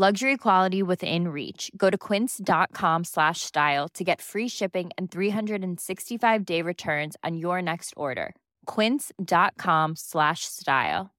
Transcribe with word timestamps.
Luxury 0.00 0.36
quality 0.36 0.80
within 0.80 1.26
reach. 1.26 1.72
Go 1.76 1.90
to 1.90 1.98
quince.com 1.98 3.02
slash 3.02 3.40
style 3.40 3.88
to 3.94 4.04
get 4.04 4.20
free 4.20 4.46
shipping 4.46 4.90
and 4.96 5.10
365 5.10 6.44
day 6.44 6.62
returns 6.62 7.16
on 7.24 7.36
your 7.36 7.60
next 7.60 7.94
order. 7.96 8.36
Quince.com 8.66 9.96
slash 9.96 10.44
style. 10.44 11.10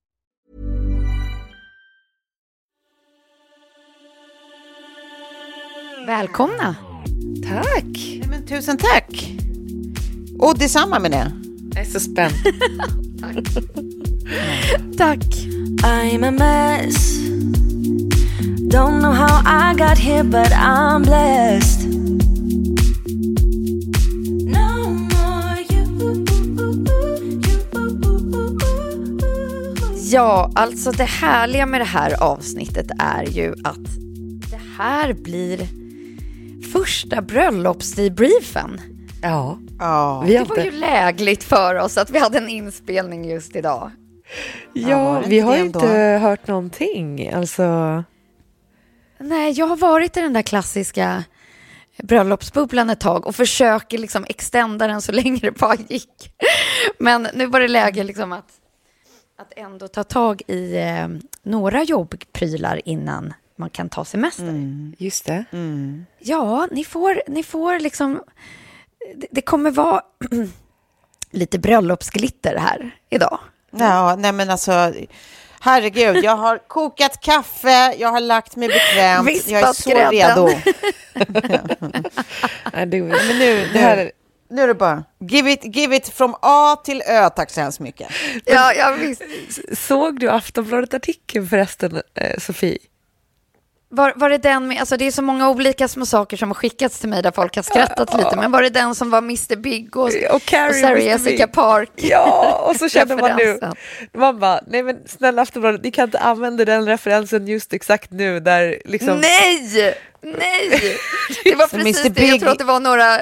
Välkomna. 6.08 6.76
Tack! 7.44 7.84
Nej, 7.84 8.28
men 8.30 8.46
tusen 8.46 8.78
tack. 8.78 9.10
Och 10.40 10.58
detsamma 10.58 11.00
med 11.00 11.12
det. 11.12 11.32
Jag 11.76 11.82
är 11.82 11.86
så 11.86 12.00
spänd. 12.00 12.36
Tack. 14.98 15.26
I'm 15.84 16.24
a 16.24 16.32
mess. 16.32 17.20
Don't 18.70 19.00
know 19.02 19.12
how 19.12 19.42
I 19.46 19.74
got 19.76 19.98
here, 19.98 20.24
but 20.24 20.52
I'm 20.52 21.02
blessed. 21.04 21.90
No 24.46 24.90
more 24.90 25.64
you. 25.70 26.16
Ja, 30.12 30.52
alltså 30.56 30.92
det 30.92 31.04
härliga 31.04 31.66
med 31.66 31.82
det 31.82 31.86
här 31.86 32.24
avsnittet 32.24 32.88
är 33.00 33.24
ju 33.24 33.54
att 33.64 33.86
det 34.52 34.60
här 34.78 35.14
blir 35.14 35.68
första 36.74 37.22
bröllopsdebriefen. 37.22 38.82
Ja, 39.22 39.58
Ja. 39.80 40.24
Det 40.28 40.50
var 40.50 40.58
ju 40.58 40.72
lägligt 40.72 41.44
för 41.44 41.76
oss 41.76 41.98
att 41.98 42.10
vi 42.10 42.20
hade 42.20 42.38
en 42.38 42.50
inspelning 42.50 43.30
just 43.30 43.56
idag. 43.56 43.92
Ja, 44.74 44.90
ja, 44.90 45.24
vi 45.28 45.40
har 45.40 45.58
ju 45.58 45.64
inte 45.64 46.20
hört 46.22 46.48
någonting. 46.48 47.30
Alltså, 47.34 47.64
Nej, 49.20 49.52
jag 49.52 49.66
har 49.66 49.76
varit 49.78 50.18
i 50.18 50.22
den 50.22 50.34
där 50.34 50.42
klassiska 50.42 51.24
bröllopsbubblan 52.04 52.90
ett 52.90 53.00
tag 53.00 53.28
och 53.28 53.36
försöker 53.36 53.98
liksom 53.98 54.26
extenda 54.30 54.88
den 54.88 55.02
så 55.02 55.12
länge 55.12 55.40
det 55.40 55.52
bara 55.52 55.76
gick. 55.76 56.34
Men 57.00 57.28
nu 57.34 57.46
var 57.46 57.60
det 57.60 57.68
läge 57.68 58.04
liksom 58.04 58.32
att, 58.32 58.52
att 59.38 59.54
ändå 59.56 59.88
ta 59.88 60.04
tag 60.04 60.42
i 60.48 60.78
eh, 60.78 61.08
några 61.44 61.84
jobbprylar 61.84 62.82
innan 62.86 63.34
man 63.56 63.70
kan 63.70 63.90
ta 63.90 64.06
semester. 64.06 64.44
just 64.98 65.26
det. 65.26 65.46
Ja, 66.20 66.68
ni 66.72 66.84
får, 66.84 67.22
ni 67.28 67.44
får 67.44 67.80
liksom... 67.80 68.24
Det, 69.16 69.28
det 69.32 69.42
kommer 69.42 69.72
vara 69.72 70.02
lite 71.32 71.60
bröllopsglitter 71.60 72.56
här 72.56 72.96
idag. 73.10 73.40
Ja, 73.72 74.16
nej 74.16 74.32
men 74.32 74.50
alltså, 74.50 74.94
herregud, 75.62 76.24
jag 76.24 76.36
har 76.36 76.58
kokat 76.68 77.22
kaffe, 77.22 77.94
jag 77.98 78.10
har 78.10 78.20
lagt 78.20 78.56
mig 78.56 78.68
bekvämt, 78.68 79.28
Vispat 79.28 79.52
jag 79.52 79.62
är 79.70 79.74
så 79.74 79.90
grädden. 79.90 80.12
redo. 80.12 80.50
Nej, 82.74 82.86
det, 82.86 83.02
Men 83.02 83.38
nu, 83.40 83.68
det 83.74 83.80
här, 83.80 83.96
nu, 83.98 84.12
nu 84.50 84.62
är 84.62 84.68
det 84.68 84.74
bara, 84.74 85.04
give 85.20 85.52
it, 85.52 85.76
give 85.76 85.96
it 85.96 86.10
from 86.10 86.36
A 86.42 86.76
till 86.76 87.02
Ö, 87.02 87.30
tack 87.30 87.52
så 87.52 87.62
hemskt 87.62 87.80
mycket. 87.80 88.08
Ja, 88.46 88.74
ja 88.74 88.92
visst. 89.00 89.22
såg 89.88 90.20
du 90.20 90.30
Aftonbladet-artikeln 90.30 91.48
förresten, 91.48 92.02
eh, 92.16 92.40
Sofie? 92.40 92.78
Var, 93.92 94.14
var 94.16 94.30
det 94.30 94.38
den 94.38 94.68
med, 94.68 94.80
alltså 94.80 94.98
det 94.98 95.08
är 95.08 95.12
så 95.12 95.22
många 95.22 95.50
olika 95.50 95.88
små 95.88 96.06
saker 96.06 96.38
som 96.38 96.50
har 96.50 96.56
skickats 96.56 97.00
till 97.00 97.10
mig 97.10 97.22
där 97.24 97.32
folk 97.32 97.56
har 97.56 97.64
skrattat 97.64 98.18
lite, 98.18 98.36
men 98.36 98.52
var 98.52 98.62
det 98.62 98.70
den 98.70 98.96
som 98.96 99.10
var 99.10 99.18
Mr 99.18 99.56
Big 99.56 99.98
och, 99.98 100.12
Och 100.32 100.46
Carrie 100.46 100.70
och 100.70 100.76
Sarah. 100.76 101.04
Jessica 101.04 101.48
Big. 101.48 101.56
Park? 101.56 101.92
Ja, 101.96 102.66
och 102.70 102.76
så 102.76 102.90
känner 102.96 103.16
man 103.16 103.38
nu, 103.38 103.60
man 104.18 104.40
bara, 104.40 104.62
nej 104.68 104.84
men 104.84 104.96
snälla 105.08 105.42
Aftonbladet, 105.42 105.84
ni 105.84 105.92
kan 105.92 106.04
inte 106.06 106.20
använda 106.20 106.66
den 106.66 106.86
referensen 106.86 107.48
just 107.48 107.74
exakt 107.74 108.12
nu 108.12 108.40
där 108.40 108.82
liksom... 108.86 109.18
Nej! 109.20 109.96
Nej! 110.22 110.98
Det 111.44 111.56
var 111.56 111.68
precis 111.68 112.04
det, 112.14 112.28
jag 112.28 112.40
tror 112.40 112.52
att 112.52 112.58
det 112.58 112.64
var 112.64 112.80
några 112.80 113.20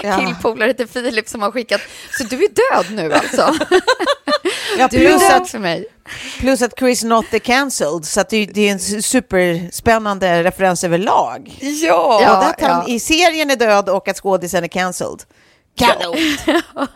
killpolare 0.18 0.74
till 0.74 0.88
Filip 0.88 1.28
som 1.28 1.42
har 1.42 1.50
skickat. 1.50 1.80
Så 2.18 2.24
du 2.24 2.36
är 2.36 2.48
död 2.48 2.86
nu 2.96 3.12
alltså? 3.12 3.54
Ja, 4.78 4.84
är 4.84 4.88
plus, 4.88 5.30
att, 5.30 5.50
för 5.50 5.58
mig. 5.58 5.86
plus 6.38 6.62
att 6.62 6.78
Chris 6.78 7.04
not 7.04 7.30
the 7.30 7.38
cancelled, 7.38 8.04
så 8.04 8.24
det, 8.30 8.46
det 8.46 8.68
är 8.68 8.72
en 8.72 9.02
superspännande 9.02 10.44
referens 10.44 10.84
överlag. 10.84 11.58
Ja! 11.60 12.20
Ja. 12.22 12.46
Att 12.50 12.60
han 12.60 12.88
i 12.88 13.00
serien 13.00 13.50
är 13.50 13.56
död 13.56 13.88
och 13.88 14.08
att 14.08 14.16
skådisen 14.16 14.64
är 14.64 14.68
cancelled. 14.68 15.22
Kanon! 15.76 16.16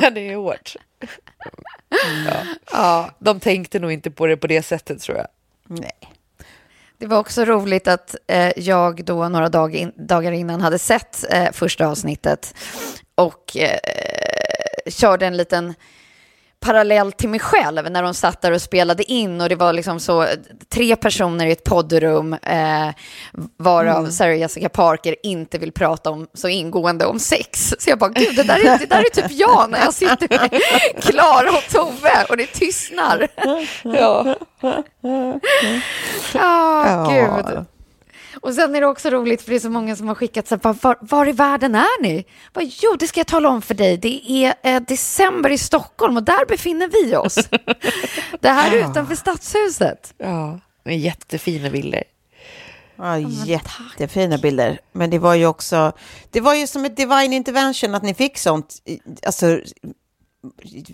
Ja, 0.00 0.10
det 0.10 0.28
är 0.28 0.36
hårt. 0.36 0.76
Ja. 2.26 2.34
Ja, 2.72 3.10
De 3.18 3.40
tänkte 3.40 3.78
nog 3.78 3.92
inte 3.92 4.10
på 4.10 4.26
det 4.26 4.36
på 4.36 4.46
det 4.46 4.62
sättet 4.62 5.00
tror 5.02 5.18
jag. 5.18 5.26
Nej. 5.68 5.98
det 6.98 7.06
var 7.06 7.18
också 7.18 7.44
roligt 7.44 7.88
att 7.88 8.14
eh, 8.26 8.52
jag 8.56 9.04
då 9.04 9.28
några 9.28 9.48
dag 9.48 9.74
in, 9.74 9.92
dagar 9.96 10.32
innan 10.32 10.60
hade 10.60 10.78
sett 10.78 11.32
eh, 11.32 11.52
första 11.52 11.86
avsnittet 11.86 12.54
och 13.14 13.56
eh, 13.56 13.78
körde 14.90 15.26
en 15.26 15.36
liten 15.36 15.74
parallell 16.60 17.12
till 17.12 17.28
mig 17.28 17.40
själv 17.40 17.90
när 17.90 18.02
de 18.02 18.14
satt 18.14 18.42
där 18.42 18.52
och 18.52 18.62
spelade 18.62 19.12
in 19.12 19.40
och 19.40 19.48
det 19.48 19.54
var 19.56 19.72
liksom 19.72 20.00
så 20.00 20.26
tre 20.68 20.96
personer 20.96 21.46
i 21.46 21.52
ett 21.52 21.64
poddrum 21.64 22.32
eh, 22.32 22.88
varav 23.56 24.10
Sarah 24.10 24.38
Jessica 24.38 24.68
Parker 24.68 25.16
inte 25.22 25.58
vill 25.58 25.72
prata 25.72 26.10
om 26.10 26.26
så 26.34 26.48
ingående 26.48 27.06
om 27.06 27.18
sex. 27.18 27.74
Så 27.78 27.90
jag 27.90 27.98
bara, 27.98 28.10
gud, 28.10 28.36
det 28.36 28.42
där 28.42 28.66
är, 28.66 28.78
det 28.78 28.86
där 28.86 28.98
är 28.98 29.10
typ 29.22 29.30
jag 29.30 29.70
när 29.70 29.78
jag 29.78 29.94
sitter 29.94 30.28
med 30.28 30.60
Klara 31.02 31.50
och 31.50 31.64
Tove 31.72 32.24
och 32.28 32.36
det 32.36 32.46
tystnar. 32.46 33.28
Ja. 33.82 34.36
Ja, 36.34 37.06
gud. 37.10 37.64
Och 38.40 38.54
sen 38.54 38.74
är 38.74 38.80
det 38.80 38.86
också 38.86 39.10
roligt 39.10 39.42
för 39.42 39.50
det 39.50 39.56
är 39.56 39.60
så 39.60 39.70
många 39.70 39.96
som 39.96 40.08
har 40.08 40.14
skickat 40.14 40.48
så 40.48 40.54
här, 40.62 40.76
var, 40.82 40.98
var 41.00 41.28
i 41.28 41.32
världen 41.32 41.74
är 41.74 42.02
ni? 42.02 42.24
Bara, 42.52 42.64
jo, 42.64 42.96
det 42.98 43.06
ska 43.06 43.20
jag 43.20 43.26
tala 43.26 43.48
om 43.48 43.62
för 43.62 43.74
dig. 43.74 43.96
Det 43.96 44.30
är 44.30 44.54
eh, 44.62 44.80
december 44.80 45.50
i 45.50 45.58
Stockholm 45.58 46.16
och 46.16 46.22
där 46.22 46.46
befinner 46.46 46.88
vi 46.88 47.16
oss. 47.16 47.34
det 48.40 48.48
här 48.48 48.72
är 48.72 48.90
utanför 48.90 49.14
Stadshuset. 49.14 50.14
ja, 50.18 50.60
men 50.84 50.98
jättefina 50.98 51.70
bilder. 51.70 52.02
Ja, 52.96 53.18
jättefina 53.18 54.38
bilder. 54.38 54.80
Men 54.92 55.10
det 55.10 55.18
var 55.18 55.34
ju 55.34 55.46
också, 55.46 55.92
det 56.30 56.40
var 56.40 56.54
ju 56.54 56.66
som 56.66 56.84
ett 56.84 56.96
divine 56.96 57.32
intervention 57.32 57.94
att 57.94 58.02
ni 58.02 58.14
fick 58.14 58.38
sånt, 58.38 58.74
alltså, 59.26 59.60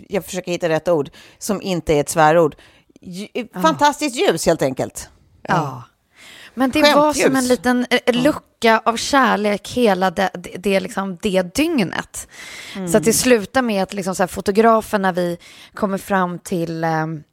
jag 0.09 0.25
försöker 0.25 0.51
hitta 0.51 0.69
rätt 0.69 0.87
ord, 0.87 1.09
som 1.37 1.61
inte 1.61 1.93
är 1.93 1.99
ett 1.99 2.09
svärord. 2.09 2.55
Fantastiskt 3.61 4.15
ljus 4.15 4.45
helt 4.45 4.61
enkelt. 4.61 5.09
Ja. 5.41 5.83
Men 6.55 6.71
det 6.71 6.81
var 6.81 7.13
Skämtljus. 7.13 7.25
som 7.25 7.35
en 7.35 7.47
liten 7.47 7.85
eh, 7.89 8.15
lucka 8.15 8.81
av 8.85 8.97
kärlek 8.97 9.69
hela 9.69 10.11
det, 10.11 10.29
det, 10.33 10.55
det, 10.57 10.79
liksom, 10.79 11.17
det 11.21 11.55
dygnet. 11.55 12.27
Så 12.91 12.97
att 12.97 13.03
det 13.03 13.13
slutar 13.13 13.61
med 13.61 13.83
att 13.83 13.93
liksom, 13.93 14.15
så 14.15 14.23
här, 14.23 14.27
fotografen 14.27 15.01
när 15.01 15.13
vi 15.13 15.37
kommer 15.73 15.97
fram 15.97 16.39
till 16.39 16.83
ehm, 16.83 17.23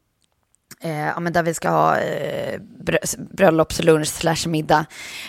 eh, 0.80 1.06
ja, 1.06 1.20
men 1.20 1.32
där 1.32 1.42
vi 1.42 1.54
ska 1.54 1.70
ha 1.70 1.98
eh, 1.98 2.58
brö- 2.84 3.34
bröllopslunch 3.36 4.08
slash 4.08 4.46
middag. 4.48 4.86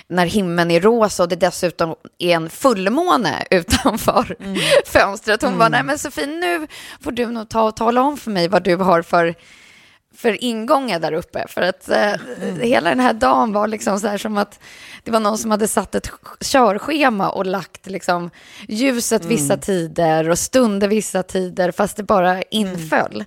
När 0.07 0.25
himlen 0.25 0.71
är 0.71 0.81
rosa 0.81 1.23
och 1.23 1.29
det 1.29 1.35
dessutom 1.35 1.95
är 2.19 2.35
en 2.35 2.49
fullmåne 2.49 3.45
utanför 3.51 4.35
fönstret. 4.85 5.41
Hon 5.41 5.57
bara, 5.57 5.69
nej 5.69 5.83
men 5.83 5.97
Sofie, 5.99 6.25
nu 6.27 6.67
får 7.01 7.11
du 7.11 7.25
nog 7.25 7.49
ta 7.49 7.63
och 7.63 7.75
tala 7.75 8.01
om 8.01 8.17
för 8.17 8.31
mig 8.31 8.47
vad 8.47 8.63
du 8.63 8.75
har 8.75 9.01
för 9.01 9.35
för 10.15 10.43
ingångar 10.43 10.99
där 10.99 11.11
uppe. 11.13 11.45
För 11.47 11.61
att 11.61 11.89
eh, 11.89 12.13
hela 12.61 12.89
den 12.89 12.99
här 12.99 13.13
dagen 13.13 13.53
var 13.53 13.67
liksom 13.67 13.99
så 13.99 14.07
här 14.07 14.17
som 14.17 14.37
att 14.37 14.59
det 15.03 15.11
var 15.11 15.19
någon 15.19 15.37
som 15.37 15.51
hade 15.51 15.67
satt 15.67 15.95
ett 15.95 16.09
körschema 16.41 17.29
och 17.29 17.45
lagt 17.45 17.87
liksom 17.87 18.29
ljuset 18.67 19.25
vissa 19.25 19.57
tider 19.57 20.29
och 20.29 20.39
stunder 20.39 20.87
vissa 20.87 21.23
tider, 21.23 21.71
fast 21.71 21.97
det 21.97 22.03
bara 22.03 22.41
inföll. 22.41 23.23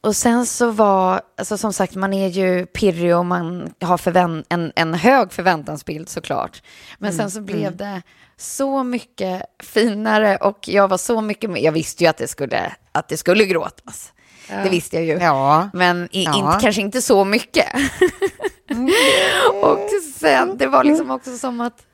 Och 0.00 0.16
sen 0.16 0.46
så 0.46 0.70
var, 0.70 1.20
alltså 1.38 1.58
som 1.58 1.72
sagt, 1.72 1.94
man 1.94 2.12
är 2.12 2.28
ju 2.28 2.66
pirrig 2.66 3.16
och 3.16 3.26
man 3.26 3.74
har 3.80 3.96
förvän- 3.98 4.44
en, 4.48 4.72
en 4.76 4.94
hög 4.94 5.32
förväntansbild 5.32 6.08
såklart. 6.08 6.62
Men 6.98 7.12
sen 7.12 7.30
så 7.30 7.40
blev 7.40 7.76
det 7.76 8.02
så 8.36 8.82
mycket 8.82 9.42
finare 9.62 10.36
och 10.36 10.68
jag 10.68 10.88
var 10.88 10.98
så 10.98 11.20
mycket 11.20 11.50
med. 11.50 11.62
Jag 11.62 11.72
visste 11.72 12.04
ju 12.04 12.10
att 12.10 12.16
det 12.16 12.28
skulle, 12.28 12.72
att 12.92 13.08
det 13.08 13.16
skulle 13.16 13.44
gråtas. 13.44 14.12
Det 14.48 14.68
visste 14.70 14.96
jag 14.96 15.04
ju. 15.04 15.12
Ja. 15.24 15.68
Men 15.72 16.08
i, 16.12 16.24
Ja. 16.24 16.36
inte, 16.36 16.58
kanske 16.60 16.80
inte 16.82 17.02
så 17.02 17.24
mycket. 17.24 17.66
och 19.62 19.78
sen, 20.14 20.56
det 20.58 20.66
var 20.66 20.84
liksom 20.84 21.10
också 21.10 21.36
som 21.36 21.60
att 21.60 21.86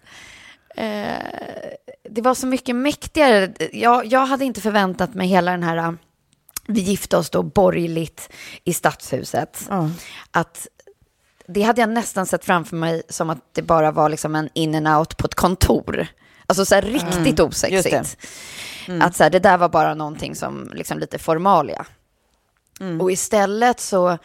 eh, 0.77 0.85
det 2.11 2.23
var 2.23 2.35
så 2.35 2.47
mycket 2.47 2.77
mäktigare. 2.77 3.53
Jag, 3.73 4.07
jag 4.07 4.27
hade 4.27 4.45
inte 4.45 4.61
förväntat 4.61 5.15
mig 5.15 5.29
hela 5.29 5.51
den 5.51 5.63
här, 5.63 5.97
vi 6.67 6.81
gifte 6.81 7.17
oss 7.17 7.31
då 7.31 7.43
borgerligt 7.43 8.29
i 8.65 8.75
stadshuset. 8.75 9.67
Ja. 9.69 9.91
Att 10.31 10.67
det 11.47 11.63
hade 11.63 11.81
jag 11.81 11.91
nästan 11.91 12.27
sett 12.27 12.45
framför 12.45 12.77
mig 12.77 13.03
som 13.09 13.31
att 13.31 13.55
det 13.55 13.63
bara 13.63 13.91
var 13.91 14.09
liksom 14.09 14.35
en 14.35 14.49
in 14.55 14.75
and 14.75 14.99
out 14.99 15.17
på 15.17 15.27
ett 15.27 15.35
kontor. 15.35 16.07
Alltså 16.47 16.65
så 16.65 16.75
här 16.75 16.83
riktigt 16.83 17.41
osexigt. 17.41 17.95
just 17.95 18.17
Att 19.03 19.17
så 19.17 19.23
här, 19.23 19.31
det 19.31 19.39
där 19.39 19.59
var 19.59 19.69
bara 19.69 19.95
någonting 19.95 20.35
som 20.35 20.71
liksom 20.75 20.99
lite 20.99 21.19
formalia. 21.19 21.87
Och 23.01 23.13
istället 23.13 23.81
så, 23.81 24.19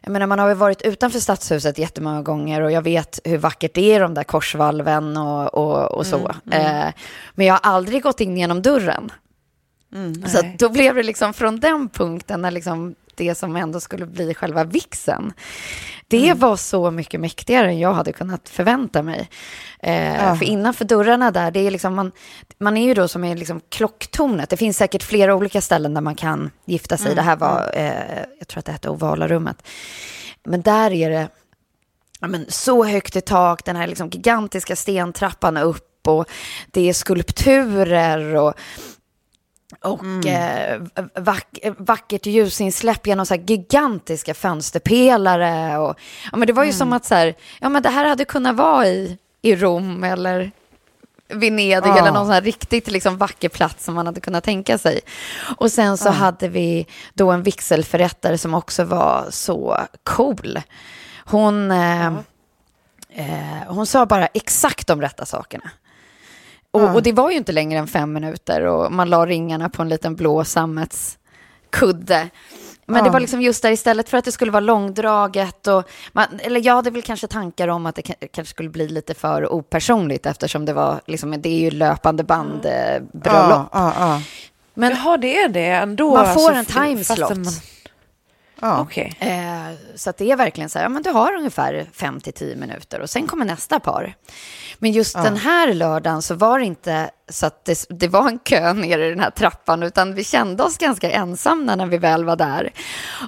jag 0.00 0.12
menar 0.12 0.26
man 0.26 0.38
har 0.38 0.48
ju 0.48 0.54
varit 0.54 0.82
utanför 0.82 1.20
stadshuset 1.20 1.78
jättemånga 1.78 2.22
gånger 2.22 2.60
och 2.60 2.72
jag 2.72 2.82
vet 2.82 3.20
hur 3.24 3.38
vackert 3.38 3.74
det 3.74 3.92
är 3.92 4.00
de 4.00 4.14
där 4.14 4.24
korsvalven 4.24 5.16
och, 5.16 5.54
och, 5.54 5.92
och 5.92 6.06
så. 6.06 6.28
Eh, 6.50 6.88
men 7.34 7.46
jag 7.46 7.54
har 7.54 7.60
aldrig 7.72 8.02
gått 8.02 8.20
in 8.20 8.36
genom 8.36 8.62
dörren. 8.62 9.12
Så 10.26 10.38
att 10.38 10.58
då 10.58 10.68
blev 10.68 10.94
det 10.94 11.02
liksom 11.02 11.34
från 11.34 11.60
den 11.60 11.88
punkten 11.88 12.42
när 12.42 12.50
liksom 12.50 12.94
det 13.18 13.34
som 13.34 13.56
ändå 13.56 13.80
skulle 13.80 14.06
bli 14.06 14.34
själva 14.34 14.64
vixen. 14.64 15.32
Det 16.08 16.34
var 16.34 16.56
så 16.56 16.90
mycket 16.90 17.20
mäktigare 17.20 17.66
än 17.66 17.78
jag 17.78 17.94
hade 17.94 18.12
kunnat 18.12 18.48
förvänta 18.48 19.02
mig. 19.02 19.28
Eh, 19.82 20.36
För 20.36 20.44
innanför 20.44 20.84
dörrarna 20.84 21.30
där, 21.30 21.50
det 21.50 21.60
är 21.60 21.70
liksom 21.70 21.94
man, 21.94 22.12
man 22.58 22.76
är 22.76 22.86
ju 22.86 22.94
då 22.94 23.08
som 23.08 23.24
är 23.24 23.36
liksom 23.36 23.60
klocktornet. 23.68 24.50
Det 24.50 24.56
finns 24.56 24.76
säkert 24.76 25.02
flera 25.02 25.34
olika 25.34 25.60
ställen 25.60 25.94
där 25.94 26.00
man 26.00 26.14
kan 26.14 26.50
gifta 26.64 26.96
sig. 26.96 27.14
Det 27.14 27.22
här 27.22 27.36
var, 27.36 27.70
eh, 27.74 28.24
jag 28.38 28.48
tror 28.48 28.58
att 28.58 28.64
det 28.64 28.72
hette 28.72 28.90
ovala 28.90 29.28
rummet. 29.28 29.62
Men 30.44 30.62
där 30.62 30.92
är 30.92 31.10
det 31.10 31.28
ja, 32.20 32.28
men 32.28 32.46
så 32.48 32.84
högt 32.84 33.16
i 33.16 33.20
tak, 33.20 33.64
den 33.64 33.76
här 33.76 33.86
liksom 33.86 34.08
gigantiska 34.08 34.76
stentrappan 34.76 35.56
upp 35.56 36.08
och 36.08 36.28
det 36.70 36.88
är 36.88 36.92
skulpturer 36.92 38.34
och 38.34 38.54
och 39.82 40.26
eh, 40.26 40.82
vack, 41.14 41.58
vackert 41.78 42.26
ljusinsläpp 42.26 43.06
genom 43.06 43.26
så 43.26 43.34
gigantiska 43.34 44.34
fönsterpelare. 44.34 45.78
Och, 45.78 45.98
ja, 46.32 46.36
men 46.38 46.46
det 46.46 46.52
var 46.52 46.64
ju 46.64 46.72
som 46.72 46.92
att 46.92 47.04
så 47.04 47.14
här, 47.14 47.34
ja, 47.60 47.68
men 47.68 47.82
det 47.82 47.88
här 47.90 48.04
hade 48.04 48.24
kunnat 48.24 48.56
vara 48.56 48.86
i, 48.86 49.18
i 49.42 49.56
Rom 49.56 50.04
eller 50.04 50.50
Venedig 51.28 51.88
Ja. 51.88 51.98
eller 51.98 52.12
någon 52.12 52.24
sån 52.26 52.34
här 52.34 52.40
riktigt 52.40 52.88
liksom 52.90 53.18
vacker 53.18 53.48
plats 53.48 53.84
som 53.84 53.94
man 53.94 54.06
hade 54.06 54.20
kunnat 54.20 54.44
tänka 54.44 54.78
sig. 54.78 55.00
Och 55.56 55.72
sen 55.72 55.98
så 55.98 56.10
hade 56.10 56.48
vi 56.48 56.86
då 57.14 57.30
en 57.30 57.42
vigselförrättare 57.42 58.38
som 58.38 58.54
också 58.54 58.84
var 58.84 59.26
så 59.30 59.78
cool. 60.04 60.60
Hon, 61.24 61.70
eh, 61.70 62.06
eh, 63.14 63.62
hon 63.66 63.86
sa 63.86 64.06
bara 64.06 64.26
exakt 64.26 64.86
de 64.86 65.00
rätta 65.00 65.26
sakerna. 65.26 65.70
Och, 66.70 66.94
och 66.94 67.02
det 67.02 67.12
var 67.12 67.30
ju 67.30 67.36
inte 67.36 67.52
längre 67.52 67.78
än 67.78 67.86
fem 67.86 68.12
minuter 68.12 68.60
och 68.64 68.92
man 68.92 69.10
la 69.10 69.26
ringarna 69.26 69.68
på 69.68 69.82
en 69.82 69.88
liten 69.88 70.16
blå 70.16 70.44
sammetskudde. 70.44 72.28
Men 72.90 73.04
det 73.04 73.10
var 73.10 73.20
liksom 73.20 73.42
just 73.42 73.62
där 73.62 73.70
istället 73.70 74.08
för 74.08 74.18
att 74.18 74.24
det 74.24 74.32
skulle 74.32 74.50
vara 74.50 74.60
långdraget 74.60 75.66
och 75.66 75.88
man, 76.12 76.26
eller 76.42 76.66
jag 76.66 76.74
hade 76.74 76.90
väl 76.90 77.02
kanske 77.02 77.26
tankar 77.26 77.68
om 77.68 77.86
att 77.86 77.94
det 77.94 78.02
ka- 78.02 78.28
kanske 78.32 78.50
skulle 78.50 78.68
bli 78.68 78.88
lite 78.88 79.14
för 79.14 79.52
opersonligt 79.52 80.26
eftersom 80.26 80.64
det 80.64 80.72
var 80.72 81.00
liksom, 81.06 81.42
det 81.42 81.48
är 81.48 81.58
ju 81.60 81.70
löpande 81.70 82.24
band 82.24 82.66
eh, 82.66 83.02
bröllop. 83.12 83.68
Ja, 83.72 83.92
ja, 83.98 84.22
Men 84.74 84.90
Jaha, 84.90 85.16
det 85.16 85.38
är 85.38 85.48
det 85.48 85.66
ändå? 85.70 86.14
man 86.16 86.34
får 86.34 86.52
alltså, 86.52 86.78
en 86.80 86.86
timeslot. 86.86 87.30
Ja. 88.60 88.80
Okej. 88.80 89.14
Eh, 89.18 89.76
så 89.94 90.12
det 90.18 90.30
är 90.30 90.36
verkligen 90.36 90.70
så 90.70 90.78
här, 90.78 90.84
ja, 90.84 90.88
men 90.88 91.02
du 91.02 91.10
har 91.10 91.34
ungefär 91.34 91.86
5 91.92 92.20
till 92.20 92.32
10 92.32 92.56
minuter 92.56 93.00
och 93.00 93.10
sen 93.10 93.26
kommer 93.26 93.44
nästa 93.44 93.80
par. 93.80 94.14
Men 94.78 94.92
just 94.92 95.14
den 95.14 95.36
här 95.36 95.74
lördagen 95.74 96.22
så 96.22 96.34
var 96.34 96.58
det 96.58 96.64
inte 96.64 97.10
så 97.28 97.46
att 97.46 97.64
det, 97.64 97.86
det 97.88 98.08
var 98.08 98.28
en 98.28 98.38
kö 98.38 98.72
nere 98.72 99.06
i 99.06 99.10
den 99.10 99.20
här 99.20 99.30
trappan, 99.30 99.82
utan 99.82 100.14
vi 100.14 100.24
kände 100.24 100.62
oss 100.62 100.78
ganska 100.78 101.10
ensamma 101.10 101.76
när 101.76 101.86
vi 101.86 101.98
väl 101.98 102.24
var 102.24 102.36
där. 102.36 102.72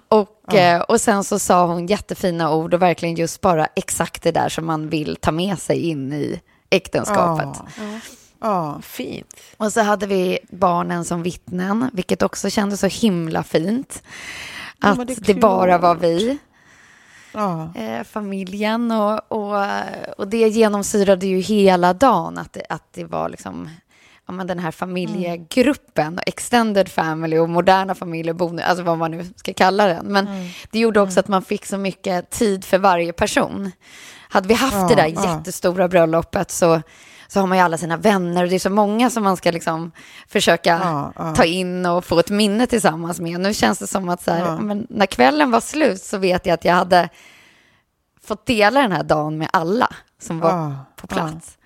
Och, 0.09 0.55
eh, 0.55 0.81
och 0.81 1.00
sen 1.00 1.25
så 1.25 1.38
sa 1.38 1.67
hon 1.67 1.87
jättefina 1.87 2.55
ord 2.55 2.75
och 2.75 2.82
verkligen 2.82 3.15
just 3.15 3.41
bara 3.41 3.67
exakt 3.77 4.23
det 4.23 4.32
där 4.32 4.49
som 4.49 4.67
man 4.67 4.88
vill 4.88 5.17
ta 5.17 5.32
med 5.32 5.59
sig 5.59 5.79
in 5.88 6.12
i 6.12 6.41
äktenskapet. 6.71 7.49
ja. 8.41 8.81
Fint. 8.82 9.35
Och 9.56 9.73
så 9.73 9.81
hade 9.81 10.06
vi 10.06 10.38
barnen 10.50 11.05
som 11.05 11.23
vittnen, 11.23 11.91
vilket 11.93 12.23
också 12.23 12.50
kändes 12.50 12.81
så 12.81 12.87
himla 12.87 13.43
fint. 13.43 14.03
Att 14.81 14.99
men 14.99 15.06
det, 15.06 15.27
det 15.27 15.35
bara 15.35 15.79
var 15.79 15.94
vi, 15.94 16.38
ja. 17.32 17.73
eh, 17.75 18.05
familjen. 18.05 18.91
Och, 18.91 19.32
och, 19.32 19.65
och 20.19 20.29
det 20.29 20.49
genomsyrade 20.49 21.27
ju 21.27 21.39
hela 21.39 21.93
dagen, 21.94 22.39
att 22.39 22.53
det, 22.53 22.63
att 22.69 22.93
det 22.93 23.05
var 23.05 23.29
liksom 23.29 23.69
ja, 24.27 24.32
men 24.32 24.46
den 24.46 24.58
här 24.58 24.70
familjegruppen, 24.70 26.20
extended 26.27 26.89
family 26.89 27.39
och 27.39 27.49
moderna 27.49 27.94
familjebonus, 27.94 28.65
alltså 28.65 28.84
vad 28.84 28.99
man 28.99 29.10
nu 29.10 29.25
ska 29.37 29.53
kalla 29.53 29.87
den. 29.87 30.06
Men 30.06 30.27
det 30.70 30.79
gjorde 30.79 31.01
också 31.01 31.20
att 31.20 31.29
man 31.29 31.43
fick 31.43 31.67
så 31.67 31.79
mycket 31.79 32.31
tid 32.31 32.65
för 32.65 32.79
varje 32.79 33.13
person. 33.13 33.70
Hade 34.29 34.49
vi 34.49 34.55
haft 34.55 34.89
det 34.89 34.94
där 34.94 35.06
Ja, 35.06 35.22
ja. 35.25 35.37
jättestora 35.37 35.89
bröllopet 35.89 36.51
så, 36.51 36.82
så 37.32 37.41
har 37.41 37.46
man 37.46 37.58
ju 37.58 37.65
alla 37.65 37.79
sina 37.79 37.96
vänner 37.96 38.43
och 38.43 38.49
det 38.49 38.55
är 38.55 38.58
så 38.58 38.70
många 38.70 39.10
som 39.10 39.22
man 39.25 39.37
ska 39.37 39.51
liksom 39.51 39.93
försöka 40.29 40.81
Ja, 40.82 41.13
ja. 41.17 41.34
ta 41.34 41.44
in 41.44 41.87
och 41.87 42.05
få 42.05 42.19
ett 42.19 42.31
minne 42.31 42.67
tillsammans 42.67 43.20
med. 43.20 43.41
Nu 43.41 43.55
känns 43.55 43.79
det 43.79 43.87
som 43.87 44.08
att 44.08 44.22
så 44.22 44.31
här, 44.32 44.58
men 44.58 44.87
när 44.91 45.06
kvällen 45.06 45.51
var 45.51 45.60
slut 45.60 46.03
så 46.03 46.19
vet 46.19 46.46
jag 46.46 46.55
att 46.55 46.65
jag 46.65 46.75
hade 46.75 47.08
fått 48.25 48.46
dela 48.46 48.81
den 48.82 48.93
här 48.93 49.03
dagen 49.03 49.39
med 49.39 49.49
alla 49.53 49.89
som 50.22 50.41
var 50.41 50.51
Ja, 50.51 50.75
på 50.96 51.06
plats. 51.06 51.56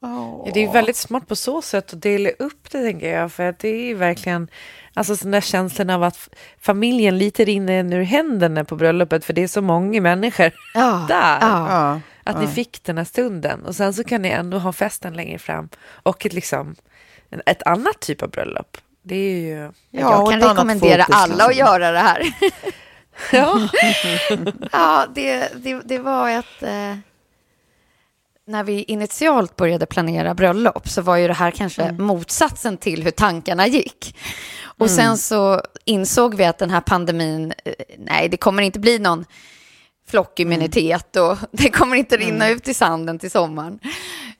Ja, 0.00 0.48
det 0.54 0.64
är 0.64 0.72
väldigt 0.72 0.96
smart 0.96 1.28
på 1.28 1.36
så 1.36 1.62
sätt 1.62 1.92
att 1.92 2.02
dela 2.02 2.30
upp 2.30 2.70
det, 2.70 2.82
tänker 2.82 3.12
jag. 3.18 3.32
För 3.32 3.42
att 3.48 3.58
det 3.58 3.68
är 3.68 3.84
ju 3.84 3.94
verkligen 3.94 4.48
alltså, 4.94 5.14
den 5.14 5.30
där 5.30 5.40
känslan 5.40 5.90
av 5.90 6.02
att 6.02 6.28
familjen 6.60 7.18
lite 7.18 7.44
rinner 7.44 7.94
ur 7.94 8.02
händerna 8.02 8.64
på 8.64 8.76
bröllopet, 8.76 9.24
för 9.24 9.32
det 9.32 9.42
är 9.42 9.48
så 9.48 9.62
många 9.62 10.00
människor 10.00 10.50
Ja, 10.74 11.04
där. 11.08 11.38
ja. 11.40 12.00
Ja. 12.26 12.32
Att 12.32 12.40
ni 12.40 12.46
fick 12.46 12.84
den 12.84 12.98
här 12.98 13.04
stunden. 13.04 13.64
Och 13.64 13.76
sen 13.76 13.94
så 13.94 14.04
kan 14.04 14.22
ni 14.22 14.28
ändå 14.28 14.58
ha 14.58 14.72
festen 14.72 15.14
längre 15.14 15.38
fram. 15.38 15.68
Och 15.88 16.26
ett, 16.26 16.32
liksom, 16.32 16.74
ett 17.46 17.62
annat 17.62 18.00
typ 18.00 18.22
av 18.22 18.30
bröllop. 18.30 18.76
Det 19.02 19.16
är 19.16 19.40
ju... 19.40 19.56
Ja, 19.60 19.72
jag 19.90 20.30
kan 20.30 20.40
rekommendera 20.40 21.04
fokus, 21.04 21.16
alla 21.16 21.44
att 21.44 21.56
göra 21.56 21.90
det 21.90 21.98
här. 21.98 22.22
Ja. 23.32 23.68
ja, 24.72 25.06
det, 25.14 25.52
det, 25.56 25.80
det 25.84 25.98
var 25.98 26.30
ett... 26.30 26.62
Eh, 26.62 26.96
när 28.46 28.64
vi 28.64 28.82
initialt 28.82 29.56
började 29.56 29.86
planera 29.86 30.34
bröllop 30.34 30.88
så 30.88 31.02
var 31.02 31.16
ju 31.16 31.26
det 31.28 31.34
här 31.34 31.50
kanske 31.50 31.92
motsatsen 31.92 32.76
till 32.76 33.02
hur 33.02 33.10
tankarna 33.10 33.66
gick. 33.66 34.16
Och 34.64 34.90
sen 34.90 35.18
så 35.18 35.62
insåg 35.84 36.34
vi 36.34 36.44
att 36.44 36.58
den 36.58 36.70
här 36.70 36.80
pandemin, 36.80 37.52
eh, 37.64 37.72
nej, 37.98 38.28
det 38.28 38.36
kommer 38.36 38.62
inte 38.62 38.78
bli 38.78 38.98
någon 38.98 39.24
flockimmunitet 40.06 41.16
och 41.16 41.38
det 41.50 41.70
kommer 41.70 41.96
inte 41.96 42.16
rinna 42.16 42.48
ut 42.48 42.68
i 42.68 42.74
sanden 42.74 43.18
till 43.18 43.30
sommaren. 43.30 43.78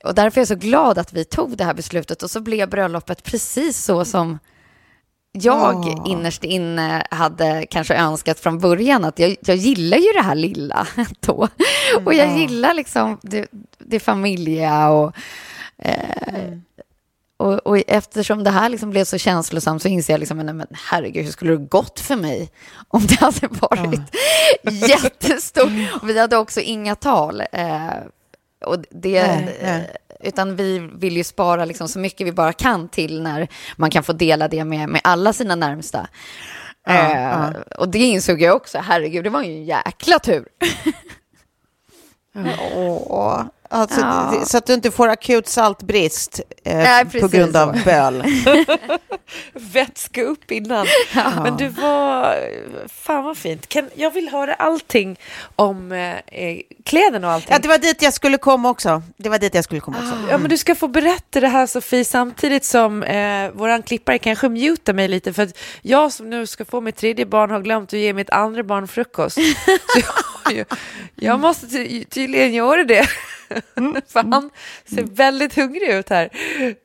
Och 0.04 0.14
därför 0.14 0.38
är 0.38 0.40
jag 0.40 0.48
så 0.48 0.54
glad 0.54 0.98
att 0.98 1.12
vi 1.12 1.24
tog 1.24 1.56
det 1.56 1.64
här 1.64 1.74
beslutet 1.74 2.22
och 2.22 2.30
så 2.30 2.40
blev 2.40 2.68
bröllopet 2.68 3.22
precis 3.22 3.84
så 3.84 4.04
som 4.04 4.38
jag 5.32 5.76
Åh. 5.76 6.04
innerst 6.06 6.44
inne 6.44 7.06
hade 7.10 7.66
kanske 7.70 7.94
önskat 7.94 8.40
från 8.40 8.58
början 8.58 9.04
att 9.04 9.18
jag, 9.18 9.36
jag 9.40 9.56
gillar 9.56 9.96
ju 9.98 10.12
det 10.12 10.22
här 10.22 10.34
lilla 10.34 10.86
då. 11.20 11.48
Och 12.04 12.14
jag 12.14 12.38
gillar 12.38 12.74
liksom 12.74 13.18
det, 13.22 13.48
det 13.78 14.00
familjiga 14.00 14.88
och, 14.90 15.16
eh, 15.78 16.58
och, 17.36 17.66
och 17.66 17.78
eftersom 17.86 18.44
det 18.44 18.50
här 18.50 18.68
liksom 18.68 18.90
blev 18.90 19.04
så 19.04 19.18
känslosamt 19.18 19.82
så 19.82 19.88
inser 19.88 20.12
jag 20.12 20.20
liksom, 20.20 20.38
nej, 20.38 20.54
men 20.54 20.66
herregud, 20.90 21.24
hur 21.24 21.32
skulle 21.32 21.50
det 21.50 21.56
gått 21.56 22.00
för 22.00 22.16
mig 22.16 22.50
om 22.88 23.06
det 23.06 23.14
hade 23.20 23.48
varit 23.48 24.00
jättestort? 24.88 25.72
Och 26.02 26.08
vi 26.08 26.18
hade 26.18 26.36
också 26.36 26.60
inga 26.60 26.94
tal. 26.94 27.42
Eh, 27.52 27.86
och 28.64 28.78
det, 28.90 29.22
Nej, 29.26 29.58
nej. 29.62 29.78
eh, 29.80 29.82
Utan 30.28 30.56
vi 30.56 30.78
vill 30.78 31.16
ju 31.16 31.24
spara 31.24 31.64
liksom 31.64 31.88
så 31.88 31.98
mycket 31.98 32.26
vi 32.26 32.32
bara 32.32 32.52
kan 32.52 32.88
till 32.88 33.22
när 33.22 33.48
man 33.76 33.90
kan 33.90 34.02
få 34.02 34.12
dela 34.12 34.48
det 34.48 34.64
med, 34.64 34.88
med 34.88 35.00
alla 35.04 35.32
sina 35.32 35.54
närmsta. 35.54 36.08
Ja, 36.86 36.92
eh, 36.92 37.22
ja. 37.22 37.52
Och 37.78 37.88
det 37.88 37.98
insåg 37.98 38.42
jag 38.42 38.56
också, 38.56 38.78
herregud, 38.78 39.24
det 39.24 39.30
var 39.30 39.42
ju 39.42 39.50
en 39.52 39.64
jäkla 39.64 40.18
tur. 40.18 40.48
Åh. 42.74 43.44
Alltså, 43.70 44.00
Ja. 44.00 44.42
Så 44.46 44.58
att 44.58 44.66
du 44.66 44.74
inte 44.74 44.90
får 44.90 45.08
akut 45.08 45.48
saltbrist 45.48 46.40
eh, 46.64 46.76
Nej, 46.76 47.04
på 47.04 47.28
grund 47.28 47.56
av 47.56 47.84
böl. 47.84 48.24
vätska 49.52 50.22
upp 50.22 50.50
innan. 50.50 50.86
Men 51.42 51.56
du 51.56 51.68
var... 51.68 52.36
Fan 52.88 53.24
vad 53.24 53.36
fint. 53.36 53.68
Kan, 53.68 53.90
jag 53.94 54.10
vill 54.10 54.28
höra 54.28 54.54
allting 54.54 55.18
om 55.56 55.92
eh, 55.92 56.16
eh, 56.16 56.60
kläderna 56.84 57.26
och 57.26 57.32
allting. 57.32 57.48
Ja, 57.52 57.58
det 57.58 57.68
var 57.68 57.78
dit 57.78 58.02
jag 58.02 58.14
skulle 58.14 58.38
komma 58.38 58.70
också. 58.70 59.02
Det 59.16 59.28
var 59.28 59.38
dit 59.38 59.54
jag 59.54 59.64
skulle 59.64 59.80
komma 59.80 59.96
också. 59.98 60.30
Ja, 60.30 60.38
men 60.38 60.50
du 60.50 60.56
ska 60.58 60.74
få 60.74 60.88
berätta 60.88 61.40
det 61.40 61.48
här 61.48 61.66
Sofie 61.66 62.04
samtidigt 62.04 62.64
som 62.64 63.02
eh, 63.02 63.50
våran 63.50 63.82
klippare 63.82 64.18
kanske 64.18 64.48
mutar 64.48 64.92
mig 64.92 65.08
lite 65.08 65.32
för 65.32 65.42
att 65.42 65.58
jag 65.82 66.12
som 66.12 66.30
nu 66.30 66.46
ska 66.46 66.64
få 66.64 66.80
mitt 66.80 66.96
tredje 66.96 67.26
barn 67.26 67.50
har 67.50 67.60
glömt 67.60 67.92
att 67.92 67.98
ge 67.98 68.12
mitt 68.12 68.30
andra 68.30 68.62
barn 68.62 68.88
frukost. 68.88 69.36
Så 70.46 70.54
jag, 70.54 70.66
jag 71.14 71.40
måste 71.40 71.66
ty 71.66 72.04
tydligen 72.04 72.54
göra 72.54 72.84
det. 72.84 73.08
för 74.08 74.32
han 74.32 74.50
ser 74.84 75.02
väldigt 75.02 75.56
hungrig 75.56 75.88
ut 75.88 76.08
här. 76.08 76.28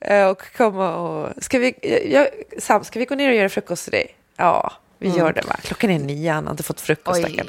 Eh, 0.01 0.25
och 0.27 0.41
komma 0.58 0.96
och... 0.96 1.44
Ska 1.44 1.60
vi, 1.60 1.74
jag, 2.13 2.27
Sam, 2.60 2.84
ska 2.84 3.00
vi 3.00 3.06
gå 3.06 3.15
ner 3.15 3.30
och 3.30 3.36
göra 3.36 3.50
frukost 3.50 3.84
till 3.84 3.91
dig? 3.91 4.15
Ja, 4.38 4.72
vi 5.00 5.10
gör 5.10 5.34
det 5.34 5.41
va? 5.48 5.56
Klockan 5.63 5.89
är 5.89 6.00
nio, 6.00 6.32
han 6.32 6.46
har 6.46 6.51
inte 6.51 6.63
fått 6.63 6.82
frukost. 6.82 7.20
Stackarn. 7.20 7.48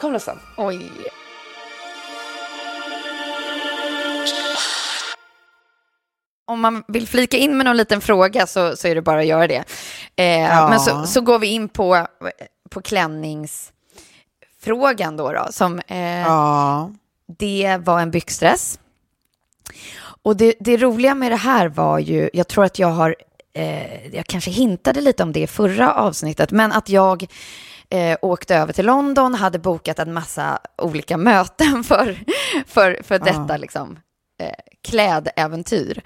Kom 0.00 0.12
då 0.12 0.18
Sam. 0.18 0.38
Oj. 0.56 0.90
Om 6.46 6.60
man 6.60 6.84
vill 6.88 7.08
flika 7.08 7.36
in 7.36 7.56
med 7.56 7.66
någon 7.66 7.76
liten 7.76 8.00
fråga 8.00 8.46
så, 8.46 8.76
så 8.76 8.88
är 8.88 8.94
det 8.94 9.02
bara 9.02 9.20
att 9.20 9.26
göra 9.26 9.46
det. 9.46 9.64
Eh, 10.16 10.40
Ja. 10.42 10.68
Men 10.68 10.80
så, 10.80 11.06
så 11.06 11.20
går 11.20 11.38
vi 11.38 11.46
in 11.46 11.68
på, 11.68 12.06
på 12.70 12.82
klänningsfrågan 12.82 15.16
då, 15.16 15.32
då 15.32 15.46
som 15.50 15.80
eh, 15.86 16.20
Ja. 16.20 16.90
Det 17.38 17.76
var 17.80 18.00
en 18.00 18.10
byxdress. 18.10 18.78
Och 20.22 20.36
det, 20.36 20.54
det 20.60 20.76
roliga 20.76 21.14
med 21.14 21.32
det 21.32 21.36
här 21.36 21.68
var 21.68 21.98
ju, 21.98 22.30
jag 22.32 22.48
tror 22.48 22.64
att 22.64 22.78
jag 22.78 22.88
har, 22.88 23.16
eh, 23.54 24.16
jag 24.16 24.26
kanske 24.26 24.50
hintade 24.50 25.00
lite 25.00 25.22
om 25.22 25.32
det 25.32 25.40
i 25.40 25.46
förra 25.46 25.94
avsnittet, 25.94 26.50
men 26.50 26.72
att 26.72 26.88
jag 26.88 27.26
eh, 27.90 28.18
åkte 28.22 28.56
över 28.56 28.72
till 28.72 28.86
London, 28.86 29.34
hade 29.34 29.58
bokat 29.58 29.98
en 29.98 30.12
massa 30.12 30.58
olika 30.78 31.16
möten 31.16 31.84
för, 31.88 32.18
för, 32.66 33.00
för 33.02 33.18
detta 33.18 33.56
liksom, 33.56 33.98
eh, 34.40 34.54
klädäventyr. 34.82 36.02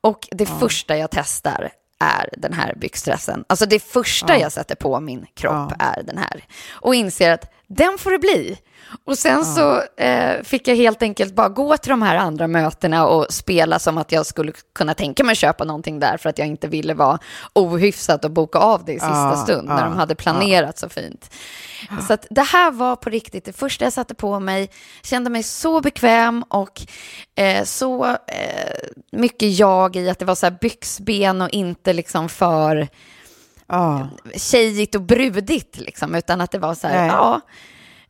Och 0.00 0.28
det 0.30 0.46
första 0.46 0.96
jag 0.96 1.10
testar 1.10 1.70
är 2.00 2.28
den 2.36 2.52
här 2.52 2.74
byxdressen. 2.74 3.44
Alltså 3.46 3.66
det 3.66 3.80
första 3.80 4.38
jag 4.38 4.52
sätter 4.52 4.74
på 4.74 5.00
min 5.00 5.26
kropp 5.34 5.72
är 5.78 6.02
den 6.02 6.18
här. 6.18 6.44
Och 6.70 6.94
inser 6.94 7.30
att 7.30 7.50
den 7.68 7.98
får 7.98 8.10
det 8.10 8.18
bli. 8.18 8.58
Och 9.04 9.18
sen 9.18 9.44
så 9.44 9.82
eh, 9.96 10.42
fick 10.42 10.68
jag 10.68 10.76
helt 10.76 11.02
enkelt 11.02 11.34
bara 11.34 11.48
gå 11.48 11.76
till 11.76 11.90
de 11.90 12.02
här 12.02 12.16
andra 12.16 12.46
mötena 12.46 13.06
och 13.06 13.26
spela 13.30 13.78
som 13.78 13.98
att 13.98 14.12
jag 14.12 14.26
skulle 14.26 14.52
kunna 14.74 14.94
tänka 14.94 15.24
mig 15.24 15.34
köpa 15.34 15.64
någonting 15.64 16.00
där 16.00 16.16
för 16.16 16.28
att 16.28 16.38
jag 16.38 16.46
inte 16.46 16.68
ville 16.68 16.94
vara 16.94 17.18
ohyfsat 17.52 18.24
och 18.24 18.30
boka 18.30 18.58
av 18.58 18.84
det 18.84 18.92
i 18.92 19.00
sista 19.00 19.36
stund 19.36 19.68
när 19.68 19.84
de 19.84 19.96
hade 19.96 20.14
planerat 20.14 20.78
så 20.78 20.88
fint. 20.88 21.34
Så 22.06 22.12
att 22.12 22.26
det 22.30 22.42
här 22.42 22.70
var 22.70 22.96
på 22.96 23.10
riktigt 23.10 23.44
det 23.44 23.52
första 23.52 23.84
jag 23.84 23.92
satte 23.92 24.14
på 24.14 24.40
mig, 24.40 24.70
kände 25.02 25.30
mig 25.30 25.42
så 25.42 25.80
bekväm 25.80 26.42
och 26.42 26.80
eh, 27.34 27.64
så 27.64 28.04
eh, 28.06 28.88
mycket 29.12 29.58
jag 29.58 29.96
i 29.96 30.10
att 30.10 30.18
det 30.18 30.24
var 30.24 30.34
så 30.34 30.46
här 30.46 30.58
byxben 30.60 31.42
och 31.42 31.50
inte 31.50 31.92
liksom 31.92 32.28
för 32.28 32.88
Ja. 33.68 34.08
tjejigt 34.36 34.94
och 34.94 35.02
brudigt, 35.02 35.76
liksom, 35.80 36.14
utan 36.14 36.40
att 36.40 36.50
det 36.50 36.58
var 36.58 36.74
så 36.74 36.86
här, 36.88 36.98
Nej. 36.98 37.06
ja. 37.08 37.40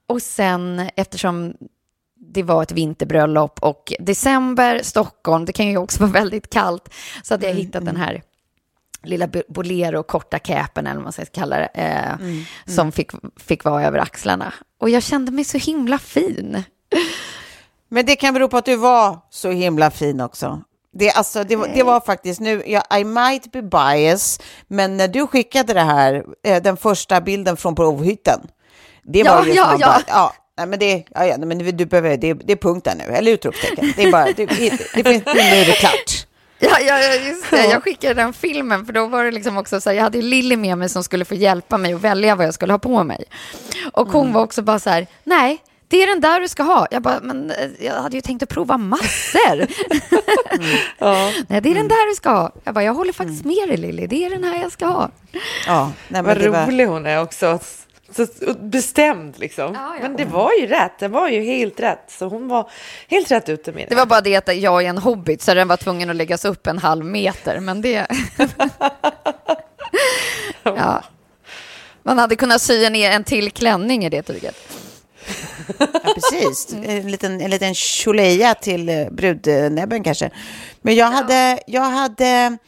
Och 0.07 0.23
sen 0.23 0.89
eftersom 0.97 1.55
det 2.21 2.43
var 2.43 2.63
ett 2.63 2.73
vinterbröllop 2.73 3.59
och 3.63 3.93
december, 4.01 4.81
Stockholm, 4.83 5.45
det 5.45 5.53
kan 5.53 5.67
ju 5.67 5.77
också 5.77 6.01
vara 6.01 6.11
väldigt 6.13 6.51
kallt, 6.51 6.95
så 7.23 7.35
hade 7.35 7.47
jag 7.47 7.55
hittat 7.55 7.85
den 7.85 7.97
här 7.97 8.23
lilla 9.03 9.27
bo- 9.27 9.43
bolero, 9.49 10.03
korta 10.03 10.39
capen 10.39 10.87
eller 10.87 10.95
vad 10.97 11.03
man 11.05 11.13
ska 11.13 11.25
kalla 11.25 11.57
det, 11.59 11.67
eh, 11.67 12.15
som 12.67 12.93
fick, 12.93 13.11
fick 13.37 13.65
vara 13.65 13.85
över 13.87 13.99
axlarna. 13.99 14.53
Och 14.81 14.91
jag 14.91 15.03
kände 15.03 15.33
mig 15.33 15.45
så 15.45 15.59
himla 15.59 15.99
fin. 15.99 16.63
Men 17.89 18.07
det 18.07 18.17
kan 18.17 18.35
bero 18.35 18.49
på 18.49 18.57
att 18.57 18.65
du 18.65 18.77
var 18.77 19.19
så 19.31 19.51
himla 19.51 19.91
fin 19.91 20.21
också. 20.21 20.63
Det, 20.99 21.11
alltså, 21.11 21.45
det, 21.45 21.57
var- 21.57 21.69
det 21.75 21.83
var 21.83 22.01
faktiskt 22.01 22.41
nu, 22.41 22.63
ja, 22.67 22.83
I 22.99 23.05
might 23.05 23.53
be 23.53 23.63
biased, 23.63 24.43
men 24.69 24.97
när 24.97 25.09
du 25.09 25.27
skickade 25.27 25.75
det 25.75 25.81
här, 25.81 26.25
eh, 26.47 26.63
den 26.63 26.77
första 26.77 27.21
bilden 27.21 27.57
från 27.57 27.75
provhytten, 27.75 28.41
det 29.05 29.23
var 29.23 29.31
Ja, 29.31 29.47
ju 29.47 29.53
ja, 29.53 29.77
ja. 29.81 29.87
bara, 29.87 30.03
ja, 30.07 30.33
nej, 30.59 30.67
men 30.67 30.79
det, 30.79 31.05
ja, 31.15 31.27
ja, 31.27 31.39
men 31.39 31.59
du 31.59 31.87
behöver, 31.87 32.17
det, 32.17 32.35
det 32.35 32.53
är 32.53 32.57
punkt 32.57 32.85
där 32.85 32.95
nu, 32.95 33.05
eller 33.15 33.33
utropstecken. 33.33 33.93
Det 33.97 34.03
är 34.03 34.13
bara, 34.13 34.25
det, 34.25 34.47
det, 34.47 35.07
nu 35.35 35.41
är 35.41 35.67
det 35.67 35.73
klart. 35.73 36.27
Ja, 36.61 36.79
ja, 36.81 37.15
just 37.15 37.51
det. 37.51 37.65
Jag 37.67 37.83
skickade 37.83 38.15
den 38.15 38.33
filmen, 38.33 38.87
för 38.87 38.93
då 38.93 39.07
var 39.07 39.25
det 39.25 39.31
liksom 39.31 39.57
också 39.59 39.81
så 39.81 39.91
här, 39.91 39.97
jag 39.97 40.03
hade 40.03 40.23
Lilly 40.23 40.57
med 40.57 40.79
mig 40.79 40.89
som 40.89 41.05
skulle 41.05 41.25
få 41.25 41.35
hjälpa 41.35 41.79
mig 41.79 41.95
att 41.95 42.01
välja 42.01 42.35
vad 42.37 42.47
jag 42.47 42.55
skulle 42.55 42.73
ha 42.73 42.79
på 42.79 43.05
mig. 43.05 43.25
Och 43.93 44.09
hon 44.13 44.33
var 44.33 44.43
också 44.43 44.63
bara 44.63 44.79
så 44.79 44.91
här, 44.91 45.07
nej, 45.25 45.59
det 45.89 46.03
är 46.03 46.07
den 46.07 46.21
där 46.21 46.41
du 46.41 46.49
ska 46.49 46.63
ha. 46.63 46.87
Jag 46.91 47.03
bara, 47.03 47.21
men 47.21 47.51
eh, 47.51 47.69
jag 47.81 47.95
hade 47.95 48.17
ju 48.17 48.21
tänkt 48.21 48.43
att 48.43 48.49
prova 48.49 48.79
massor. 48.79 49.67
Ja. 50.99 51.33
nej, 51.49 51.61
det 51.61 51.71
är 51.71 51.75
den 51.75 51.89
där 51.89 52.09
du 52.09 52.15
ska 52.15 52.31
ha. 52.31 52.53
Jag 52.65 52.75
bara, 52.75 52.85
jag 52.85 52.95
håller 52.95 53.13
faktiskt 53.13 53.45
med 53.45 53.69
dig 53.69 53.77
Lilly, 53.77 54.07
det 54.07 54.25
är 54.25 54.31
den 54.31 54.45
här 54.45 54.63
jag 54.63 54.73
ska 54.73 54.87
ha. 54.87 55.11
Ja, 55.67 55.93
nej, 56.09 56.23
men 56.23 56.25
Vad 56.25 56.39
det 56.39 56.49
var, 56.49 56.67
rolig 56.67 56.87
hon 56.87 57.07
är 57.07 57.23
också. 57.23 57.59
Så 58.17 58.27
bestämd 58.61 59.39
liksom. 59.39 59.75
Ja, 59.75 59.97
ja. 59.97 60.03
Men 60.03 60.17
det 60.17 60.25
var 60.25 60.51
ju 60.61 60.67
rätt. 60.67 60.99
Det 60.99 61.09
var 61.09 61.29
ju 61.29 61.43
helt 61.43 61.81
rätt. 61.81 62.05
Så 62.09 62.29
hon 62.29 62.49
var 62.49 62.71
helt 63.09 63.31
rätt 63.31 63.49
ute 63.49 63.73
med 63.73 63.83
det. 63.83 63.89
Det 63.89 63.95
var 63.95 64.07
bara 64.07 64.21
det 64.21 64.37
att 64.37 64.57
jag 64.57 64.85
är 64.85 64.89
en 64.89 64.99
hobbit, 64.99 65.43
så 65.43 65.55
den 65.55 65.69
var 65.69 65.77
tvungen 65.77 66.11
att 66.11 66.17
läggas 66.17 66.45
upp 66.45 66.67
en 66.67 66.79
halv 66.79 67.05
meter, 67.05 67.61
men 67.61 67.83
det... 67.83 68.07
ja. 70.63 71.03
Man 72.03 72.19
hade 72.19 72.37
kunnat 72.37 72.61
sy 72.61 72.91
ner 72.91 73.11
en 73.11 73.25
till 73.25 73.51
klänning 73.51 74.05
i 74.05 74.11
det 74.11 74.23
tyget. 74.23 74.57
Ja, 75.79 76.15
precis. 76.15 76.73
En 76.73 77.11
liten, 77.11 77.41
en 77.41 77.51
liten 77.51 77.75
tjoleja 77.75 78.55
till 78.55 78.89
eh, 78.89 79.11
brudnäbben 79.11 80.03
kanske. 80.03 80.31
Men 80.83 80.95
jag 80.95 81.07
hade, 81.07 81.61
jag 81.67 81.83
hade, 81.83 82.59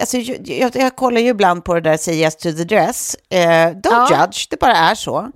alltså 0.00 0.18
jag, 0.18 0.48
jag, 0.48 0.76
jag 0.76 0.96
kollar 0.96 1.20
ju 1.20 1.28
ibland 1.28 1.64
på 1.64 1.74
det 1.74 1.80
där 1.80 1.96
Say 1.96 2.14
Yes 2.14 2.36
to 2.36 2.52
the 2.52 2.64
Dress. 2.64 3.16
Eh, 3.30 3.38
don't 3.38 3.80
Ja. 3.90 4.08
judge, 4.10 4.46
det 4.50 4.60
bara 4.60 4.76
är 4.76 4.94
så. 4.94 5.30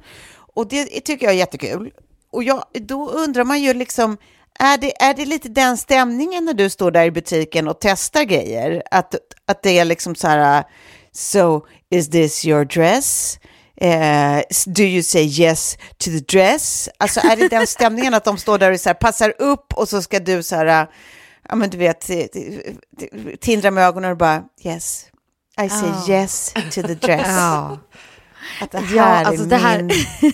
Och 0.55 0.69
det 0.69 0.85
tycker 0.85 1.27
jag 1.27 1.35
är 1.35 1.39
jättekul. 1.39 1.91
Och 2.33 2.45
jag, 2.45 2.65
då 2.73 3.11
undrar 3.11 3.45
man 3.45 3.63
ju 3.63 3.75
liksom, 3.75 4.17
är 4.59 4.79
det, 4.79 5.03
är 5.03 5.15
det 5.15 5.25
lite 5.25 5.49
den 5.49 5.77
stämningen 5.77 6.45
när 6.45 6.55
du 6.55 6.71
står 6.71 6.91
där 6.91 7.05
i 7.05 7.11
butiken 7.11 7.69
och 7.69 7.77
testar 7.81 8.23
grejer? 8.23 8.83
Att, 8.91 9.15
att 9.47 9.63
det 9.63 9.79
är 9.79 9.85
liksom 9.85 10.15
så 10.15 10.29
här, 10.29 10.65
so 11.13 11.67
is 11.91 12.11
this 12.11 12.45
your 12.45 12.65
dress? 12.65 13.39
Eh, 13.83 14.43
do 14.67 14.83
you 14.83 15.03
say 15.03 15.23
yes 15.25 15.77
to 15.99 16.05
the 16.11 16.19
dress? 16.21 16.89
Alltså 16.99 17.21
är 17.21 17.37
det 17.37 17.49
den 17.49 17.67
stämningen 17.67 18.15
att 18.15 18.25
de 18.25 18.39
står 18.39 18.59
där 18.59 18.73
och 18.73 18.81
så 18.81 18.89
här, 18.89 18.95
passar 18.95 19.35
upp 19.39 19.73
och 19.75 19.89
så 19.89 20.03
ska 20.03 20.19
du 20.21 20.43
så 20.43 20.57
här, 20.57 20.87
ja 21.49 21.55
men 21.55 21.71
du 21.71 21.77
vet, 21.79 22.11
eh, 22.11 22.17
eh, 22.19 22.27
tindra 23.41 23.71
med 23.71 23.85
ögonen 23.87 24.11
och 24.11 24.17
bara 24.17 24.43
yes, 24.65 25.07
I 25.63 25.69
say 25.69 26.15
yes 26.17 26.53
to 26.55 26.83
the 26.83 26.95
dress. 26.95 27.27
Ja. 27.27 27.79
Att 28.61 28.71
det 28.71 28.83
Ja, 28.95 29.03
här 29.05 29.25
alltså 29.25 29.45
är 29.45 29.49
det 29.49 29.57
här- 29.57 29.83
min... 29.83 29.91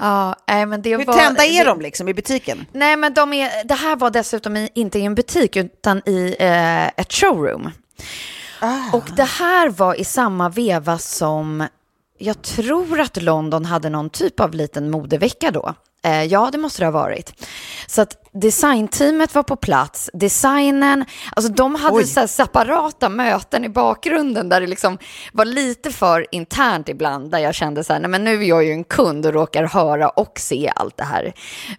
Ja, 0.00 0.36
nej, 0.48 0.66
men 0.66 0.82
det 0.82 0.96
Hur 0.96 1.04
var... 1.04 1.14
tända 1.18 1.44
är 1.44 1.58
det- 1.64 1.70
de 1.70 1.80
liksom 1.80 2.08
i 2.08 2.14
butiken? 2.14 2.66
Nej, 2.72 2.96
men 2.96 3.14
de 3.14 3.32
är, 3.32 3.64
det 3.64 3.74
här 3.74 3.96
var 3.96 4.10
dessutom 4.10 4.56
i, 4.56 4.70
inte 4.74 4.98
i 4.98 5.04
en 5.04 5.14
butik, 5.14 5.56
utan 5.56 6.02
i 6.06 6.36
eh, 6.38 6.86
ett 6.86 7.12
showroom. 7.12 7.70
Ah. 8.60 8.92
Och 8.92 9.10
det 9.16 9.24
här 9.24 9.68
var 9.68 10.00
i 10.00 10.04
samma 10.04 10.48
veva 10.48 10.98
som 10.98 11.66
jag 12.18 12.42
tror 12.42 13.00
att 13.00 13.22
London 13.22 13.64
hade 13.64 13.90
någon 13.90 14.10
typ 14.10 14.40
av 14.40 14.54
liten 14.54 14.90
modevecka 14.90 15.50
då. 15.50 15.74
Eh, 16.02 16.24
ja, 16.24 16.48
det 16.52 16.58
måste 16.58 16.82
det 16.82 16.86
ha 16.86 16.92
varit. 16.92 17.46
Så 17.86 18.02
att 18.02 18.28
designteamet 18.32 19.34
var 19.34 19.42
på 19.42 19.56
plats, 19.56 20.10
designen, 20.12 21.04
alltså 21.36 21.52
de 21.52 21.74
hade 21.74 22.06
så 22.06 22.20
här 22.20 22.26
separata 22.26 23.08
möten 23.08 23.64
i 23.64 23.68
bakgrunden 23.68 24.48
där 24.48 24.60
det 24.60 24.66
liksom 24.66 24.98
var 25.32 25.44
lite 25.44 25.92
för 25.92 26.26
internt 26.30 26.88
ibland, 26.88 27.30
där 27.30 27.38
jag 27.38 27.54
kände 27.54 27.84
så 27.84 27.92
här, 27.92 28.00
nej 28.00 28.10
men 28.10 28.24
nu 28.24 28.42
är 28.42 28.48
jag 28.48 28.64
ju 28.64 28.72
en 28.72 28.84
kund 28.84 29.26
och 29.26 29.32
råkar 29.32 29.64
höra 29.64 30.08
och 30.08 30.32
se 30.36 30.72
allt 30.76 30.96
det 30.96 31.04
här 31.04 31.32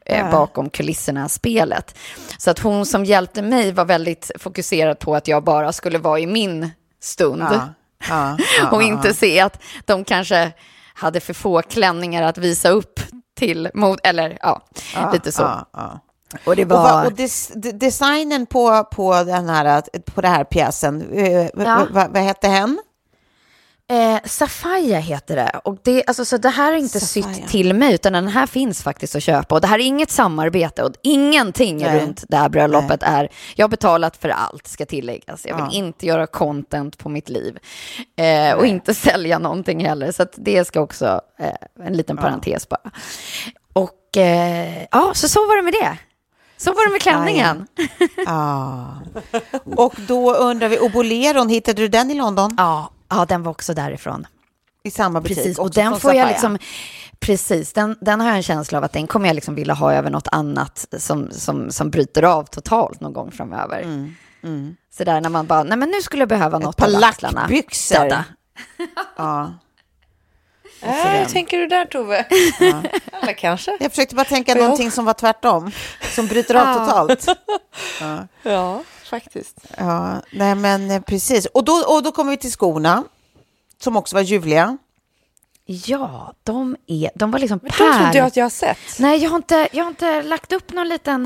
eh, 0.05 0.31
bakom 0.31 0.69
kulisserna 0.69 1.29
spelet. 1.29 1.98
Så 2.38 2.51
att 2.51 2.60
hon 2.60 2.86
som 2.86 3.05
hjälpte 3.05 3.41
mig 3.41 3.72
var 3.72 3.86
väldigt 3.86 4.31
fokuserad 4.39 5.00
på 5.00 5.15
att 5.15 5.27
jag 5.27 5.43
bara 5.43 5.74
skulle 5.74 5.98
vara 5.98 6.19
i 6.19 6.27
min 6.27 6.72
stund. 7.01 7.41
Ja, 7.41 7.69
ja, 8.09 8.37
ja, 8.59 8.69
och 8.71 8.83
inte 8.83 9.13
se 9.13 9.39
att 9.39 9.61
de 9.85 10.03
kanske 10.03 10.51
hade 10.93 11.19
för 11.19 11.33
få 11.33 11.61
klänningar 11.61 12.23
att 12.23 12.37
visa 12.37 12.69
upp 12.69 12.99
till 13.37 13.69
mod, 13.73 13.99
eller 14.03 14.37
ja, 14.41 14.61
lite 15.13 15.31
så. 15.31 15.41
Och 16.45 16.55
det 16.55 16.63
Och, 16.63 16.69
va, 16.69 16.83
var... 16.83 17.05
och 17.05 17.13
des, 17.13 17.51
de, 17.55 17.71
designen 17.71 18.45
på, 18.45 18.83
på, 18.83 19.23
den 19.23 19.49
här, 19.49 19.83
på 20.05 20.21
den 20.21 20.31
här 20.31 20.43
pjäsen, 20.43 21.11
eh, 21.13 21.49
Ja. 21.57 21.87
vad, 21.91 22.13
vad 22.13 22.23
hette 22.23 22.47
hen? 22.47 22.79
Eh, 23.89 24.19
Safaya 24.25 25.00
heter 25.00 25.36
det. 25.36 25.62
Och 25.63 25.77
det, 25.84 26.03
alltså, 26.08 26.25
så 26.25 26.38
det 26.38 26.50
här 26.50 26.72
är 26.74 26.77
inte 26.77 27.00
Safaya. 27.00 27.34
sytt 27.36 27.48
till 27.48 27.74
mig, 27.74 27.93
utan 27.93 28.13
den 28.13 28.27
här 28.27 28.46
finns 28.48 28.84
faktiskt 28.84 29.15
att 29.15 29.24
köpa. 29.24 29.55
Och 29.55 29.62
det 29.62 29.67
här 29.67 29.79
är 29.79 29.84
inget 29.84 30.12
samarbete 30.12 30.84
och 30.84 30.91
ingenting 31.03 31.77
Nej. 31.77 32.00
runt 32.01 32.24
det 32.27 32.38
här 32.38 32.50
bröllopet 32.50 33.03
är... 33.03 33.29
Jag 33.55 33.63
har 33.63 33.69
betalat 33.69 34.17
för 34.17 34.29
allt, 34.29 34.67
ska 34.67 34.86
tilläggas. 34.86 35.46
Jag 35.46 35.55
vill 35.55 35.65
Ja. 35.72 35.77
inte 35.77 36.05
göra 36.05 36.27
content 36.27 36.98
på 36.98 37.10
mitt 37.10 37.29
liv. 37.29 37.58
Eh, 38.15 38.53
och 38.58 38.65
inte 38.65 38.93
sälja 38.93 39.39
någonting 39.39 39.86
heller. 39.86 40.12
Så 40.12 40.25
det 40.36 40.65
ska 40.65 40.81
också, 40.81 41.22
eh, 41.39 41.86
en 41.88 41.93
liten 41.98 42.17
parentes 42.17 42.69
bara. 42.69 42.91
Och 43.74 44.17
eh, 44.17 44.84
ja, 44.91 45.12
så 45.13 45.27
så 45.29 45.39
var 45.48 45.55
det 45.55 45.62
med 45.63 45.74
det. 45.74 45.98
Så 46.58 46.74
var 46.74 46.86
det 46.88 46.91
med 46.91 47.01
klänningen. 47.01 47.67
Ja. 48.25 48.86
Och 49.75 49.93
då 50.08 50.34
undrar 50.34 50.67
vi, 50.69 50.79
och 50.79 50.91
Boleron, 50.91 51.50
hittade 51.50 51.81
du 51.81 51.88
den 51.88 52.12
i 52.12 52.13
London? 52.15 52.55
Ja, 52.58 52.91
ja, 53.09 53.25
den 53.25 53.43
var 53.43 53.51
också 53.51 53.73
därifrån. 53.73 54.27
I 54.83 54.91
samma 54.91 55.21
butik? 55.21 55.37
Precis, 55.37 55.59
och 55.59 55.71
den 55.71 55.99
får 55.99 56.13
jag 56.13 56.27
liksom... 56.27 56.57
Precis, 57.19 57.73
den, 57.73 57.97
den 58.01 58.19
har 58.21 58.27
jag 58.27 58.37
en 58.37 58.43
känsla 58.43 58.77
av 58.77 58.83
att 58.83 58.93
den 58.93 59.07
kommer 59.07 59.27
jag 59.27 59.35
liksom 59.35 59.55
vilja 59.55 59.73
ha 59.73 59.93
över 59.93 60.09
något 60.09 60.27
annat 60.31 60.85
som, 60.97 61.31
som, 61.31 61.71
som 61.71 61.89
bryter 61.89 62.23
av 62.23 62.43
totalt 62.43 62.99
någon 63.01 63.13
gång 63.13 63.31
framöver. 63.31 63.85
Så 64.97 65.03
där 65.03 65.21
när 65.21 65.29
man 65.29 65.47
bara, 65.47 65.63
nej 65.63 65.77
men 65.77 65.89
nu 65.89 66.01
skulle 66.01 66.21
jag 66.21 66.29
behöva 66.29 66.59
något 66.59 66.77
par 66.77 66.95
av 66.95 67.03
axlarna. 67.03 67.41
lackbyxor. 67.41 67.95
Dada. 67.95 68.25
Ja. 69.17 69.53
Äh, 70.81 71.27
tänker 71.27 71.57
du 71.57 71.67
där 71.67 71.85
Tove? 71.85 72.25
Eller 73.21 73.33
kanske? 73.37 73.77
Jag 73.79 73.91
försökte 73.91 74.15
bara 74.15 74.25
tänka 74.25 74.51
Ja. 74.57 74.61
någonting 74.63 74.91
som 74.91 75.05
var 75.05 75.13
tvärtom, 75.13 75.71
som 76.15 76.27
bryter 76.27 76.55
av 76.55 76.73
totalt. 76.85 77.25
Ja, 78.43 78.83
faktiskt. 79.09 79.57
Ja, 79.77 80.21
nej 80.31 80.55
men 80.55 80.91
eh, 80.91 81.01
precis. 81.01 81.45
Och 81.45 81.63
då, 81.63 81.73
och 81.73 82.03
då 82.03 82.11
kommer 82.11 82.31
vi 82.31 82.37
till 82.37 82.51
skorna, 82.51 83.03
som 83.81 83.95
också 83.97 84.15
var 84.15 84.21
ljuvliga. 84.21 84.77
Ja, 85.65 86.33
de, 86.43 86.77
är, 86.87 87.11
de 87.15 87.31
var 87.31 87.39
liksom 87.39 87.59
Men 87.61 87.71
de 87.71 87.77
tror 87.77 87.89
inte 87.89 88.03
jag 88.03 88.13
pärl... 88.13 88.27
att 88.27 88.35
jag 88.35 88.45
har 88.45 88.49
sett. 88.49 88.99
Nej, 88.99 89.23
jag 89.23 89.29
har, 89.29 89.37
inte, 89.37 89.67
jag 89.71 89.83
har 89.83 89.89
inte 89.89 90.21
lagt 90.21 90.53
upp 90.53 90.73
någon 90.73 90.87
liten 90.89 91.25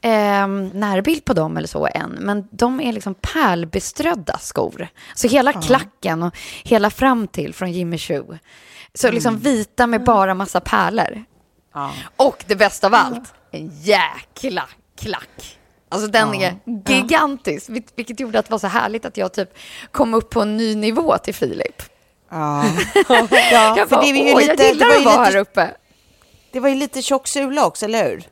eh, 0.00 0.46
närbild 0.72 1.24
på 1.24 1.32
dem 1.34 1.56
eller 1.56 1.68
så 1.68 1.88
än. 1.94 2.10
Men 2.10 2.48
de 2.50 2.80
är 2.80 2.92
liksom 2.92 3.14
pärlbeströdda 3.14 4.38
skor. 4.38 4.88
Så 5.14 5.28
hela 5.28 5.52
klacken 5.52 6.22
och 6.22 6.36
hela 6.64 6.90
fram 6.90 7.28
till 7.28 7.54
från 7.54 7.72
Jimmy 7.72 7.98
Choo. 7.98 8.38
Så 8.94 9.10
liksom 9.10 9.38
vita 9.38 9.86
med 9.86 10.04
bara 10.04 10.34
massa 10.34 10.60
pärlor. 10.60 11.24
Och 12.16 12.44
det 12.46 12.56
bästa 12.56 12.86
av 12.86 12.94
allt, 12.94 13.34
en 13.50 13.70
jäkla 13.82 14.68
klack. 14.98 15.57
Alltså 15.88 16.08
den 16.08 16.34
är 16.34 16.58
gigantisk, 16.86 17.68
vil- 17.68 17.88
vilket 17.96 18.20
gjorde 18.20 18.38
att 18.38 18.44
det 18.46 18.50
var 18.50 18.58
så 18.58 18.66
härligt 18.66 19.04
att 19.04 19.16
jag 19.16 19.32
typ 19.32 19.58
kom 19.92 20.14
upp 20.14 20.30
på 20.30 20.40
en 20.40 20.56
ny 20.56 20.74
nivå 20.74 21.18
till 21.18 21.34
Filip. 21.34 21.82
Ja, 22.30 22.64
ja 23.08 23.76
Jag 23.76 23.88
för 23.88 23.96
bara, 23.96 24.02
det, 24.02 24.12
var 24.12 24.24
ju 24.28 24.32
åh, 24.34 24.40
lite, 24.40 24.48
jag 24.50 24.56
det, 24.58 24.68
gillar 24.68 24.86
att 24.96 25.04
vara 25.04 25.24
här 25.24 25.36
uppe. 25.36 25.70
det 26.52 26.60
var 26.60 26.68
ju 26.68 26.74
lite 26.74 27.02
tjock 27.02 27.28
sula 27.28 27.66
också, 27.66 27.84
eller 27.84 28.04
hur? 28.10 28.22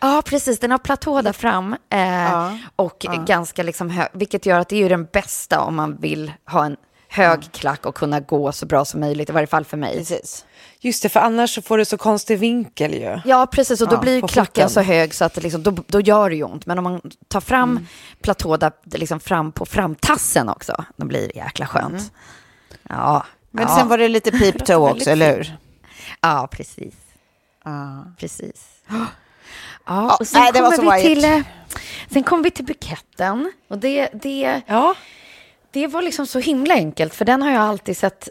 Ja, 0.00 0.22
precis. 0.24 0.58
Den 0.58 0.70
har 0.70 0.78
platå 0.78 1.22
där 1.22 1.32
fram 1.32 1.76
eh, 1.90 2.00
Ja, 2.22 2.58
och 2.76 3.06
ganska 3.26 3.62
liksom 3.62 3.90
hög, 3.90 4.08
vilket 4.12 4.46
gör 4.46 4.58
att 4.58 4.68
det 4.68 4.76
är 4.76 4.80
ju 4.80 4.88
den 4.88 5.04
bästa 5.12 5.60
om 5.60 5.76
man 5.76 5.96
vill 6.00 6.32
ha 6.46 6.64
en 6.64 6.76
hög 7.08 7.52
klack 7.52 7.86
och 7.86 7.94
kunna 7.94 8.20
gå 8.20 8.52
så 8.52 8.66
bra 8.66 8.84
som 8.84 9.00
möjligt, 9.00 9.28
i 9.30 9.32
varje 9.32 9.46
fall 9.46 9.64
för 9.64 9.76
mig. 9.76 9.96
Precis. 9.98 10.44
Just 10.82 11.02
det, 11.02 11.08
för 11.08 11.20
annars 11.20 11.54
så 11.54 11.62
får 11.62 11.78
du 11.78 11.84
så 11.84 11.96
konstig 11.98 12.38
vinkel 12.38 12.94
ju. 12.94 13.20
Ja, 13.24 13.46
precis. 13.46 13.80
Och 13.80 13.88
då 13.88 13.94
Ja, 13.94 14.00
blir 14.00 14.28
klacken 14.28 14.44
foten. 14.68 14.70
så 14.70 14.80
hög 14.80 15.14
så 15.14 15.24
att 15.24 15.34
det 15.34 15.40
liksom, 15.40 15.62
då, 15.62 15.70
då 15.86 16.00
gör 16.00 16.30
det 16.30 16.36
ju 16.36 16.42
ont. 16.42 16.66
Men 16.66 16.78
om 16.78 16.84
man 16.84 17.00
tar 17.28 17.40
fram 17.40 17.86
platå 18.22 18.56
där, 18.56 18.72
liksom 18.84 19.20
fram 19.20 19.52
på 19.52 19.66
framtassen 19.66 20.48
också, 20.48 20.84
då 20.96 21.06
blir 21.06 21.28
det 21.28 21.36
jäkla 21.36 21.66
skönt. 21.66 22.12
Ja, 22.88 23.26
Men 23.50 23.64
ja, 23.68 23.76
sen 23.78 23.88
var 23.88 23.98
det 23.98 24.08
lite 24.08 24.30
peep 24.30 24.66
toe 24.66 24.78
väldigt 24.86 24.96
också, 24.96 25.10
eller 25.10 25.36
hur? 25.36 25.56
ja, 26.20 26.48
precis. 26.52 26.94
Ja. 27.64 28.04
Precis. 28.18 28.66
Ja, 29.86 30.16
och 30.20 30.26
sen 30.26 30.40
nej, 30.42 30.52
kommer 30.52 30.96
vi 30.96 31.02
till, 31.02 31.24
eh, 31.24 31.40
sen 32.10 32.22
kom 32.22 32.42
vi 32.42 32.50
till 32.50 32.64
buketten. 32.64 33.52
Och 33.68 33.78
det, 33.78 34.08
det, 34.22 34.60
Ja, 34.66 34.94
det 35.72 35.86
var 35.86 36.02
liksom 36.02 36.26
så 36.26 36.38
himla 36.38 36.74
enkelt, 36.74 37.14
för 37.14 37.24
den 37.24 37.42
har 37.42 37.50
jag 37.50 37.62
alltid 37.62 37.96
sett. 37.96 38.28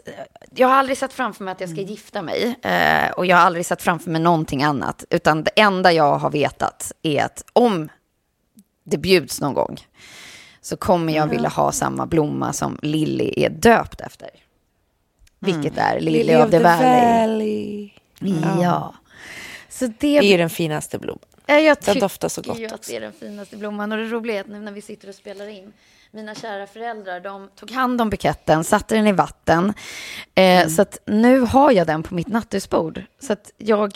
Jag 0.54 0.68
har 0.68 0.74
aldrig 0.74 0.98
sett 0.98 1.12
framför 1.12 1.44
mig 1.44 1.52
att 1.52 1.60
jag 1.60 1.70
ska 1.70 1.80
gifta 1.80 2.22
mig. 2.22 2.58
Eh, 2.62 3.10
och 3.10 3.26
jag 3.26 3.36
har 3.36 3.44
aldrig 3.44 3.66
sett 3.66 3.82
framför 3.82 4.10
mig 4.10 4.20
någonting 4.20 4.62
annat. 4.62 5.04
Utan 5.10 5.44
det 5.44 5.50
enda 5.56 5.92
jag 5.92 6.18
har 6.18 6.30
vetat 6.30 6.92
är 7.02 7.24
att 7.24 7.44
om 7.52 7.88
det 8.84 8.98
bjuds 8.98 9.40
någon 9.40 9.54
gång 9.54 9.80
så 10.60 10.76
kommer 10.76 11.12
jag 11.12 11.26
vilja 11.26 11.48
ha 11.48 11.72
samma 11.72 12.06
blomma 12.06 12.52
som 12.52 12.78
Lilly 12.82 13.32
är 13.36 13.50
döpt 13.50 14.00
efter. 14.00 14.30
Vilket 15.38 15.78
är 15.78 16.00
Lily, 16.00 16.36
of 16.36 16.50
the 16.50 16.58
Valley. 16.58 17.90
Ja. 18.62 18.94
Så 19.68 19.86
det, 19.86 19.94
Det 19.98 20.18
är 20.18 20.22
ju 20.22 20.36
den 20.36 20.50
finaste 20.50 20.98
blomman. 20.98 21.24
Ja, 21.46 21.58
jag 21.58 21.76
Den 21.84 21.98
doftar 21.98 22.28
så 22.28 22.42
gott 22.42 22.58
ju 22.58 22.66
att 22.66 22.86
det 22.88 22.96
är 22.96 23.00
den 23.00 23.12
finaste 23.12 23.56
blomman. 23.56 23.92
Och 23.92 23.98
det 23.98 24.04
roliga 24.04 24.36
är 24.36 24.40
att 24.40 24.46
nu 24.46 24.60
när 24.60 24.72
vi 24.72 24.82
sitter 24.82 25.08
och 25.08 25.14
spelar 25.14 25.48
in, 25.48 25.72
mina 26.12 26.34
kära 26.34 26.66
föräldrar, 26.66 27.20
de 27.20 27.48
tog 27.56 27.70
hand 27.70 28.00
om 28.00 28.10
buketten, 28.10 28.64
satte 28.64 28.94
den 28.94 29.06
i 29.06 29.12
vatten. 29.12 29.74
Eh, 30.34 30.42
Mm. 30.60 30.70
Så 30.70 30.82
att 30.82 30.98
nu 31.06 31.40
har 31.40 31.70
jag 31.70 31.86
den 31.86 32.02
på 32.02 32.14
mitt 32.14 32.28
nattduksbord. 32.28 33.02
Så 33.22 33.32
att 33.32 33.50
jag 33.58 33.92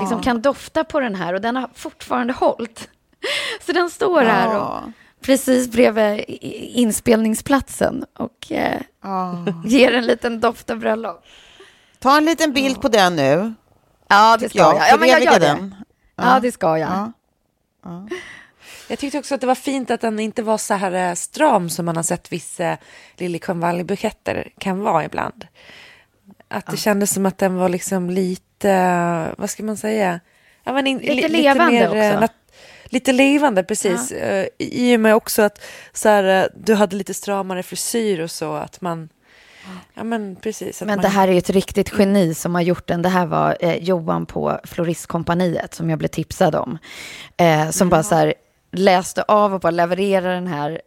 liksom 0.00 0.22
kan 0.22 0.42
dofta 0.42 0.84
på 0.84 1.00
den 1.00 1.14
här 1.14 1.34
och 1.34 1.40
den 1.40 1.56
har 1.56 1.70
fortfarande 1.74 2.32
hållit. 2.32 2.88
Så 3.66 3.72
den 3.72 3.90
står 3.90 4.22
här 4.22 4.58
och 4.60 4.78
precis 5.20 5.68
bredvid 5.70 6.24
inspelningsplatsen 6.74 8.04
och 8.18 8.52
eh, 8.52 8.80
ger 9.64 9.94
en 9.94 10.06
liten 10.06 10.40
doft 10.40 10.70
av 10.70 10.78
bröllop. 10.78 11.24
Ta 11.98 12.16
en 12.16 12.24
liten 12.24 12.52
bild 12.52 12.80
på 12.80 12.88
den 12.88 13.16
nu. 13.16 13.54
Ja, 14.08 14.36
det 14.40 14.48
ska 14.48 14.58
Ja, 14.58 14.76
jag. 14.78 14.88
Ja, 14.88 14.96
men 14.96 15.08
jag 15.08 15.22
gör 15.22 15.32
det. 15.32 15.46
den. 15.46 15.74
Ja, 16.16 16.40
det 16.42 16.52
ska 16.52 16.78
jag. 16.78 17.12
Ja. 17.84 18.08
Jag 18.90 18.98
tyckte 18.98 19.18
också 19.18 19.34
att 19.34 19.40
det 19.40 19.46
var 19.46 19.54
fint 19.54 19.90
att 19.90 20.00
den 20.00 20.20
inte 20.20 20.42
var 20.42 20.58
så 20.58 20.74
här 20.74 20.92
eh, 21.10 21.14
stram 21.14 21.70
som 21.70 21.86
man 21.86 21.96
har 21.96 22.02
sett 22.02 22.32
vissa 22.32 22.76
Lily 23.16 23.40
buketter 23.84 24.48
kan 24.58 24.80
vara 24.80 25.04
ibland. 25.04 25.46
Att 26.48 26.66
det 26.66 26.76
kändes 26.76 27.14
som 27.14 27.26
att 27.26 27.38
den 27.38 27.54
var 27.54 27.68
liksom 27.68 28.10
lite, 28.10 29.34
vad 29.38 29.50
ska 29.50 29.62
man 29.62 29.76
säga? 29.76 30.20
Ja, 30.64 30.72
men 30.72 30.86
in, 30.86 30.98
Lite 30.98 31.28
levande 31.28 31.88
också. 31.88 31.96
eh, 31.98 32.20
nat- 32.20 32.52
lite 32.84 33.12
levande, 33.12 33.64
precis. 33.64 34.12
Eh, 34.12 34.46
I 34.58 34.96
och 34.96 35.00
med 35.00 35.14
också 35.14 35.42
att 35.42 35.62
så 35.92 36.08
här, 36.08 36.48
du 36.56 36.74
hade 36.74 36.96
lite 36.96 37.14
stramare 37.14 37.62
frisyr 37.62 38.20
och 38.20 38.30
så. 38.30 38.54
Att 38.54 38.80
man, 38.80 39.08
ja 39.94 40.04
men 40.04 40.36
precis. 40.36 40.80
Men 40.80 40.88
man, 40.88 40.98
det 41.02 41.08
här 41.08 41.28
är 41.28 41.32
ju 41.32 41.38
ett 41.38 41.50
riktigt 41.50 41.92
geni 41.98 42.34
som 42.34 42.54
har 42.54 42.62
gjort 42.62 42.86
den. 42.86 43.02
Det 43.02 43.08
här 43.08 43.26
var 43.26 43.56
eh, 43.60 43.76
Johan 43.76 44.26
på 44.26 44.60
Floristkompaniet 44.64 45.74
som 45.74 45.90
jag 45.90 45.98
blev 45.98 46.08
tipsad 46.08 46.54
om. 46.54 46.78
Eh, 47.36 47.70
som 47.70 47.88
bara 47.88 48.02
så 48.02 48.14
här 48.14 48.34
läste 48.72 49.22
av 49.22 49.54
och 49.54 49.60
bara 49.60 49.70
levererade 49.70 50.34
den 50.34 50.46
här. 50.46 50.80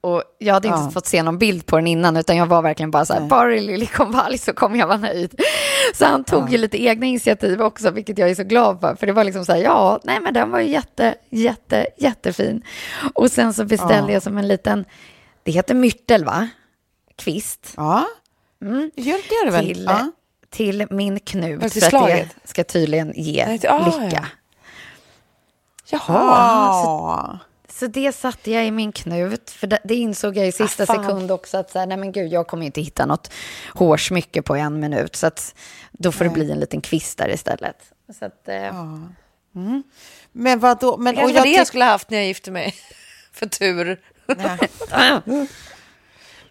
Och 0.00 0.22
jag 0.38 0.54
hade 0.54 0.68
inte 0.68 0.80
Ja. 0.84 0.90
fått 0.90 1.06
se 1.06 1.22
någon 1.22 1.38
bild 1.38 1.66
på 1.66 1.76
den 1.76 1.86
innan, 1.86 2.16
utan 2.16 2.36
jag 2.36 2.46
var 2.46 2.62
verkligen 2.62 2.90
bara 2.90 3.04
så 3.04 3.12
här, 3.12 3.20
bara 3.20 3.48
det 3.50 3.60
liljekonvalj 3.60 4.38
så 4.38 4.52
kommer 4.52 4.78
jag 4.78 4.86
vara 4.86 4.98
nöjd. 4.98 5.40
Så 5.94 6.04
han 6.04 6.24
tog 6.24 6.50
ju 6.50 6.58
lite 6.58 6.82
egna 6.84 7.06
initiativ 7.06 7.62
också, 7.62 7.90
vilket 7.90 8.18
jag 8.18 8.30
är 8.30 8.34
så 8.34 8.44
glad 8.44 8.80
för. 8.80 8.94
För 8.94 9.06
det 9.06 9.12
var 9.12 9.24
liksom 9.24 9.44
så 9.44 9.52
här, 9.52 9.60
ja, 9.60 10.00
nej 10.04 10.20
men 10.20 10.34
den 10.34 10.50
var 10.50 10.60
ju 10.60 10.68
jätte, 10.70 11.14
jätte, 11.30 11.86
jättefin. 11.98 12.62
Och 13.14 13.32
sen 13.32 13.54
så 13.54 13.64
beställde 13.64 14.12
jag 14.12 14.22
som 14.22 14.38
en 14.38 14.48
liten, 14.48 14.84
det 15.42 15.52
heter 15.52 15.74
myrtel 15.74 16.24
va? 16.24 16.48
Kvist 17.16 17.74
Ja, 17.76 18.04
det, 18.94 19.02
gör 19.02 19.44
det 19.44 19.50
väl? 19.50 19.64
till, 19.66 19.84
Ja. 19.84 20.10
till 20.50 20.86
min 20.90 21.20
knut 21.20 21.62
Ja, 21.62 21.68
för 21.68 21.96
att 21.96 22.06
det 22.06 22.28
ska 22.44 22.64
tydligen 22.64 23.12
ge 23.16 23.46
Nej, 23.46 23.60
ah, 23.68 24.00
lycka. 24.00 24.26
Ja. 25.92 25.98
Jaha, 26.08 26.78
Ja. 26.84 27.38
så 27.68 27.86
det 27.86 28.12
satte 28.12 28.50
jag 28.50 28.66
i 28.66 28.70
min 28.70 28.92
knut. 28.92 29.50
För 29.50 29.66
det, 29.66 29.78
det 29.84 29.94
insåg 29.94 30.36
jag 30.36 30.46
i 30.48 30.52
sista 30.52 30.82
Ah, 30.82 30.86
sekund 30.86 31.30
också. 31.30 31.58
Att 31.58 31.70
så 31.70 31.78
här, 31.78 31.86
nej 31.86 31.96
men 31.96 32.12
gud, 32.12 32.32
jag 32.32 32.46
kommer 32.46 32.66
inte 32.66 32.80
hitta 32.80 33.06
något 33.06 33.32
hårsmycke 33.74 34.42
på 34.42 34.56
en 34.56 34.80
minut. 34.80 35.16
Så 35.16 35.26
att 35.26 35.54
då 35.92 36.12
får 36.12 36.24
det 36.24 36.30
bli 36.30 36.50
en 36.52 36.60
liten 36.60 36.80
kvist 36.80 37.18
där 37.18 37.28
istället. 37.30 37.76
Så 38.18 38.24
att, 38.24 38.48
eh, 38.48 38.74
Men 40.32 40.58
vad 40.60 40.80
då? 40.80 40.96
Men, 40.96 41.14
Det 41.14 41.20
och 41.24 41.28
kanske 41.30 41.38
var 41.40 41.46
det 41.46 41.52
jag 41.52 41.66
skulle 41.66 41.84
ha 41.84 41.90
haft 41.90 42.10
när 42.10 42.18
jag 42.18 42.26
gifte 42.26 42.50
mig. 42.50 42.74
För 43.32 43.46
tur. 43.46 44.00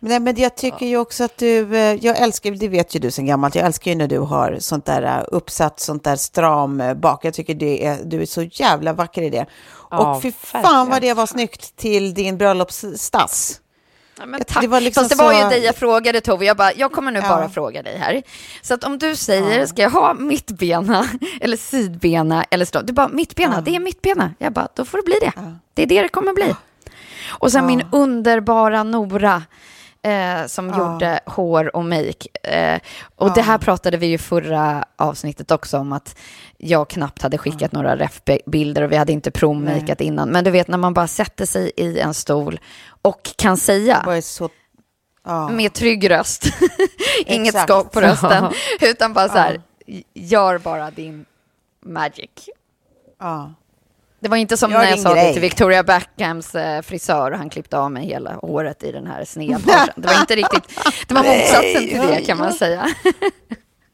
Nej, 0.03 0.19
men 0.19 0.35
jag 0.39 0.55
tycker 0.55 0.85
ju 0.85 0.97
också 0.97 1.23
att 1.23 1.37
du, 1.37 1.77
eh, 1.77 1.95
jag 2.05 2.17
älskar, 2.17 2.51
det 2.51 2.67
vet 2.67 2.95
ju 2.95 2.99
du 2.99 3.11
sen 3.11 3.25
gammalt, 3.25 3.55
jag 3.55 3.65
älskar 3.65 3.91
ju 3.91 3.97
när 3.97 4.07
du 4.07 4.19
har 4.19 4.57
sånt 4.59 4.85
där 4.85 5.01
eh, 5.03 5.23
uppsatt, 5.27 5.79
sånt 5.79 6.03
där 6.03 6.15
stram 6.15 6.81
eh, 6.81 6.93
bak. 6.93 7.25
Jag 7.25 7.33
tycker 7.33 7.53
det 7.55 7.85
är, 7.85 7.97
du 8.03 8.21
är 8.21 8.25
så 8.25 8.41
jävla 8.43 8.93
vacker 8.93 9.21
i 9.21 9.29
det. 9.29 9.45
Ja, 9.91 10.15
och 10.15 10.21
fy 10.21 10.31
fan 10.31 10.61
verkligen. 10.61 10.89
vad 10.89 11.01
det 11.01 11.13
var 11.13 11.25
snyggt 11.25 11.75
till 11.75 12.13
din 12.13 12.37
bröllopsstass. 12.37 13.57
Ja, 14.19 14.25
tack. 14.47 14.61
det 14.61 14.67
var 14.67 14.81
liksom 14.81 15.01
Fast 15.03 15.17
det 15.17 15.23
var 15.23 15.33
så- 15.33 15.39
ju 15.43 15.49
dig 15.49 15.63
jag 15.63 15.75
frågade 15.75 16.21
Tove. 16.21 16.45
Jag 16.45 16.57
bara, 16.57 16.73
jag 16.73 16.91
kommer 16.91 17.11
nu 17.11 17.19
Ja. 17.19 17.29
bara 17.29 17.49
fråga 17.49 17.81
dig 17.83 17.97
här. 17.97 18.23
Så 18.61 18.73
att 18.73 18.83
om 18.83 18.97
du 18.99 19.15
säger, 19.15 19.65
ska 19.65 19.81
jag 19.81 19.89
ha 19.89 20.13
mittbena 20.13 21.09
eller 21.41 21.57
sidbena 21.57 22.43
eller 22.43 22.65
stå? 22.65 22.81
Du 22.81 22.93
bara, 22.93 23.07
mittbena, 23.07 23.61
det 23.61 23.75
är 23.75 23.79
mittbena. 23.79 24.33
Jag 24.37 24.53
bara, 24.53 24.67
då 24.75 24.85
får 24.85 24.97
det 24.97 25.03
bli 25.03 25.15
det. 25.21 25.31
Det 25.73 25.83
är 25.83 25.87
det 25.87 26.01
det 26.01 26.07
kommer 26.07 26.33
bli. 26.33 26.55
Och 27.29 27.51
sen 27.51 27.65
min 27.65 27.83
underbara 27.91 28.83
Nora. 28.83 29.43
Eh, 30.03 30.45
som 30.47 30.67
gjorde 30.67 31.19
hår 31.25 31.75
och 31.75 31.85
make. 31.85 32.27
Eh, 32.43 32.79
och 33.15 33.33
det 33.33 33.41
här 33.41 33.57
pratade 33.57 33.97
vi 33.97 34.07
ju 34.07 34.17
förra 34.17 34.85
avsnittet 34.95 35.51
också 35.51 35.77
om 35.77 35.93
att 35.93 36.15
jag 36.57 36.89
knappt 36.89 37.21
hade 37.21 37.37
skickat 37.37 37.71
några 37.71 37.95
refbilder 37.95 38.81
och 38.81 38.91
vi 38.91 38.95
hade 38.95 39.11
inte 39.11 39.31
provmakat 39.31 40.01
innan. 40.01 40.29
Men 40.29 40.43
du 40.43 40.51
vet 40.51 40.67
när 40.67 40.77
man 40.77 40.93
bara 40.93 41.07
sätter 41.07 41.45
sig 41.45 41.71
i 41.77 41.99
en 41.99 42.13
stol 42.13 42.59
och 43.01 43.29
kan 43.35 43.57
säga. 43.57 44.01
Ja. 45.23 45.49
med 45.49 45.73
trygg 45.73 46.09
röst. 46.11 46.45
Inget 47.25 47.61
skak 47.61 47.91
på 47.91 48.01
rösten. 48.01 48.45
utan 48.81 49.13
bara 49.13 49.27
så 49.29 49.37
här, 49.37 49.61
gör 50.13 50.57
bara 50.57 50.91
din 50.91 51.25
magic. 51.85 52.29
Ja. 53.19 53.53
Det 54.21 54.29
var 54.29 54.37
inte 54.37 54.57
som 54.57 54.71
Gör 54.71 54.79
när 54.79 54.89
jag 54.89 54.99
sa 54.99 55.09
det 55.09 55.21
grej. 55.21 55.33
till 55.33 55.41
Victoria 55.41 55.83
Beckhams 55.83 56.55
eh, 56.55 56.81
frisör 56.81 57.31
och 57.31 57.37
han 57.37 57.49
klippte 57.49 57.77
av 57.77 57.91
mig 57.91 58.05
hela 58.05 58.33
håret 58.33 58.83
i 58.83 58.91
den 58.91 59.07
här 59.07 59.25
snedparsen. 59.25 59.93
Det 59.95 60.07
var 60.07 60.19
inte 60.19 60.35
riktigt, 60.35 60.63
det 61.07 61.13
var 61.13 61.23
motsatsen 61.37 61.87
till 61.87 62.07
det 62.07 62.21
kan 62.25 62.37
man 62.37 62.53
säga. 62.53 62.89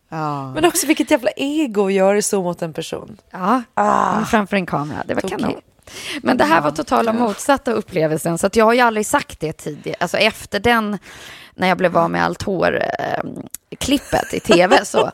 Ja. 0.09 0.51
Men 0.51 0.65
också 0.65 0.87
vilket 0.87 1.11
jävla 1.11 1.29
ego 1.35 1.85
att 1.85 1.93
göra 1.93 2.21
så 2.21 2.43
mot 2.43 2.61
en 2.61 2.73
person. 2.73 3.17
Ja, 3.31 3.61
men 3.75 4.25
framför 4.25 4.55
en 4.55 4.65
kamera. 4.65 5.03
Det 5.07 5.13
var 5.13 5.21
Tokigt. 5.21 5.41
kanon. 5.41 5.61
Men 6.21 6.37
det 6.37 6.43
här 6.43 6.61
var 6.61 6.71
totala 6.71 7.13
motsatta 7.13 7.71
upplevelsen, 7.71 8.37
så 8.37 8.47
att 8.47 8.55
jag 8.55 8.65
har 8.65 8.73
ju 8.73 8.79
aldrig 8.79 9.05
sagt 9.05 9.39
det 9.39 9.53
tidigare. 9.53 9.97
Alltså 9.99 10.17
efter 10.17 10.59
den, 10.59 10.97
när 11.55 11.67
jag 11.67 11.77
blev 11.77 11.97
av 11.97 12.11
med 12.11 12.23
allt 12.25 12.41
hår, 12.41 12.81
eh, 12.99 13.23
klippet 13.77 14.33
i 14.33 14.39
tv, 14.39 14.85
så 14.85 15.11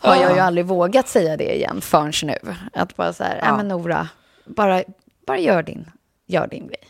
har 0.00 0.16
jag 0.16 0.32
ju 0.32 0.38
aldrig 0.38 0.66
vågat 0.66 1.08
säga 1.08 1.36
det 1.36 1.54
igen 1.56 1.80
förrän 1.80 2.12
nu. 2.22 2.54
Att 2.72 2.96
bara 2.96 3.12
så 3.12 3.24
här, 3.24 3.40
ja. 3.42 3.56
men 3.56 3.68
Nora, 3.68 4.08
bara, 4.46 4.82
bara 5.26 5.38
gör 5.38 5.62
din, 5.62 5.90
gör 6.26 6.46
din 6.46 6.66
grej. 6.66 6.84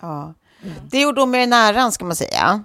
Ja. 0.00 0.34
Det 0.90 1.00
gjorde 1.00 1.20
hon 1.20 1.30
med 1.30 1.40
den 1.40 1.52
äran, 1.52 1.92
ska 1.92 2.04
man 2.04 2.16
säga. 2.16 2.64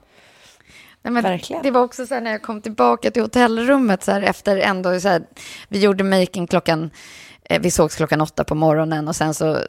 Nej, 1.02 1.24
Verkligen. 1.24 1.64
Det 1.64 1.72
var 1.72 1.82
också 1.82 2.08
så 2.08 2.14
här 2.14 2.22
när 2.22 2.32
jag 2.32 2.42
kom 2.42 2.62
tillbaka 2.62 3.12
till 3.12 3.22
hotellrummet 3.22 4.04
så 4.04 4.12
här 4.12 4.22
efter 4.22 4.58
ändå 4.58 5.00
så 5.00 5.08
här, 5.08 5.24
vi 5.68 5.80
gjorde 5.80 6.04
maken 6.04 6.48
klockan, 6.48 6.90
eh, 7.44 7.62
vi 7.62 7.72
sågs 7.72 7.96
klockan 7.96 8.22
åtta 8.22 8.44
på 8.44 8.56
morgonen 8.56 9.08
och 9.08 9.16
sen 9.16 9.34
så, 9.34 9.60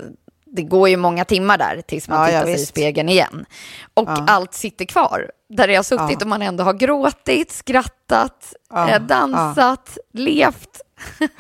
det 0.45 0.63
går 0.63 0.89
ju 0.89 0.97
många 0.97 1.25
timmar 1.25 1.59
där 1.59 1.83
tills 1.87 2.09
man 2.09 2.19
Ja, 2.19 2.25
ja, 2.25 2.31
tittar 2.31 2.45
sig 2.45 2.53
i 2.53 2.57
visst. 2.57 2.69
spegeln 2.69 3.09
igen. 3.09 3.47
Och 3.95 4.09
allt 4.09 4.55
sitter 4.55 4.85
kvar, 4.85 5.31
där 5.49 5.77
har 5.77 5.83
suttit 5.83 6.11
Ja. 6.11 6.19
och 6.21 6.27
man 6.27 6.43
ändå 6.43 6.65
har 6.65 6.73
gråtit, 6.75 7.51
skrattat, 7.53 8.55
Ja, 8.71 8.91
eh, 8.91 9.03
dansat, 9.03 9.99
levt, 10.13 10.81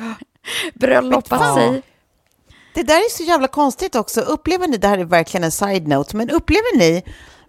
bröllopat 0.74 1.54
sig. 1.54 1.82
Det 2.78 2.84
där 2.84 2.96
är 2.96 3.10
så 3.16 3.22
jävla 3.22 3.48
konstigt 3.48 3.94
också. 3.94 4.20
Upplever 4.20 4.66
ni, 4.68 4.76
det 4.76 4.88
här 4.88 4.98
är 4.98 5.04
verkligen 5.04 5.44
en 5.44 5.50
side-note, 5.50 6.16
men 6.16 6.30
upplever 6.30 6.78
ni 6.78 7.02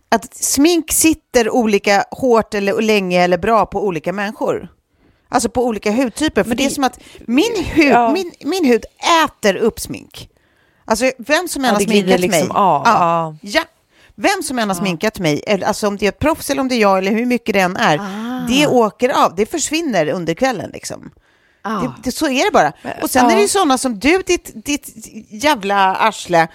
att 0.10 0.34
smink 0.34 0.92
sitter 0.92 1.50
olika 1.50 2.06
hårt 2.12 2.54
eller 2.54 2.82
länge 2.82 3.24
eller 3.24 3.38
bra 3.38 3.65
på 3.65 3.86
olika 3.86 4.13
människor? 4.13 4.68
Alltså 5.30 5.50
på 5.50 5.65
olika 5.65 5.92
hudtyper. 5.92 6.44
För 6.44 6.56
det, 6.56 6.65
är 6.65 6.70
som 6.70 6.84
att 6.84 7.00
min 7.26 7.63
hud, 7.65 7.92
Ja. 7.92 8.12
min, 8.13 8.32
min 8.46 8.65
hud 8.65 8.86
äter 9.26 9.56
upp 9.56 9.80
smink. 9.80 10.30
Alltså 10.86 11.12
vem 11.18 11.48
som 11.48 11.63
än 11.63 11.68
Ja, 11.68 11.74
har 11.74 11.80
det 11.80 11.86
glider 11.86 12.18
sminkat 12.18 12.22
liksom 12.22 12.48
mig. 12.48 12.58
av. 12.58 12.82
Ja. 12.86 13.36
Ja. 13.42 13.50
ja. 13.50 13.63
Vem 14.15 14.44
som 14.44 14.60
än 14.60 14.70
har 14.70 14.76
sminkat 14.76 15.20
mig, 15.20 15.63
alltså 15.65 15.88
om 15.88 15.98
det 15.98 16.06
är 16.06 16.10
ett 16.10 16.20
proffs 16.20 16.50
eller 16.50 16.62
om 16.62 16.68
det 16.68 16.76
är 16.76 16.82
jag 16.82 16.98
eller 16.98 17.12
hur 17.12 17.26
mycket 17.26 17.54
det 17.54 17.60
än 17.60 17.76
är, 17.78 17.98
det 18.50 18.68
åker 18.68 19.10
av, 19.26 19.36
det 19.36 19.46
försvinner 19.46 20.08
under 20.10 20.34
kvällen 20.34 20.70
liksom. 20.74 21.12
Det, 21.82 21.94
det, 22.04 22.12
så 22.12 22.28
är 22.28 22.46
det 22.46 22.52
bara. 22.52 22.74
Och 23.02 23.10
sen 23.10 23.30
är 23.30 23.36
det 23.36 23.42
ju 23.42 23.48
sådana 23.48 23.78
som 23.78 24.00
du, 24.00 24.22
ditt, 24.26 24.66
ditt 24.66 24.90
jävla 25.30 25.96
arsle, 25.96 26.48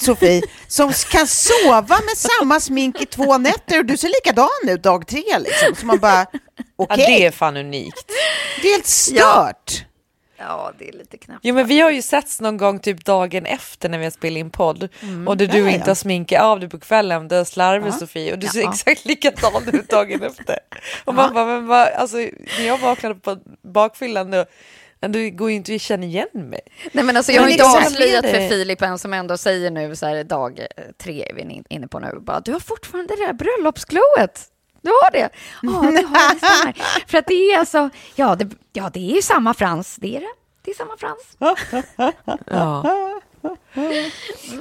Sofie, 0.00 0.42
som 0.68 0.92
kan 1.10 1.26
sova 1.26 2.00
med 2.00 2.16
samma 2.16 2.60
smink 2.60 3.00
i 3.00 3.06
två 3.06 3.38
nätter 3.38 3.78
och 3.78 3.84
du 3.84 3.96
ser 3.96 4.08
likadan 4.08 4.48
ut 4.74 4.82
dag 4.82 5.06
tre 5.06 5.22
liksom. 5.38 5.74
Så 5.80 5.86
man 5.86 5.98
bara, 5.98 6.26
Ja, 6.56 6.64
okej, 6.76 6.96
det 7.06 7.26
är 7.26 7.30
fan 7.30 7.56
unikt. 7.56 8.10
det 8.62 8.68
är 8.68 8.72
helt 8.72 8.86
stört. 8.86 9.16
Ja, 9.18 9.52
det 10.78 10.88
är 10.88 10.92
lite 10.92 11.18
knappt. 11.18 11.40
Jo 11.42 11.54
men 11.54 11.66
vi 11.66 11.80
har 11.80 11.90
ju 11.90 12.02
setts 12.02 12.40
någon 12.40 12.56
gång 12.56 12.78
typ 12.78 13.04
dagen 13.04 13.46
efter 13.46 13.88
när 13.88 13.98
vi 13.98 14.04
har 14.04 14.10
spelat 14.10 14.38
in 14.38 14.50
podd 14.50 14.88
och 15.26 15.36
där 15.36 15.46
du 15.46 15.58
Ja, 15.58 15.64
ja. 15.64 15.70
inte 15.70 15.90
har 15.90 15.94
sminkat 15.94 16.42
av 16.42 16.60
dig 16.60 16.68
på 16.68 16.78
kvällen, 16.80 17.28
du 17.28 17.34
har 17.36 17.44
slarvigt 17.44 17.98
Sofie 17.98 18.32
och 18.32 18.38
du 18.38 18.46
ser 18.46 18.60
Ja. 18.62 18.70
exakt 18.72 19.04
likadan 19.04 19.62
ut 19.72 19.88
dagen 19.88 20.22
efter. 20.26 20.58
Och 21.04 21.14
man 21.14 21.34
bara, 21.34 21.44
men 21.46 21.66
vad, 21.66 21.88
alltså 21.88 22.16
när 22.58 22.66
jag 22.66 22.78
vaknade 22.78 23.14
på 23.14 23.36
bakfyllan 23.62 24.30
då, 24.30 24.44
men 25.00 25.12
du 25.12 25.30
går 25.30 25.50
ju 25.50 25.56
inte 25.56 25.74
att 25.74 25.80
känna 25.80 26.04
igen 26.06 26.28
mig. 26.32 26.60
Nej 26.92 27.04
men 27.04 27.16
alltså 27.16 27.32
jag 27.32 27.40
har 27.40 27.46
Men 27.46 27.52
inte 27.52 27.64
exakt, 27.64 27.86
avslöjat 27.86 28.24
för. 28.26 28.48
Filip 28.48 28.82
än 28.82 28.98
som 28.98 29.14
ändå 29.14 29.36
säger 29.36 29.70
nu 29.70 29.96
så 29.96 30.06
här 30.06 30.24
dag 30.24 30.58
eh, 30.58 30.66
tre 30.98 31.22
är 31.30 31.34
vi 31.34 31.40
in- 31.42 31.64
inne 31.68 31.88
på 31.88 31.98
nu. 31.98 32.18
Bara, 32.20 32.40
du 32.40 32.52
har 32.52 32.60
fortfarande 32.60 33.16
det 33.16 33.26
där 33.26 33.32
bröllopsglowet. 33.32 34.40
Du 34.84 34.90
har 34.90 35.10
det? 35.10 35.28
Ja, 35.62 35.70
det 35.70 36.06
har 36.06 36.34
det. 36.72 36.74
För 37.06 37.18
att 37.18 37.26
det 37.26 37.34
är 37.34 37.58
alltså, 37.58 37.90
ja 38.14 38.34
det, 38.34 38.48
ja 38.72 38.90
det 38.92 39.10
är 39.10 39.14
ju 39.14 39.22
samma 39.22 39.54
Frans. 39.54 39.96
Det 39.96 40.16
är 40.16 40.20
det. 40.20 40.32
Det 40.64 40.70
är 40.70 40.74
samma 40.74 40.96
Frans. 40.96 41.36
Ja. 42.46 42.84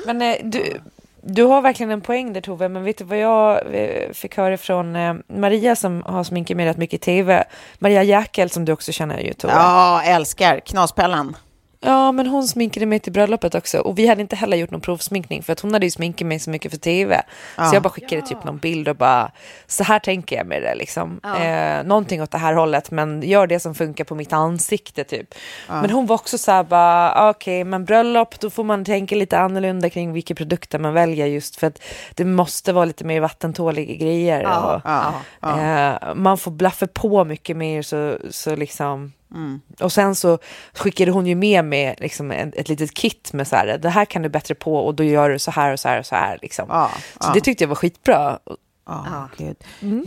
Men 0.05 0.21
eh, 0.21 0.35
du, 0.43 0.81
du 1.21 1.43
har 1.43 1.61
verkligen 1.61 1.91
en 1.91 2.01
poäng 2.01 2.33
där 2.33 2.41
Tove, 2.41 2.69
men 2.69 2.83
vet 2.83 2.97
du 2.97 3.03
vad 3.03 3.17
jag 3.17 3.75
eh, 3.75 4.11
fick 4.11 4.37
höra 4.37 4.57
från 4.57 4.95
eh, 4.95 5.13
Maria 5.27 5.75
som 5.75 6.03
har 6.05 6.23
sminkat 6.23 6.57
mig 6.57 6.65
rätt 6.65 6.77
mycket 6.77 7.01
i 7.01 7.03
tv? 7.05 7.43
Maria 7.79 8.03
Jäkel 8.03 8.49
som 8.49 8.65
du 8.65 8.71
också 8.71 8.91
känner 8.91 9.19
ju 9.19 9.33
Tove. 9.33 9.53
Ja, 9.53 10.01
älskar 10.03 10.59
knaspällan. 10.59 11.37
Ja, 11.83 12.11
men 12.11 12.27
hon 12.27 12.43
sminkade 12.47 12.85
mig 12.85 12.99
till 12.99 13.13
bröllopet 13.13 13.55
också. 13.55 13.79
Och 13.79 13.99
vi 13.99 14.07
hade 14.07 14.21
inte 14.21 14.35
heller 14.35 14.57
gjort 14.57 14.71
någon 14.71 14.81
provsminkning 14.81 15.43
för 15.43 15.53
att 15.53 15.59
hon 15.59 15.73
hade 15.73 15.85
ju 15.85 15.91
sminkat 15.91 16.27
mig 16.27 16.39
så 16.39 16.49
mycket 16.49 16.71
för 16.71 16.79
tv. 16.79 17.21
Så 17.69 17.75
jag 17.75 17.83
bara 17.83 17.89
skickade 17.89 18.21
typ 18.21 18.43
någon 18.43 18.57
bild 18.57 18.87
och 18.87 18.95
bara, 18.95 19.31
så 19.67 19.83
här 19.83 19.99
tänker 19.99 20.35
jag 20.35 20.47
med 20.47 20.61
det 20.61 20.75
liksom. 20.75 21.19
Eh, 21.23 21.83
någonting 21.83 22.21
åt 22.21 22.31
det 22.31 22.37
här 22.37 22.53
hållet, 22.53 22.91
men 22.91 23.21
gör 23.21 23.47
det 23.47 23.59
som 23.59 23.75
funkar 23.75 24.03
på 24.03 24.15
mitt 24.15 24.33
ansikte 24.33 25.03
typ. 25.03 25.35
Men 25.81 25.89
hon 25.89 26.05
var 26.05 26.15
också 26.15 26.37
så 26.37 26.51
här 26.51 26.63
bara, 26.63 27.13
ah, 27.15 27.29
okej, 27.29 27.63
men 27.63 27.85
bröllop, 27.85 28.39
då 28.39 28.49
får 28.49 28.63
man 28.63 28.85
tänka 28.85 29.15
lite 29.15 29.39
annorlunda 29.39 29.89
kring 29.89 30.13
vilka 30.13 30.35
produkter 30.35 30.79
man 30.79 30.93
väljer 30.93 31.25
just 31.27 31.55
för 31.55 31.67
att 31.67 31.81
det 32.15 32.25
måste 32.25 32.73
vara 32.73 32.85
lite 32.85 33.03
mer 33.03 33.19
vattentåliga 33.21 33.95
grejer. 33.95 34.43
och, 34.75 34.81
ja, 34.83 35.13
Eh, 35.59 36.15
man 36.15 36.37
får 36.37 36.51
blaffa 36.51 36.87
på 36.87 37.23
mycket 37.23 37.57
mer 37.57 37.81
så, 37.81 38.17
så 38.29 38.55
liksom 38.55 39.13
Mm. 39.33 39.61
och 39.79 39.91
sen 39.91 40.15
så 40.15 40.37
skickade 40.73 41.11
hon 41.11 41.25
ju 41.25 41.35
med 41.35 41.65
mig 41.65 41.95
liksom 41.97 42.31
ett, 42.31 42.55
ett 42.55 42.69
litet 42.69 42.93
kit 42.93 43.33
med 43.33 43.47
så 43.47 43.55
här, 43.55 43.77
det 43.77 43.89
här 43.89 44.05
kan 44.05 44.21
du 44.21 44.29
bättre 44.29 44.55
på 44.55 44.77
och 44.77 44.95
då 44.95 45.03
gör 45.03 45.29
du 45.29 45.39
så 45.39 45.51
här 45.51 45.73
och 45.73 45.79
så 45.79 45.87
här 45.87 45.99
och 45.99 46.05
så 46.05 46.15
här. 46.15 46.39
Liksom. 46.41 46.65
Ja, 46.69 46.91
så 47.21 47.27
ja. 47.27 47.31
det 47.33 47.41
tyckte 47.41 47.63
jag 47.63 47.69
var 47.69 47.75
skitbra. 47.75 48.39
Ja, 48.85 49.29
gud. 49.37 49.55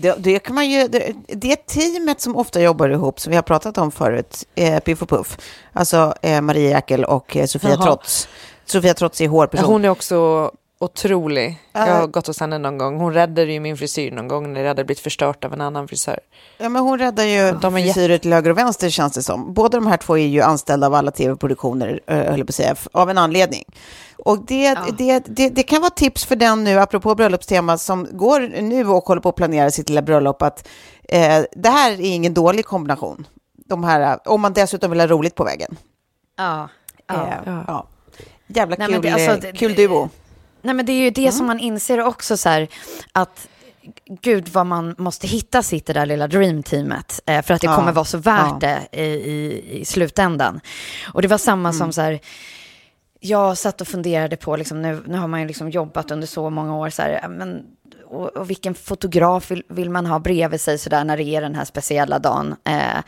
Det, 0.00 0.14
det, 0.18 0.38
kan 0.38 0.54
man 0.54 0.70
ju, 0.70 0.88
det, 0.88 1.12
det 1.28 1.66
teamet 1.66 2.20
som 2.20 2.36
ofta 2.36 2.60
jobbar 2.60 2.88
ihop, 2.88 3.20
som 3.20 3.30
vi 3.30 3.36
har 3.36 3.42
pratat 3.42 3.78
om 3.78 3.92
förut, 3.92 4.44
eh, 4.54 4.80
Piff 4.80 5.02
och 5.02 5.08
Puff, 5.08 5.38
alltså 5.72 6.14
eh, 6.22 6.40
Maria 6.40 6.70
Jäkel 6.70 7.04
och 7.04 7.36
eh, 7.36 7.46
Sofia 7.46 7.70
Jaha. 7.70 7.84
Trotz. 7.84 8.28
Sofia 8.64 8.94
Trotz 8.94 9.20
är 9.20 9.28
hårperson. 9.28 9.72
hon 9.72 9.84
är 9.84 9.88
också 9.88 10.50
otrolig. 10.78 11.58
Jag 11.72 11.88
Ja. 11.88 11.94
har 11.94 12.06
gått 12.06 12.26
hos 12.26 12.40
henne 12.40 12.58
någon 12.58 12.78
gång. 12.78 12.96
Hon 13.00 13.12
räddade 13.14 13.52
ju 13.52 13.60
min 13.60 13.76
frisyr 13.76 14.10
någon 14.12 14.28
gång 14.28 14.52
när 14.52 14.62
det 14.62 14.68
hade 14.68 14.84
blivit 14.84 15.00
förstört 15.02 15.44
av 15.44 15.52
en 15.52 15.60
annan 15.60 15.88
frisör. 15.88 16.20
Ja, 16.58 16.68
men 16.68 16.82
hon 16.82 16.98
räddar 16.98 17.24
ju 17.24 17.52
De 17.52 17.72
frisyrer 17.74 18.18
till 18.18 18.32
höger 18.32 18.50
och 18.50 18.58
vänster 18.58 18.90
känns 18.90 19.12
det 19.12 19.22
som. 19.22 19.54
Båda 19.54 19.78
de 19.78 19.86
här 19.86 19.96
två 19.96 20.18
är 20.18 20.26
ju 20.26 20.40
anställda 20.40 20.86
av 20.86 20.94
alla 20.94 21.10
tv-produktioner, 21.10 22.00
eh, 22.06 22.16
höll 22.16 22.38
jag 22.38 22.46
på 22.46 22.50
att 22.50 22.54
säga, 22.54 22.76
av 22.92 23.10
en 23.10 23.18
anledning. 23.18 23.64
Och 24.18 24.46
det, 24.46 24.78
det, 24.98 25.22
det, 25.26 25.48
det 25.48 25.62
kan 25.62 25.80
vara 25.80 25.90
tips 25.90 26.24
för 26.24 26.36
den 26.36 26.64
nu, 26.64 26.78
apropå 26.80 27.14
bröllopstema, 27.14 27.78
som 27.78 28.06
går 28.12 28.40
nu 28.62 28.88
och 28.88 29.04
håller 29.04 29.20
på 29.22 29.28
att 29.28 29.36
planera 29.36 29.70
sitt 29.70 29.88
lilla 29.88 30.02
bröllop, 30.02 30.42
att 30.42 30.68
eh, 31.08 31.42
det 31.52 31.68
här 31.68 31.92
är 31.92 32.00
ingen 32.14 32.34
dålig 32.34 32.64
kombination. 32.66 33.26
De 33.68 33.84
här, 33.84 34.18
om 34.28 34.40
man 34.40 34.52
dessutom 34.52 34.90
vill 34.90 35.00
ha 35.00 35.06
roligt 35.06 35.34
på 35.34 35.44
vägen. 35.44 35.76
Ja. 36.36 36.68
Eh, 37.12 37.16
ja. 37.46 37.64
ja. 37.66 37.86
Jävla 38.46 38.76
Nej, 38.78 38.86
kul, 38.86 38.92
men 38.94 39.02
det- 39.02 39.12
alltså, 39.12 39.30
eh, 39.46 39.52
det- 39.52 39.58
kul 39.58 39.74
duo. 39.74 40.08
Nej, 40.66 40.74
men 40.74 40.86
det 40.86 40.92
är 40.92 41.02
ju 41.04 41.10
det 41.10 41.32
som 41.32 41.46
man 41.46 41.58
inser 41.60 42.00
också 42.00 42.36
så 42.36 42.48
här, 42.48 42.68
att 43.12 43.48
gud 44.22 44.48
vad 44.48 44.66
man 44.66 44.94
måste 44.98 45.26
hitta 45.26 45.62
sitt 45.62 45.86
det 45.86 45.92
där 45.92 46.06
lilla 46.06 46.28
dreamteamet 46.28 47.20
eh, 47.26 47.42
för 47.42 47.54
att 47.54 47.60
det 47.60 47.66
Ja. 47.66 47.76
kommer 47.76 47.92
vara 47.92 48.04
så 48.04 48.18
värt 48.18 48.62
Ja. 48.62 48.78
det 48.90 49.02
i, 49.02 49.04
i, 49.04 49.80
i 49.80 49.84
slutändan. 49.84 50.60
Och 51.12 51.22
det 51.22 51.28
var 51.28 51.38
samma 51.38 51.72
som 51.72 51.92
så 51.92 52.00
här, 52.00 52.20
jag 53.20 53.58
satt 53.58 53.80
och 53.80 53.88
funderade 53.88 54.36
på, 54.36 54.56
liksom, 54.56 54.82
nu, 54.82 55.02
nu 55.06 55.18
har 55.18 55.28
man 55.28 55.40
ju 55.40 55.46
liksom 55.46 55.70
jobbat 55.70 56.10
under 56.10 56.26
så 56.26 56.50
många 56.50 56.76
år, 56.76 56.90
så 56.90 57.02
här, 57.02 57.28
men, 57.28 57.62
och, 58.08 58.36
och 58.36 58.50
vilken 58.50 58.74
fotograf 58.74 59.50
vill, 59.50 59.62
vill 59.68 59.90
man 59.90 60.06
ha 60.06 60.18
bredvid 60.18 60.60
sig 60.60 60.78
så 60.78 60.90
där 60.90 61.04
när 61.04 61.16
det 61.16 61.24
är 61.24 61.40
den 61.40 61.54
här 61.54 61.64
speciella 61.64 62.18
dagen? 62.18 62.56
Eh, 62.64 63.02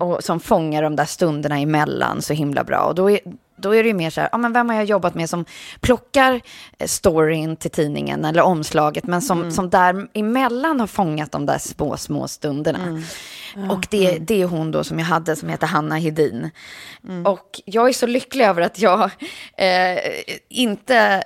och 0.00 0.24
som 0.24 0.40
fångar 0.40 0.82
de 0.82 0.96
där 0.96 1.04
stunderna 1.04 1.58
emellan 1.58 2.22
så 2.22 2.32
himla 2.32 2.64
bra. 2.64 2.80
Och 2.80 2.94
då 2.94 3.10
är, 3.10 3.20
då 3.56 3.74
är 3.74 3.82
det 3.82 3.88
ju 3.88 3.94
mer 3.94 4.10
så 4.10 4.20
här, 4.20 4.28
ja, 4.32 4.38
men 4.38 4.52
vem 4.52 4.68
har 4.68 4.76
jag 4.76 4.84
jobbat 4.84 5.14
med 5.14 5.30
som 5.30 5.44
plockar 5.80 6.40
eh, 6.78 6.86
storyn 6.86 7.56
till 7.56 7.70
tidningen 7.70 8.24
eller 8.24 8.42
omslaget, 8.42 9.06
men 9.06 9.22
som, 9.22 9.52
som 9.52 9.70
där 9.70 10.08
emellan 10.12 10.80
har 10.80 10.86
fångat 10.86 11.32
de 11.32 11.46
där 11.46 11.58
små, 11.58 11.96
små 11.96 12.28
stunderna. 12.28 13.02
Och 13.70 13.86
det, 13.90 14.18
det 14.18 14.42
är 14.42 14.46
hon 14.46 14.70
då 14.70 14.84
som 14.84 14.98
jag 14.98 15.06
hade 15.06 15.36
som 15.36 15.48
heter 15.48 15.66
Hanna 15.66 15.96
Hedin. 15.96 16.50
Och 17.24 17.60
jag 17.64 17.88
är 17.88 17.92
så 17.92 18.06
lycklig 18.06 18.44
över 18.44 18.62
att 18.62 18.78
jag 18.78 19.10
eh, 19.56 19.98
inte 20.48 21.24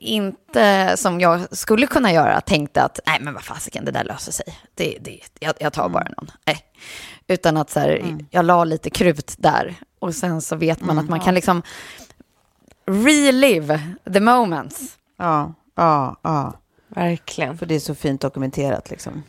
inte 0.00 0.96
som 0.96 1.20
jag 1.20 1.56
skulle 1.56 1.86
kunna 1.86 2.12
göra 2.12 2.40
tänkte 2.40 2.82
att 2.82 3.00
nej 3.06 3.18
men 3.20 3.34
vad 3.34 3.44
fasiken 3.44 3.84
det 3.84 3.90
där 3.90 4.04
löser 4.04 4.32
sig. 4.32 4.58
Det, 4.74 4.98
det, 5.00 5.20
jag, 5.38 5.54
jag 5.60 5.72
tar 5.72 5.88
bara 5.88 6.06
någon. 6.16 6.30
Nej. 6.46 6.64
Utan 7.26 7.56
att 7.56 7.70
så 7.70 7.80
här, 7.80 8.16
jag 8.30 8.44
la 8.44 8.64
lite 8.64 8.90
krut 8.90 9.34
där 9.38 9.74
och 9.98 10.14
sen 10.14 10.40
så 10.40 10.56
vet 10.56 10.80
man 10.80 10.98
att 10.98 11.08
man 11.08 11.20
kan 11.20 11.34
liksom 11.34 11.62
relive 12.86 13.80
the 14.12 14.20
moments. 14.20 14.98
Ja, 15.16 15.54
ja, 15.74 16.16
ja. 16.22 16.52
Verkligen. 16.88 17.58
För 17.58 17.66
det 17.66 17.74
är 17.74 17.80
så 17.80 17.94
fint 17.94 18.20
dokumenterat 18.20 18.90
liksom. 18.90 19.22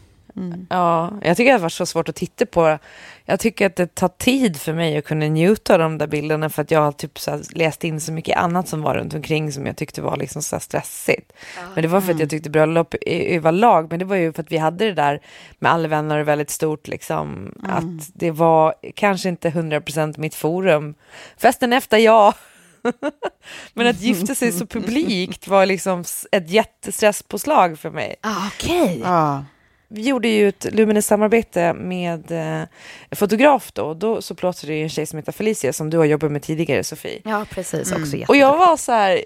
Ja, 0.70 1.14
jag 1.22 1.38
tycker 1.38 1.52
det 1.52 1.58
har 1.58 1.60
varit 1.62 1.74
så 1.74 1.86
svårt 1.86 2.10
att 2.10 2.16
titta 2.16 2.46
på. 2.46 2.78
Jag 3.26 3.40
tycker 3.40 3.66
att 3.66 3.76
det 3.76 3.96
tar 3.96 4.08
tid 4.08 4.62
för 4.62 4.74
mig 4.74 4.98
att 4.98 5.06
kunna 5.06 5.26
njuta 5.26 5.74
av 5.74 5.80
de 5.80 5.98
där 5.98 6.08
bilderna 6.08 6.50
för 6.50 6.62
att 6.62 6.72
jag 6.72 6.80
har 6.82 6.92
typ 6.92 7.20
så 7.20 7.42
läst 7.52 7.84
in 7.84 8.02
så 8.02 8.12
mycket 8.12 8.38
annat 8.38 8.68
som 8.68 8.82
var 8.82 8.94
runt 8.96 9.14
omkring 9.14 9.52
som 9.52 9.66
jag 9.66 9.78
tyckte 9.78 10.02
var 10.02 10.18
liksom 10.18 10.42
så 10.42 10.60
stressigt. 10.60 11.32
Men 11.74 11.82
det 11.82 11.88
var 11.88 12.02
för 12.02 12.14
att 12.14 12.20
jag 12.20 12.30
tyckte 12.30 12.50
bröllop 12.50 12.94
i- 12.96 13.36
överlag, 13.36 13.88
men 13.90 14.00
det 14.00 14.06
var 14.06 14.16
ju 14.16 14.34
för 14.34 14.42
att 14.44 14.52
vi 14.52 14.58
hade 14.58 14.86
det 14.86 14.94
där 14.94 15.22
med 15.60 15.72
alla 15.72 15.88
vänner 15.88 16.20
väldigt 16.24 16.50
stort 16.50 16.88
liksom. 16.88 17.54
Att 17.64 18.10
det 18.14 18.32
var 18.32 18.74
kanske 18.96 19.30
inte 19.30 19.50
100% 19.50 20.18
mitt 20.18 20.36
forum. 20.36 20.96
Festen 21.38 21.74
efter, 21.74 21.98
ja. 21.98 22.34
men 23.74 23.88
att 23.88 24.02
gifta 24.02 24.36
sig 24.36 24.52
så 24.52 24.66
publikt 24.66 25.48
var 25.48 25.66
liksom 25.66 26.04
ett 26.32 26.50
jättestresspåslag 26.50 27.80
för 27.80 27.90
mig 27.92 28.16
Ah, 28.22 28.48
Okej. 28.48 29.02
Ja. 29.04 29.46
Vi 29.90 30.02
gjorde 30.02 30.28
ju 30.28 30.50
ett 30.50 30.74
Lumines 30.74 31.08
samarbete 31.08 31.74
med 31.74 32.32
eh, 32.32 32.68
fotograf 33.12 33.72
då. 33.72 33.94
Då 33.94 34.22
så 34.22 34.36
plåtade 34.36 34.74
ju 34.74 34.84
en 34.84 34.90
tjej 34.90 35.06
som 35.06 35.18
heter 35.20 35.32
Felicia 35.32 35.74
som 35.74 35.90
du 35.90 35.98
har 35.98 36.06
jobbat 36.06 36.32
med 36.32 36.42
tidigare 36.42 36.84
Sofie. 36.84 37.22
Ja, 37.26 37.46
precis. 37.50 37.92
Också 37.92 38.18
Och 38.28 38.36
jag 38.36 38.58
var 38.58 38.78
så 38.78 38.92
här, 38.92 39.22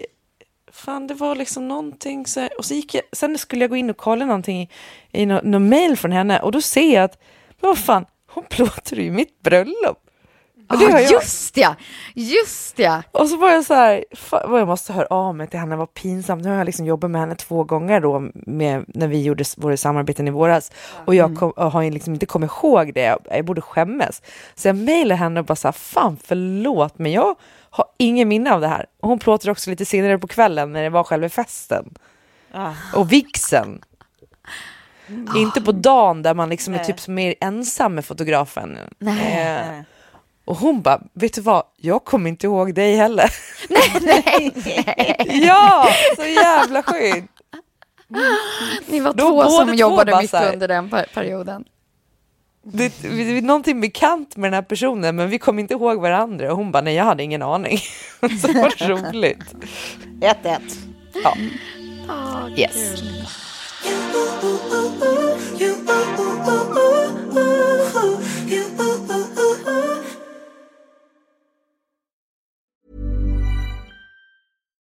fan 0.72 1.06
det 1.06 1.14
var 1.14 1.34
liksom 1.34 1.68
någonting 1.68 2.26
så 2.26 2.40
här, 2.40 2.58
och 2.58 2.64
så 2.64 2.74
gick 2.74 2.94
jag, 2.94 3.02
sen 3.12 3.38
skulle 3.38 3.62
jag 3.62 3.70
gå 3.70 3.76
in 3.76 3.90
och 3.90 3.96
kolla 3.96 4.24
någonting 4.24 4.62
i, 4.62 4.68
i 5.12 5.26
någon, 5.26 5.50
någon 5.50 5.68
mail 5.68 5.96
från 5.96 6.12
henne 6.12 6.40
och 6.40 6.52
då 6.52 6.60
ser 6.60 6.94
jag 6.94 7.04
att, 7.04 7.22
men 7.60 7.68
vad 7.68 7.78
fan, 7.78 8.06
hon 8.26 8.44
plåtade 8.50 9.02
ju 9.02 9.10
mitt 9.10 9.42
bröllop. 9.42 10.03
Jag. 10.82 11.10
just 11.10 11.56
ja, 11.56 11.74
just 12.14 12.78
ja. 12.78 13.02
Och 13.10 13.28
så 13.28 13.36
var 13.36 13.50
jag 13.50 13.64
så 13.64 13.74
här, 13.74 14.04
fan, 14.12 14.54
jag 14.54 14.68
måste 14.68 14.92
höra 14.92 15.06
av 15.06 15.34
mig 15.34 15.46
till 15.46 15.58
henne, 15.58 15.76
vad 15.76 15.94
pinsamt. 15.94 16.44
Nu 16.44 16.50
har 16.50 16.56
jag 16.56 16.64
liksom 16.64 16.86
jobbat 16.86 17.10
med 17.10 17.20
henne 17.20 17.34
två 17.34 17.64
gånger 17.64 18.00
då, 18.00 18.28
med, 18.34 18.84
när 18.88 19.08
vi 19.08 19.22
gjorde 19.22 19.44
våra 19.56 19.76
samarbeten 19.76 20.28
i 20.28 20.30
våras. 20.30 20.72
Och 21.04 21.14
jag 21.14 21.38
kom, 21.38 21.50
och 21.50 21.72
har 21.72 21.90
liksom 21.90 22.12
inte 22.12 22.26
kommit 22.26 22.50
ihåg 22.50 22.94
det, 22.94 23.02
jag, 23.02 23.18
jag 23.30 23.44
borde 23.44 23.60
skämmas. 23.60 24.22
Så 24.54 24.68
jag 24.68 24.76
mejlade 24.76 25.18
henne 25.18 25.40
och 25.40 25.46
bara 25.46 25.56
så 25.56 25.68
här, 25.68 25.72
fan 25.72 26.18
förlåt, 26.24 26.98
men 26.98 27.12
jag 27.12 27.34
har 27.70 27.86
ingen 27.98 28.28
minne 28.28 28.52
av 28.52 28.60
det 28.60 28.68
här. 28.68 28.86
Och 29.00 29.08
hon 29.08 29.18
plåtade 29.18 29.52
också 29.52 29.70
lite 29.70 29.84
senare 29.84 30.18
på 30.18 30.26
kvällen 30.26 30.72
när 30.72 30.82
det 30.82 30.90
var 30.90 31.04
själva 31.04 31.28
festen. 31.28 31.94
Och 32.94 33.12
vigseln. 33.12 33.80
Inte 35.36 35.60
på 35.60 35.72
dagen 35.72 36.22
där 36.22 36.34
man 36.34 36.48
liksom 36.48 36.74
är 36.74 36.78
typ 36.84 37.08
mer 37.08 37.34
ensam 37.40 37.94
med 37.94 38.04
fotografen. 38.04 38.78
Eh, 39.00 39.80
och 40.44 40.56
hon 40.56 40.82
bara, 40.82 41.00
vet 41.12 41.32
du 41.34 41.40
vad, 41.40 41.62
jag 41.76 42.04
kommer 42.04 42.28
inte 42.30 42.46
ihåg 42.46 42.74
dig 42.74 42.96
heller. 42.96 43.30
ja, 45.46 45.88
så 46.16 46.24
jävla 46.24 46.82
sjukt. 46.82 47.28
Ni 48.86 49.00
var 49.00 49.12
Då 49.12 49.28
två 49.28 49.50
som 49.50 49.68
två 49.68 49.74
jobbade 49.74 50.12
bara 50.12 50.22
mycket 50.22 50.52
under 50.52 50.68
den 50.68 50.90
per- 50.90 51.06
perioden. 51.14 51.64
Det, 52.66 52.92
det 53.02 53.38
är 53.38 53.42
någonting 53.42 53.80
bekant 53.80 54.36
med 54.36 54.46
den 54.46 54.54
här 54.54 54.62
personen 54.62 55.16
men 55.16 55.30
vi 55.30 55.38
kom 55.38 55.58
inte 55.58 55.74
ihåg 55.74 56.00
varandra 56.00 56.50
och 56.50 56.56
hon 56.56 56.72
bara, 56.72 56.80
nej 56.82 56.94
jag 56.94 57.04
hade 57.04 57.22
ingen 57.22 57.42
aning. 57.42 57.78
så 58.42 58.52
vad 58.52 58.80
roligt. 58.80 59.54
1-1. 60.20 60.58
Ja. 61.24 61.36
Yes. 62.56 63.02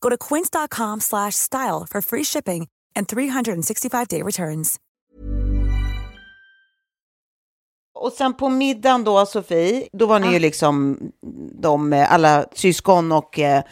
Go 0.00 0.10
to 0.10 0.16
quince.com 0.28 1.00
slash 1.00 1.34
style 1.34 1.86
for 1.90 2.00
free 2.00 2.24
shipping 2.24 2.68
and 2.98 3.06
365-day 3.08 4.22
returns. 4.22 4.76
Och 7.94 8.12
sen 8.12 8.34
på 8.34 8.48
middagen 8.48 9.04
då, 9.04 9.26
Sofie, 9.26 9.88
då 9.92 10.06
var 10.06 10.18
ni 10.18 10.32
ju 10.32 10.38
liksom 10.38 10.98
de, 11.60 11.92
eh, 11.92 12.12
alla 12.12 12.44
syskon 12.54 13.12
och 13.12 13.38
eh, 13.38 13.62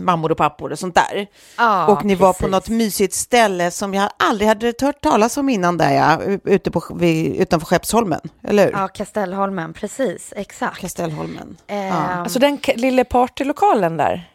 mammor 0.00 0.30
och 0.32 0.38
pappor 0.38 0.72
och 0.72 0.78
sånt 0.78 0.94
där. 0.94 1.26
Ja, 1.58 1.86
och 1.86 2.04
ni 2.04 2.14
var 2.14 2.32
på 2.32 2.38
precis. 2.38 2.52
något 2.52 2.68
mysigt 2.68 3.14
ställe 3.14 3.70
som 3.70 3.94
jag 3.94 4.10
aldrig 4.16 4.48
hade 4.48 4.74
hört 4.82 5.00
talas 5.00 5.36
om 5.36 5.48
innan 5.48 5.78
där, 5.78 5.92
ja, 5.94 6.20
ute 6.44 6.70
på, 6.70 6.82
vid, 6.94 7.36
utanför 7.36 7.66
Skeppsholmen, 7.66 8.20
eller 8.42 8.64
hur? 8.64 8.72
Ja, 8.72 8.88
Kastellholmen, 8.88 9.72
precis, 9.72 10.32
exakt. 10.36 10.80
Kastellholmen. 10.80 11.56
Ehm, 11.66 11.92
Alltså 11.92 12.38
den 12.38 12.58
lilla 12.76 13.04
partylokalen 13.04 13.96
där. 13.96 14.33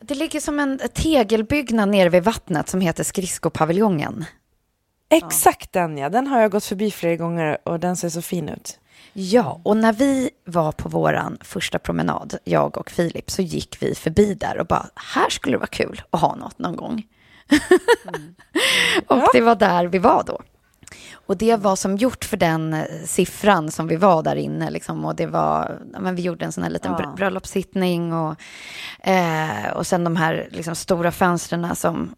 Det 0.00 0.14
ligger 0.14 0.40
som 0.40 0.60
en 0.60 0.80
tegelbyggnad 0.94 1.88
nere 1.88 2.08
vid 2.08 2.24
vattnet 2.24 2.68
som 2.68 2.80
heter 2.80 3.04
Skridskopaviljongen. 3.04 4.24
Exakt 5.10 5.72
den 5.72 5.98
ja, 5.98 6.08
den 6.08 6.26
har 6.26 6.40
jag 6.40 6.50
gått 6.50 6.64
förbi 6.64 6.90
flera 6.90 7.16
gånger 7.16 7.58
och 7.64 7.80
den 7.80 7.96
ser 7.96 8.08
så 8.08 8.22
fin 8.22 8.48
ut. 8.48 8.78
Ja, 9.12 9.60
och 9.62 9.76
när 9.76 9.92
vi 9.92 10.30
var 10.44 10.72
på 10.72 10.88
våran 10.88 11.38
första 11.40 11.78
promenad, 11.78 12.38
jag 12.44 12.78
och 12.78 12.90
Filip, 12.90 13.30
så 13.30 13.42
gick 13.42 13.82
vi 13.82 13.94
förbi 13.94 14.34
där 14.34 14.58
och 14.58 14.66
bara, 14.66 14.86
här 15.14 15.30
skulle 15.30 15.54
det 15.54 15.58
vara 15.58 15.66
kul 15.66 16.02
att 16.10 16.20
ha 16.20 16.36
något 16.36 16.58
någon 16.58 16.76
gång. 16.76 17.02
Mm. 18.08 18.34
och 19.06 19.28
det 19.32 19.40
var 19.40 19.54
där 19.54 19.86
vi 19.86 19.98
var 19.98 20.24
då. 20.26 20.40
Och 21.12 21.36
det 21.36 21.56
var 21.56 21.76
som 21.76 21.96
gjort 21.96 22.24
för 22.24 22.36
den 22.36 22.74
eh, 22.74 22.84
siffran 23.04 23.70
som 23.70 23.86
vi 23.86 23.96
var 23.96 24.22
där 24.22 24.36
inne. 24.36 24.70
Liksom, 24.70 25.04
och 25.04 25.16
det 25.16 25.26
var, 25.26 25.80
ja, 25.92 26.00
men 26.00 26.16
vi 26.16 26.22
gjorde 26.22 26.44
en 26.44 26.52
sån 26.52 26.62
här 26.62 26.70
liten 26.70 26.94
ja. 26.98 27.12
bröllopssittning 27.16 28.12
och, 28.12 28.36
eh, 29.08 29.70
och 29.74 29.86
sen 29.86 30.04
de 30.04 30.16
här 30.16 30.48
liksom, 30.50 30.74
stora 30.74 31.12
fönstren 31.12 31.76
som, 31.76 32.14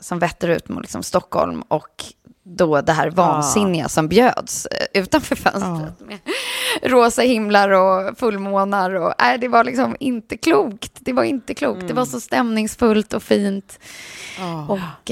som 0.00 0.18
vetter 0.18 0.48
ut 0.48 0.68
mot 0.68 0.82
liksom, 0.82 1.02
Stockholm 1.02 1.62
och 1.62 2.04
då 2.44 2.80
det 2.80 2.92
här 2.92 3.10
vansinniga 3.10 3.82
ja. 3.84 3.88
som 3.88 4.08
bjöds 4.08 4.66
eh, 4.66 5.02
utanför 5.02 5.36
fönstret. 5.36 5.94
Ja. 5.98 6.06
Med 6.06 6.20
rosa 6.82 7.22
himlar 7.22 7.70
och 7.70 8.18
fullmånar. 8.18 8.94
Och, 8.94 9.22
äh, 9.22 9.40
det 9.40 9.48
var 9.48 9.64
liksom 9.64 9.96
inte 10.00 10.36
klokt. 10.36 10.92
Det 11.00 11.12
var 11.12 11.24
inte 11.24 11.54
klokt. 11.54 11.76
Mm. 11.76 11.86
Det 11.86 11.94
var 11.94 12.02
mm. 12.02 12.12
så 12.12 12.20
stämningsfullt 12.20 13.12
och 13.12 13.22
fint. 13.22 13.78
Oh. 14.40 14.70
Och, 14.70 15.10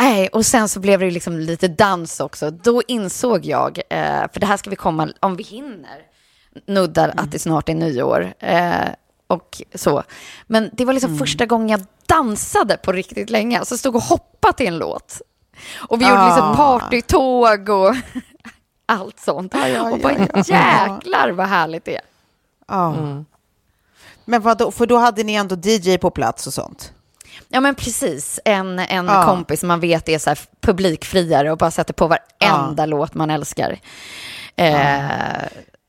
äh, 0.00 0.26
och 0.32 0.46
sen 0.46 0.68
så 0.68 0.80
blev 0.80 1.00
det 1.00 1.10
liksom 1.10 1.38
lite 1.38 1.68
dans 1.68 2.20
också. 2.20 2.50
Då 2.50 2.82
insåg 2.88 3.44
jag, 3.44 3.80
äh, 3.88 4.30
för 4.32 4.40
det 4.40 4.46
här 4.46 4.56
ska 4.56 4.70
vi 4.70 4.76
komma, 4.76 5.12
om 5.20 5.36
vi 5.36 5.42
hinner, 5.42 6.02
nuddar 6.66 7.04
mm. 7.04 7.24
att 7.24 7.32
det 7.32 7.38
snart 7.38 7.68
är 7.68 7.74
nyår. 7.74 8.34
Äh, 8.38 8.88
och 9.26 9.62
så. 9.74 10.02
Men 10.46 10.70
det 10.72 10.84
var 10.84 10.92
liksom 10.92 11.10
mm. 11.10 11.18
första 11.18 11.46
gången 11.46 11.68
jag 11.68 11.80
dansade 12.06 12.76
på 12.76 12.92
riktigt 12.92 13.30
länge. 13.30 13.58
Alltså 13.58 13.78
stod 13.78 13.96
och 13.96 14.02
hoppade 14.02 14.56
till 14.56 14.66
en 14.66 14.78
låt. 14.78 15.20
Och 15.88 16.00
vi 16.00 16.04
ah. 16.04 16.08
gjorde 16.08 16.24
liksom 16.24 16.50
ah. 16.50 16.56
partytåg 16.56 17.68
och 17.68 17.94
allt 18.86 19.20
sånt. 19.20 19.54
Ja, 19.54 19.68
ja, 19.68 19.90
och 19.90 19.98
bara 19.98 20.12
ja, 20.12 20.26
jäklar 20.36 21.30
vad 21.30 21.46
härligt 21.46 21.84
det 21.84 21.96
är. 21.96 22.04
Ja. 22.68 22.94
Mm. 22.94 23.24
Men 24.24 24.42
vadå, 24.42 24.70
för 24.70 24.86
då 24.86 24.96
hade 24.96 25.24
ni 25.24 25.34
ändå 25.34 25.56
DJ 25.62 25.98
på 25.98 26.10
plats 26.10 26.46
och 26.46 26.54
sånt? 26.54 26.92
Ja 27.52 27.60
men 27.60 27.74
precis, 27.74 28.40
en, 28.44 28.78
en 28.78 29.06
ja. 29.06 29.24
kompis 29.24 29.60
som 29.60 29.68
man 29.68 29.80
vet 29.80 30.08
är 30.08 30.18
så 30.18 30.30
här 30.30 30.38
publikfriare 30.60 31.52
och 31.52 31.58
bara 31.58 31.70
sätter 31.70 31.94
på 31.94 32.06
varenda 32.06 32.82
ja. 32.82 32.86
låt 32.86 33.14
man 33.14 33.30
älskar. 33.30 33.78
Eh, 34.56 35.02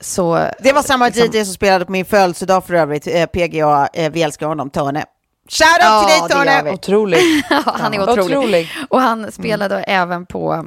så, 0.02 0.48
det 0.60 0.74
var 0.74 0.82
samma 0.82 1.06
liksom, 1.06 1.26
DJ 1.26 1.46
som 1.46 1.54
spelade 1.54 1.86
på 1.86 1.92
min 1.92 2.06
födelsedag 2.06 2.66
för 2.66 2.74
övrigt, 2.74 3.08
eh, 3.08 3.26
PGA, 3.26 3.90
eh, 3.94 4.12
vi 4.12 4.22
älskar 4.22 4.48
honom, 4.48 4.70
Tone. 4.70 5.06
Shoutout 5.50 5.80
ja, 5.80 6.08
till 6.08 6.28
dig 6.28 6.46
Tone! 6.46 6.72
Otrolig. 6.72 7.44
han 7.66 7.94
är 7.94 8.02
otrolig. 8.02 8.38
otrolig. 8.38 8.70
Och 8.90 9.02
han 9.02 9.32
spelade 9.32 9.76
mm. 9.76 10.02
även 10.02 10.26
på 10.26 10.66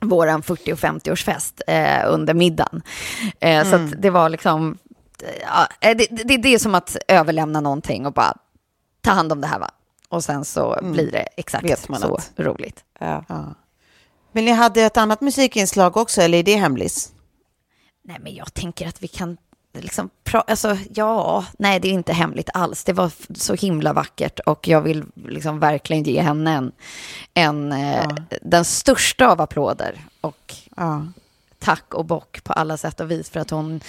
våran 0.00 0.42
40 0.42 0.72
och 0.72 0.78
50-årsfest 0.78 1.60
eh, 1.66 2.12
under 2.12 2.34
middagen. 2.34 2.82
Eh, 3.40 3.66
mm. 3.66 3.90
Så 3.90 3.96
det 3.96 4.10
var 4.10 4.28
liksom, 4.28 4.78
ja, 5.42 5.68
eh, 5.80 5.96
det, 5.96 6.06
det, 6.10 6.36
det, 6.36 6.54
är 6.54 6.58
som 6.58 6.74
att 6.74 6.96
överlämna 7.08 7.60
någonting 7.60 8.06
och 8.06 8.12
bara 8.12 8.36
ta 9.00 9.10
hand 9.10 9.32
om 9.32 9.40
det 9.40 9.46
här 9.46 9.58
va. 9.58 9.70
Och 10.08 10.24
sen 10.24 10.44
så 10.44 10.74
mm. 10.74 10.92
blir 10.92 11.12
det 11.12 11.28
exakt 11.36 11.86
så 12.00 12.14
att... 12.14 12.32
roligt. 12.36 12.84
Ja. 12.98 13.24
Ja. 13.28 13.54
Men 14.32 14.44
ni 14.44 14.50
hade 14.50 14.82
ett 14.82 14.96
annat 14.96 15.20
musikinslag 15.20 15.96
också, 15.96 16.22
eller 16.22 16.38
är 16.38 16.42
det 16.42 16.56
hemlis? 16.56 17.12
Nej, 18.04 18.16
men 18.20 18.34
jag 18.34 18.54
tänker 18.54 18.88
att 18.88 19.02
vi 19.02 19.08
kan 19.08 19.36
liksom, 19.72 20.10
alltså, 20.32 20.76
ja, 20.94 21.44
nej, 21.58 21.80
det 21.80 21.88
är 21.88 21.92
inte 21.92 22.12
hemligt 22.12 22.50
alls. 22.54 22.84
Det 22.84 22.92
var 22.92 23.12
så 23.34 23.54
himla 23.54 23.92
vackert 23.92 24.40
och 24.40 24.68
jag 24.68 24.80
vill 24.80 25.04
liksom 25.14 25.60
verkligen 25.60 26.02
ge 26.02 26.20
henne 26.20 26.52
en, 26.52 26.72
en 27.34 27.72
eh, 27.72 27.94
ja. 27.96 28.38
den 28.42 28.64
största 28.64 29.28
av 29.28 29.40
applåder. 29.40 30.04
Och 30.20 30.54
ja. 30.76 31.06
tack 31.58 31.94
och 31.94 32.04
bock 32.04 32.44
på 32.44 32.52
alla 32.52 32.76
sätt 32.76 33.00
och 33.00 33.10
vis 33.10 33.30
för 33.30 33.40
att 33.40 33.50
hon, 33.50 33.80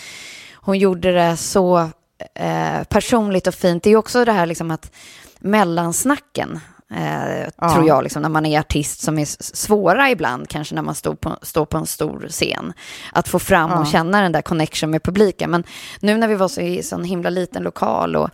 hon 0.54 0.78
gjorde 0.78 1.12
det 1.12 1.38
så 1.38 1.90
eh, 2.34 2.84
personligt 2.84 3.48
och 3.48 3.56
fint. 3.56 3.84
Det 3.84 3.90
är 3.90 3.96
också 3.96 4.26
det 4.26 4.32
här 4.32 4.46
liksom 4.46 4.72
att 4.72 4.92
mellansnacken 5.40 6.60
eh, 6.92 7.48
ja. 7.58 7.74
tror 7.74 7.88
jag, 7.88 8.04
liksom, 8.04 8.22
när 8.22 8.30
man 8.30 8.46
är 8.46 8.60
artist 8.60 9.02
som 9.02 9.20
är 9.20 9.26
svåra 9.56 10.10
ibland, 10.10 10.50
kanske 10.50 10.76
när 10.76 10.82
man 10.82 10.96
står 10.96 11.16
på, 11.16 11.38
står 11.42 11.66
på 11.66 11.78
en 11.78 11.86
stor 11.86 12.28
scen. 12.30 12.74
Att 13.14 13.28
få 13.28 13.40
fram 13.40 13.72
ja. 13.72 13.80
och 13.80 13.88
känna 13.88 14.22
den 14.22 14.32
där 14.32 14.42
connection 14.42 14.92
med 14.92 15.04
publiken. 15.04 15.52
Men 15.52 15.64
nu 16.00 16.18
när 16.18 16.28
vi 16.28 16.36
var 16.36 16.48
så 16.48 16.62
i 16.62 16.84
sån 16.84 17.04
himla 17.04 17.30
liten 17.30 17.64
lokal 17.64 18.16
och 18.16 18.30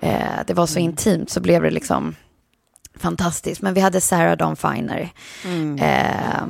eh, 0.00 0.40
det 0.46 0.54
var 0.54 0.66
så 0.66 0.78
mm. 0.78 0.90
intimt 0.90 1.30
så 1.30 1.40
blev 1.40 1.62
det 1.62 1.70
liksom 1.70 2.16
fantastiskt. 2.94 3.62
Men 3.62 3.74
vi 3.74 3.80
hade 3.80 4.00
Sarah 4.00 4.36
Dawn 4.36 4.56
Finer. 4.56 5.12
Mm. 5.44 5.78
Eh, 5.78 6.44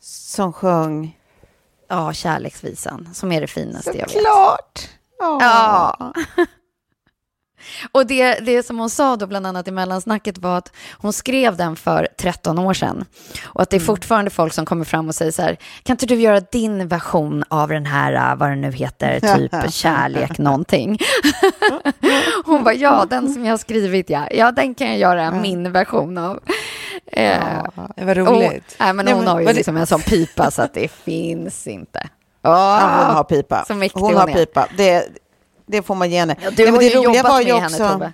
som 0.00 0.52
sjöng? 0.52 1.18
Ja, 1.88 2.12
Kärleksvisan, 2.12 3.08
som 3.14 3.32
är 3.32 3.40
det 3.40 3.46
finaste 3.46 3.92
så 3.92 3.98
jag 3.98 4.06
vet. 4.06 4.10
Såklart! 4.10 4.88
Ja. 5.18 6.12
Och 7.92 8.06
det, 8.06 8.34
det 8.34 8.62
som 8.62 8.78
hon 8.78 8.90
sa 8.90 9.16
då 9.16 9.26
bland 9.26 9.46
annat 9.46 9.68
i 9.68 9.70
mellansnacket 9.70 10.38
var 10.38 10.58
att 10.58 10.72
hon 10.92 11.12
skrev 11.12 11.56
den 11.56 11.76
för 11.76 12.08
13 12.18 12.58
år 12.58 12.74
sedan. 12.74 13.04
Och 13.44 13.62
att 13.62 13.70
det 13.70 13.76
är 13.76 13.78
mm. 13.78 13.86
fortfarande 13.86 14.30
folk 14.30 14.52
som 14.52 14.66
kommer 14.66 14.84
fram 14.84 15.08
och 15.08 15.14
säger 15.14 15.32
så 15.32 15.42
här, 15.42 15.56
kan 15.82 15.94
inte 15.94 16.06
du 16.06 16.14
göra 16.14 16.40
din 16.40 16.88
version 16.88 17.44
av 17.48 17.68
den 17.68 17.86
här, 17.86 18.32
äh, 18.32 18.36
vad 18.36 18.50
det 18.50 18.56
nu 18.56 18.72
heter, 18.72 19.20
typ 19.36 19.72
kärlek 19.72 20.38
någonting. 20.38 20.98
hon 22.44 22.64
bara, 22.64 22.74
ja, 22.74 23.06
den 23.10 23.32
som 23.32 23.44
jag 23.44 23.52
har 23.52 23.58
skrivit, 23.58 24.10
ja, 24.10 24.28
ja 24.30 24.52
den 24.52 24.74
kan 24.74 24.86
jag 24.86 24.98
göra 24.98 25.30
min 25.30 25.72
version 25.72 26.18
av. 26.18 26.40
Eh, 27.06 27.38
ja, 27.76 27.88
det 27.96 28.04
var 28.04 28.14
roligt. 28.14 28.76
Och, 28.78 28.86
äh, 28.86 28.92
men 28.92 29.08
hon 29.08 29.26
har 29.26 29.40
ju 29.40 29.52
liksom 29.52 29.76
en 29.76 29.86
sån 29.86 30.00
pipa 30.00 30.50
så 30.50 30.62
att 30.62 30.74
det 30.74 30.88
finns 30.88 31.66
inte. 31.66 32.08
Oh, 32.46 32.52
ja, 32.52 33.04
hon 33.06 33.16
har 33.16 33.24
pipa. 33.24 33.64
hon, 33.68 33.88
hon 33.94 34.16
har 34.16 34.26
pipa. 34.26 34.68
Det, 34.76 35.08
det 35.66 35.82
får 35.82 35.94
man 35.94 36.10
ge 36.10 36.18
henne. 36.18 36.36
Ja, 36.42 36.50
du 36.50 36.64
nej, 36.64 36.72
har 36.72 36.82
ju 36.82 36.90
jobbat 36.90 37.24
med 37.24 37.46
ju 37.46 37.52
också, 37.52 37.82
henne, 37.82 37.92
Tobbe. 37.92 38.12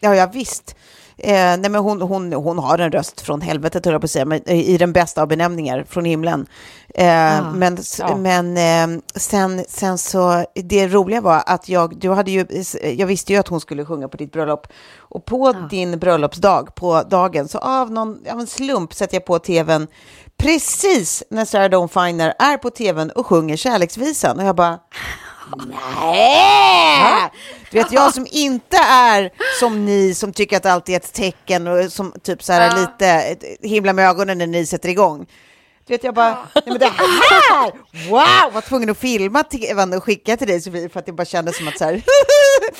Ja, 0.00 0.14
ja 0.14 0.26
visst. 0.26 0.74
Eh, 1.20 1.32
nej, 1.32 1.70
men 1.70 1.74
hon, 1.74 2.02
hon, 2.02 2.32
hon 2.32 2.58
har 2.58 2.78
en 2.78 2.92
röst 2.92 3.20
från 3.20 3.40
helvetet, 3.40 3.84
höll 3.84 3.92
jag 3.92 4.00
på 4.00 4.04
att 4.04 4.10
säga, 4.10 4.24
men, 4.24 4.48
i 4.48 4.78
den 4.78 4.92
bästa 4.92 5.22
av 5.22 5.28
benämningar, 5.28 5.84
från 5.88 6.04
himlen. 6.04 6.46
Eh, 6.94 7.38
ah, 7.38 7.52
men 7.52 7.78
ja. 7.98 8.16
men 8.16 8.56
eh, 8.56 9.00
sen, 9.14 9.64
sen 9.68 9.98
så, 9.98 10.44
det 10.54 10.88
roliga 10.88 11.20
var 11.20 11.42
att 11.46 11.68
jag, 11.68 11.96
du 11.96 12.10
hade 12.10 12.30
ju, 12.30 12.46
jag 12.82 13.06
visste 13.06 13.32
ju 13.32 13.38
att 13.38 13.48
hon 13.48 13.60
skulle 13.60 13.84
sjunga 13.84 14.08
på 14.08 14.16
ditt 14.16 14.32
bröllop. 14.32 14.66
Och 14.96 15.24
på 15.24 15.48
ah. 15.48 15.68
din 15.70 15.98
bröllopsdag, 15.98 16.74
på 16.74 17.02
dagen, 17.02 17.48
så 17.48 17.58
av, 17.58 17.90
någon, 17.90 18.18
av 18.30 18.40
en 18.40 18.46
slump 18.46 18.94
sätter 18.94 19.16
jag 19.16 19.24
på 19.24 19.38
tvn 19.38 19.86
precis 20.38 21.22
när 21.30 21.44
Sarah 21.44 21.70
Dawn 21.70 21.88
Finer 21.88 22.34
är 22.38 22.56
på 22.56 22.70
tvn 22.70 23.10
och 23.10 23.26
sjunger 23.26 23.56
kärleksvisan. 23.56 24.38
Och 24.38 24.44
jag 24.44 24.56
bara, 24.56 24.78
Nej! 26.00 27.30
Du 27.70 27.78
vet, 27.78 27.92
jag 27.92 28.14
som 28.14 28.26
inte 28.30 28.76
är 28.76 29.30
som 29.60 29.84
ni 29.84 30.14
som 30.14 30.32
tycker 30.32 30.56
att 30.56 30.66
allt 30.66 30.88
är 30.88 30.96
ett 30.96 31.12
tecken 31.12 31.66
och 31.66 31.92
som 31.92 32.12
typ 32.22 32.42
så 32.42 32.52
här 32.52 32.76
ja. 32.76 32.76
lite 32.76 33.36
himla 33.68 33.92
med 33.92 34.08
ögonen 34.08 34.38
när 34.38 34.46
ni 34.46 34.66
sätter 34.66 34.88
igång. 34.88 35.26
Du 35.86 35.94
vet, 35.94 36.04
jag 36.04 36.14
bara, 36.14 36.38
nej 36.54 36.64
men 36.66 36.78
det 36.78 36.86
här, 36.86 37.72
wow, 38.08 38.52
var 38.52 38.60
tvungen 38.60 38.90
att 38.90 38.98
filma 38.98 39.42
till, 39.42 39.78
och 39.96 40.04
skicka 40.04 40.36
till 40.36 40.46
dig 40.46 40.60
Sofie 40.60 40.88
för 40.88 41.00
att 41.00 41.06
det 41.06 41.12
bara 41.12 41.24
kändes 41.24 41.56
som 41.56 41.68
att 41.68 41.78
så 41.78 41.84
här, 41.84 41.94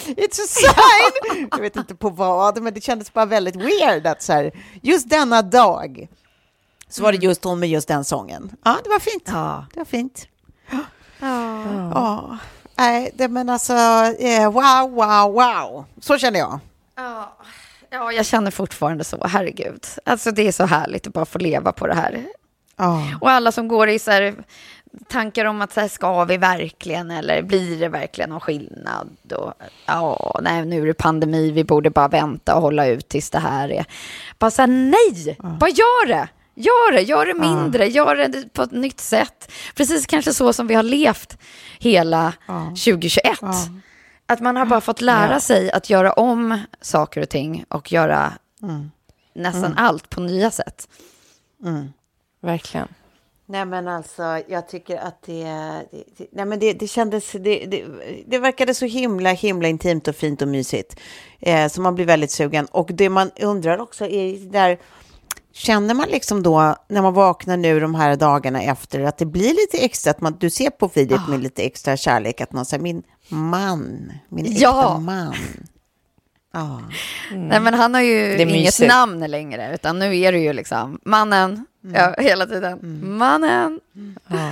it's 0.06 0.40
a 0.42 0.46
sign. 0.46 1.48
Jag 1.50 1.60
vet 1.60 1.76
inte 1.76 1.94
på 1.94 2.10
vad, 2.10 2.62
men 2.62 2.74
det 2.74 2.80
kändes 2.80 3.12
bara 3.12 3.26
väldigt 3.26 3.56
weird 3.56 4.06
att 4.06 4.22
så 4.22 4.32
här, 4.32 4.52
just 4.82 5.10
denna 5.10 5.42
dag 5.42 6.08
så 6.88 7.02
var 7.02 7.12
det 7.12 7.18
just 7.18 7.44
hon 7.44 7.60
med 7.60 7.68
just 7.68 7.88
den 7.88 8.04
sången. 8.04 8.56
Ja, 8.64 8.78
det 8.84 8.90
var 8.90 8.98
fint. 8.98 9.24
Ja. 9.26 9.66
Det 9.72 9.80
var 9.80 9.84
fint. 9.84 10.28
Ja. 10.70 10.78
ja. 11.94 12.38
Nej, 12.76 13.10
det, 13.14 13.28
men 13.28 13.48
alltså, 13.48 13.72
eh, 14.18 14.52
wow, 14.52 14.90
wow, 14.90 15.32
wow. 15.32 15.84
Så 16.00 16.18
känner 16.18 16.38
jag. 16.38 16.60
Ja. 16.96 17.36
ja, 17.90 18.12
jag 18.12 18.26
känner 18.26 18.50
fortfarande 18.50 19.04
så. 19.04 19.26
Herregud. 19.26 19.86
Alltså, 20.04 20.30
det 20.30 20.48
är 20.48 20.52
så 20.52 20.64
härligt 20.64 21.06
att 21.06 21.12
bara 21.12 21.24
få 21.24 21.38
leva 21.38 21.72
på 21.72 21.86
det 21.86 21.94
här. 21.94 22.26
Oh. 22.78 23.16
Och 23.20 23.30
alla 23.30 23.52
som 23.52 23.68
går 23.68 23.88
i 23.88 23.98
så 23.98 24.10
här, 24.10 24.34
tankar 25.08 25.44
om 25.44 25.62
att 25.62 25.72
så 25.72 25.80
här, 25.80 25.88
ska 25.88 26.24
vi 26.24 26.36
verkligen 26.36 27.10
eller 27.10 27.42
blir 27.42 27.80
det 27.80 27.88
verkligen 27.88 28.30
någon 28.30 28.40
skillnad? 28.40 29.32
Och, 29.32 29.52
ja, 29.86 30.40
nej, 30.42 30.64
nu 30.64 30.82
är 30.82 30.86
det 30.86 30.94
pandemi, 30.94 31.50
vi 31.50 31.64
borde 31.64 31.90
bara 31.90 32.08
vänta 32.08 32.54
och 32.54 32.62
hålla 32.62 32.86
ut 32.86 33.08
tills 33.08 33.30
det 33.30 33.38
här 33.38 33.72
är... 33.72 33.86
Bara 34.38 34.50
så 34.50 34.62
här, 34.62 34.66
nej, 34.66 35.36
oh. 35.38 35.58
bara 35.58 35.70
gör 35.70 36.06
det! 36.06 36.28
Gör 36.60 36.92
det, 36.92 37.02
gör 37.02 37.26
det 37.26 37.34
mindre, 37.34 37.86
ja. 37.86 37.90
gör 37.90 38.28
det 38.28 38.52
på 38.52 38.62
ett 38.62 38.72
nytt 38.72 39.00
sätt. 39.00 39.52
Precis 39.74 40.06
kanske 40.06 40.34
så 40.34 40.52
som 40.52 40.66
vi 40.66 40.74
har 40.74 40.82
levt 40.82 41.38
hela 41.78 42.32
ja. 42.46 42.64
2021. 42.64 43.38
Ja. 43.40 43.54
Att 44.26 44.40
man 44.40 44.56
har 44.56 44.66
bara 44.66 44.80
fått 44.80 45.00
lära 45.00 45.40
sig 45.40 45.70
att 45.70 45.90
göra 45.90 46.12
om 46.12 46.60
saker 46.80 47.20
och 47.20 47.28
ting 47.28 47.64
och 47.68 47.92
göra 47.92 48.32
mm. 48.62 48.90
nästan 49.34 49.64
mm. 49.64 49.78
allt 49.78 50.10
på 50.10 50.20
nya 50.20 50.50
sätt. 50.50 50.88
Mm. 51.64 51.92
Verkligen. 52.40 52.88
Nej 53.46 53.64
men 53.64 53.88
alltså, 53.88 54.42
jag 54.48 54.68
tycker 54.68 54.96
att 54.96 55.22
det, 55.22 55.44
det, 56.16 56.26
nej, 56.32 56.44
men 56.44 56.58
det, 56.58 56.72
det 56.72 56.88
kändes, 56.88 57.32
det, 57.32 57.66
det, 57.66 57.84
det 58.26 58.38
verkade 58.38 58.74
så 58.74 58.86
himla, 58.86 59.30
himla 59.30 59.68
intimt 59.68 60.08
och 60.08 60.16
fint 60.16 60.42
och 60.42 60.48
mysigt. 60.48 61.00
Eh, 61.40 61.68
så 61.68 61.80
man 61.80 61.94
blir 61.94 62.04
väldigt 62.04 62.30
sugen. 62.30 62.66
Och 62.66 62.90
det 62.92 63.08
man 63.08 63.30
undrar 63.40 63.78
också 63.78 64.06
är 64.06 64.50
där, 64.52 64.78
Känner 65.58 65.94
man 65.94 66.08
liksom 66.08 66.42
då, 66.42 66.76
när 66.88 67.02
man 67.02 67.14
vaknar 67.14 67.56
nu 67.56 67.80
de 67.80 67.94
här 67.94 68.16
dagarna 68.16 68.62
efter, 68.62 69.00
att 69.00 69.18
det 69.18 69.26
blir 69.26 69.48
lite 69.54 69.84
extra, 69.84 70.10
att 70.10 70.20
man, 70.20 70.36
du 70.40 70.50
ser 70.50 70.70
på 70.70 70.88
Filip 70.88 71.18
Ah. 71.26 71.30
med 71.30 71.42
lite 71.42 71.62
extra 71.62 71.96
kärlek, 71.96 72.40
att 72.40 72.52
man 72.52 72.64
säger 72.64 72.82
min 72.82 73.02
man, 73.28 74.12
min 74.28 74.46
äkta 74.46 74.60
Ja. 74.60 74.98
man. 74.98 75.34
Ja. 76.52 76.80
Nej, 77.32 77.60
men 77.60 77.74
han 77.74 77.94
har 77.94 78.00
ju 78.00 78.34
inget 78.34 78.48
mysigt. 78.48 78.88
namn 78.88 79.30
längre, 79.30 79.74
utan 79.74 79.98
nu 79.98 80.18
är 80.18 80.32
det 80.32 80.38
ju 80.38 80.52
liksom 80.52 80.98
mannen, 81.04 81.66
ja, 81.94 82.14
hela 82.18 82.46
tiden. 82.46 82.78
Mannen. 83.16 83.80
Ja. 84.28 84.50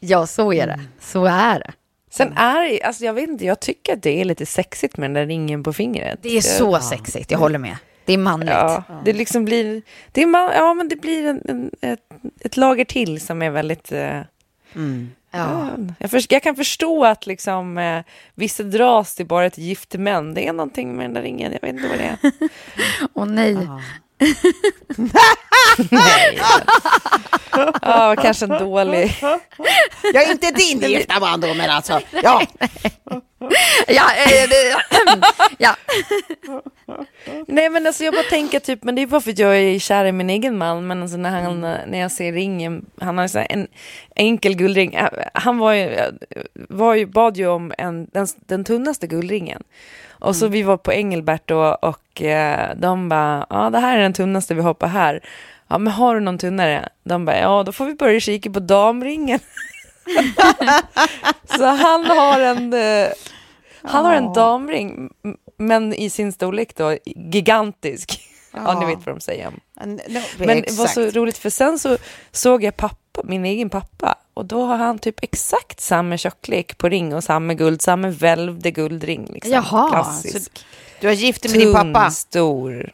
Ja, 0.00 0.26
så 0.26 0.52
är 0.52 0.66
det. 0.66 0.80
Så 1.00 1.24
är 1.24 1.58
det. 1.58 1.72
Sen 2.10 2.32
är 2.36 2.86
alltså 2.86 3.04
jag 3.04 3.12
vet 3.14 3.28
inte, 3.28 3.44
jag 3.44 3.60
tycker 3.60 3.92
att 3.92 4.02
det 4.02 4.20
är 4.20 4.24
lite 4.24 4.46
sexigt 4.46 4.96
med 4.96 5.10
den 5.10 5.14
där 5.14 5.26
ringen 5.26 5.62
på 5.62 5.72
fingret. 5.72 6.18
Det 6.22 6.36
är 6.36 6.40
så 6.40 6.80
sexigt, 6.80 7.30
jag 7.30 7.38
håller 7.38 7.58
med. 7.58 7.76
Det 8.08 8.12
är 8.14 8.18
manligt. 8.18 8.50
Ja, 8.50 8.84
det 9.04 9.12
liksom 9.12 9.44
blir, 9.44 9.82
det 10.12 10.22
är, 10.22 10.26
ma- 10.26 10.54
ja 10.54 10.74
men 10.74 10.88
det 10.88 10.96
blir 10.96 11.26
en, 11.26 11.42
en, 11.48 11.70
ett, 11.80 12.00
ett 12.40 12.56
lager 12.56 12.84
till 12.84 13.20
som 13.20 13.42
är 13.42 13.50
väldigt... 13.50 13.92
Eh, 13.92 14.20
Ja. 15.30 15.70
jag, 15.98 16.10
för, 16.10 16.22
jag 16.28 16.42
kan 16.42 16.56
förstå 16.56 17.04
att 17.04 17.26
liksom, 17.26 17.78
eh, 17.78 18.02
vissa 18.34 18.62
dras 18.62 19.14
till 19.14 19.26
bara 19.26 19.50
till 19.50 19.64
gifte 19.64 19.98
män. 19.98 20.34
Det 20.34 20.48
är 20.48 20.52
någonting 20.52 20.96
med 20.96 21.04
den 21.04 21.14
där 21.14 21.22
ringen, 21.22 21.52
jag 21.52 21.60
vet 21.60 21.70
inte 21.76 21.88
vad 21.88 21.98
det 21.98 22.04
är. 22.04 22.48
Åh 23.14 23.26
nej. 23.26 23.52
Ja, 23.52 23.80
kanske 28.22 28.44
en 28.44 28.58
dålig... 28.58 29.14
Jag 30.12 30.22
är 30.22 30.32
inte 30.32 30.50
din 30.50 30.80
gifta 30.80 31.20
man 31.20 31.40
då, 31.40 31.54
men 31.54 31.70
alltså, 31.70 32.00
ja. 32.22 32.42
Ja, 33.86 34.10
eh, 34.16 34.48
det, 34.48 34.76
ja. 35.58 35.76
Nej 37.46 37.70
men 37.70 37.86
alltså 37.86 38.04
jag 38.04 38.14
bara 38.14 38.22
tänker 38.22 38.60
typ, 38.60 38.84
men 38.84 38.94
det 38.94 39.02
är 39.02 39.06
bara 39.06 39.20
för 39.20 39.30
att 39.30 39.38
jag 39.38 39.58
är 39.58 39.78
kär 39.78 40.04
i 40.04 40.12
min 40.12 40.30
egen 40.30 40.58
man, 40.58 40.86
men 40.86 41.02
alltså 41.02 41.16
när, 41.16 41.42
han, 41.42 41.60
när 41.60 41.98
jag 41.98 42.12
ser 42.12 42.32
ringen, 42.32 42.86
han 43.00 43.18
har 43.18 43.28
så 43.28 43.38
här 43.38 43.46
en 43.50 43.68
enkel 44.16 44.54
guldring, 44.56 44.94
Äh, 44.94 45.08
han 45.34 45.58
var 45.58 45.72
ju, 45.72 45.98
var 46.54 46.94
ju, 46.94 47.06
bad 47.06 47.36
ju 47.36 47.46
om 47.46 47.72
en, 47.78 48.06
den, 48.12 48.26
den 48.46 48.64
tunnaste 48.64 49.06
guldringen. 49.06 49.62
Och 50.20 50.36
så 50.36 50.48
vi 50.48 50.62
var 50.62 50.76
på 50.76 50.92
Engelbert 50.92 51.42
då 51.44 51.78
och 51.82 52.22
eh, 52.22 52.76
de 52.76 53.08
bara, 53.08 53.46
ja 53.50 53.70
det 53.70 53.78
här 53.78 53.98
är 53.98 54.02
den 54.02 54.12
tunnaste, 54.12 54.54
vi 54.54 54.62
hoppar 54.62 54.88
här. 54.88 55.24
Ja 55.68 55.78
men 55.78 55.92
har 55.92 56.14
du 56.14 56.20
någon 56.20 56.38
tunnare? 56.38 56.88
De 57.04 57.24
bara, 57.24 57.38
ja 57.38 57.62
då 57.62 57.72
får 57.72 57.86
vi 57.86 57.94
börja 57.94 58.20
kika 58.20 58.50
på 58.50 58.60
damringen. 58.60 59.40
så 61.56 61.64
han 61.64 62.04
har 62.04 62.40
en, 62.40 62.72
eh, 62.72 63.08
han 63.82 64.04
har 64.04 64.14
en 64.14 64.32
damring, 64.32 65.10
men 65.56 65.94
i 65.94 66.10
sin 66.10 66.32
storlek 66.32 66.76
då, 66.76 66.96
gigantisk. 67.04 68.20
Ja, 68.52 68.80
ni 68.80 68.86
vet 68.86 69.06
vad 69.06 69.14
de 69.14 69.20
säger. 69.20 69.52
Men 69.74 70.60
det 70.60 70.78
var 70.78 70.86
så 70.86 71.00
roligt 71.00 71.38
för 71.38 71.50
sen 71.50 71.78
så 71.78 71.96
såg 72.32 72.64
jag 72.64 72.76
pappa, 72.76 73.20
min 73.24 73.44
egen 73.44 73.70
pappa 73.70 74.14
och 74.38 74.44
då 74.44 74.64
har 74.64 74.76
han 74.76 74.98
typ 74.98 75.22
exakt 75.22 75.80
samma 75.80 76.16
tjocklek 76.16 76.78
på 76.78 76.88
ring 76.88 77.14
och 77.14 77.24
samma 77.24 77.54
guld, 77.54 77.82
samma 77.82 78.08
välvde 78.10 78.70
guldring. 78.70 79.26
Liksom. 79.32 79.52
Jaha, 79.52 79.88
Klassisk. 79.90 80.66
Du 81.00 81.06
har 81.06 81.14
gift 81.14 81.42
dig 81.42 81.50
med 81.52 81.60
din 81.60 81.72
pappa. 81.74 82.02
Tunn, 82.04 82.10
stor. 82.12 82.90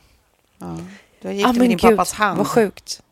Du 1.21 1.29
har 1.29 1.35
gift 1.35 1.49
Ah, 1.49 1.53
dig 1.53 1.59
med 1.59 1.69
men 1.69 1.69
din 1.69 1.79
gud, 1.79 1.91
pappas 1.91 2.13
hand. 2.13 2.39
vad 2.39 2.47
sjukt. 2.47 3.03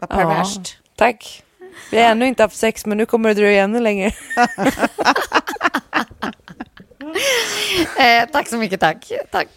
Vad 0.00 0.10
perverst. 0.10 0.78
Tack. 0.96 1.42
Vi 1.90 1.96
har 2.02 2.04
ännu 2.10 2.26
inte 2.26 2.42
haft 2.42 2.56
sex 2.56 2.86
men 2.86 2.98
nu 2.98 3.06
kommer 3.06 3.28
det 3.28 3.34
dröja 3.34 3.62
ännu 3.64 3.80
längre. 3.80 4.12
Eh, 7.98 8.28
tack 8.32 8.48
så 8.48 8.56
mycket, 8.56 8.80
tack. 8.80 9.12
tack. 9.30 9.48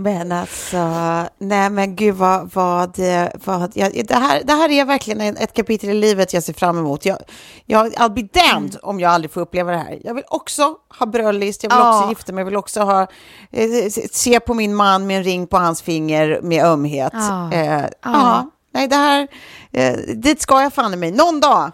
Men 0.00 0.32
alltså, 0.32 0.76
nej 1.38 1.70
men 1.70 1.96
gud 1.96 2.14
vad, 2.14 2.50
vad, 2.54 2.96
vad 3.44 3.70
jag, 3.74 4.06
det, 4.06 4.14
här, 4.14 4.42
det 4.44 4.52
här 4.52 4.70
är 4.70 4.84
verkligen 4.84 5.20
en- 5.20 5.36
ett 5.36 5.52
kapitel 5.54 5.90
i 5.90 5.94
livet 5.94 6.32
jag 6.32 6.42
ser 6.42 6.52
fram 6.52 6.78
emot. 6.78 7.04
Jag, 7.04 7.18
jag, 7.66 7.86
I'll 7.94 8.14
be 8.14 8.22
damned 8.40 8.70
Mm. 8.74 8.80
om 8.82 9.00
jag 9.00 9.12
aldrig 9.12 9.30
får 9.32 9.40
uppleva 9.40 9.72
det 9.72 9.78
här. 9.78 9.98
Jag 10.04 10.14
vill 10.14 10.24
också 10.28 10.74
ha 10.98 11.06
bröllist, 11.06 11.62
jag 11.62 11.70
vill 11.70 11.78
Ja. 11.78 11.98
också 11.98 12.08
gifta 12.08 12.32
mig, 12.32 12.40
jag 12.40 12.44
vill 12.46 12.56
också 12.56 12.80
ha, 12.80 13.02
eh, 13.50 13.68
se 14.12 14.40
på 14.40 14.54
min 14.54 14.74
man 14.74 15.06
med 15.06 15.16
en 15.16 15.24
ring 15.24 15.46
på 15.46 15.56
hans 15.58 15.82
finger 15.82 16.40
med 16.42 16.64
ömhet. 16.64 17.12
Ja. 17.14 17.52
Eh, 17.52 17.84
ja. 18.04 18.50
Nej, 18.74 18.88
det 18.88 18.96
här, 18.96 19.28
eh, 19.72 19.96
dit 20.16 20.40
ska 20.42 20.62
jag 20.62 20.72
fan 20.72 20.92
i 20.94 20.96
mig, 20.96 21.10
någon 21.10 21.40
dag. 21.40 21.70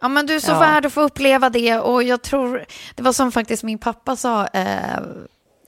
Ja, 0.00 0.08
men 0.08 0.26
du 0.26 0.34
är 0.34 0.40
så 0.40 0.50
Ja. 0.52 0.58
värd 0.58 0.86
att 0.86 0.92
få 0.92 1.00
uppleva 1.00 1.50
det. 1.50 1.78
Och 1.78 2.02
jag 2.02 2.22
tror, 2.22 2.64
det 2.94 3.02
var 3.02 3.12
som 3.12 3.32
faktiskt 3.32 3.62
min 3.62 3.78
pappa 3.78 4.16
sa 4.16 4.46
eh, 4.46 4.66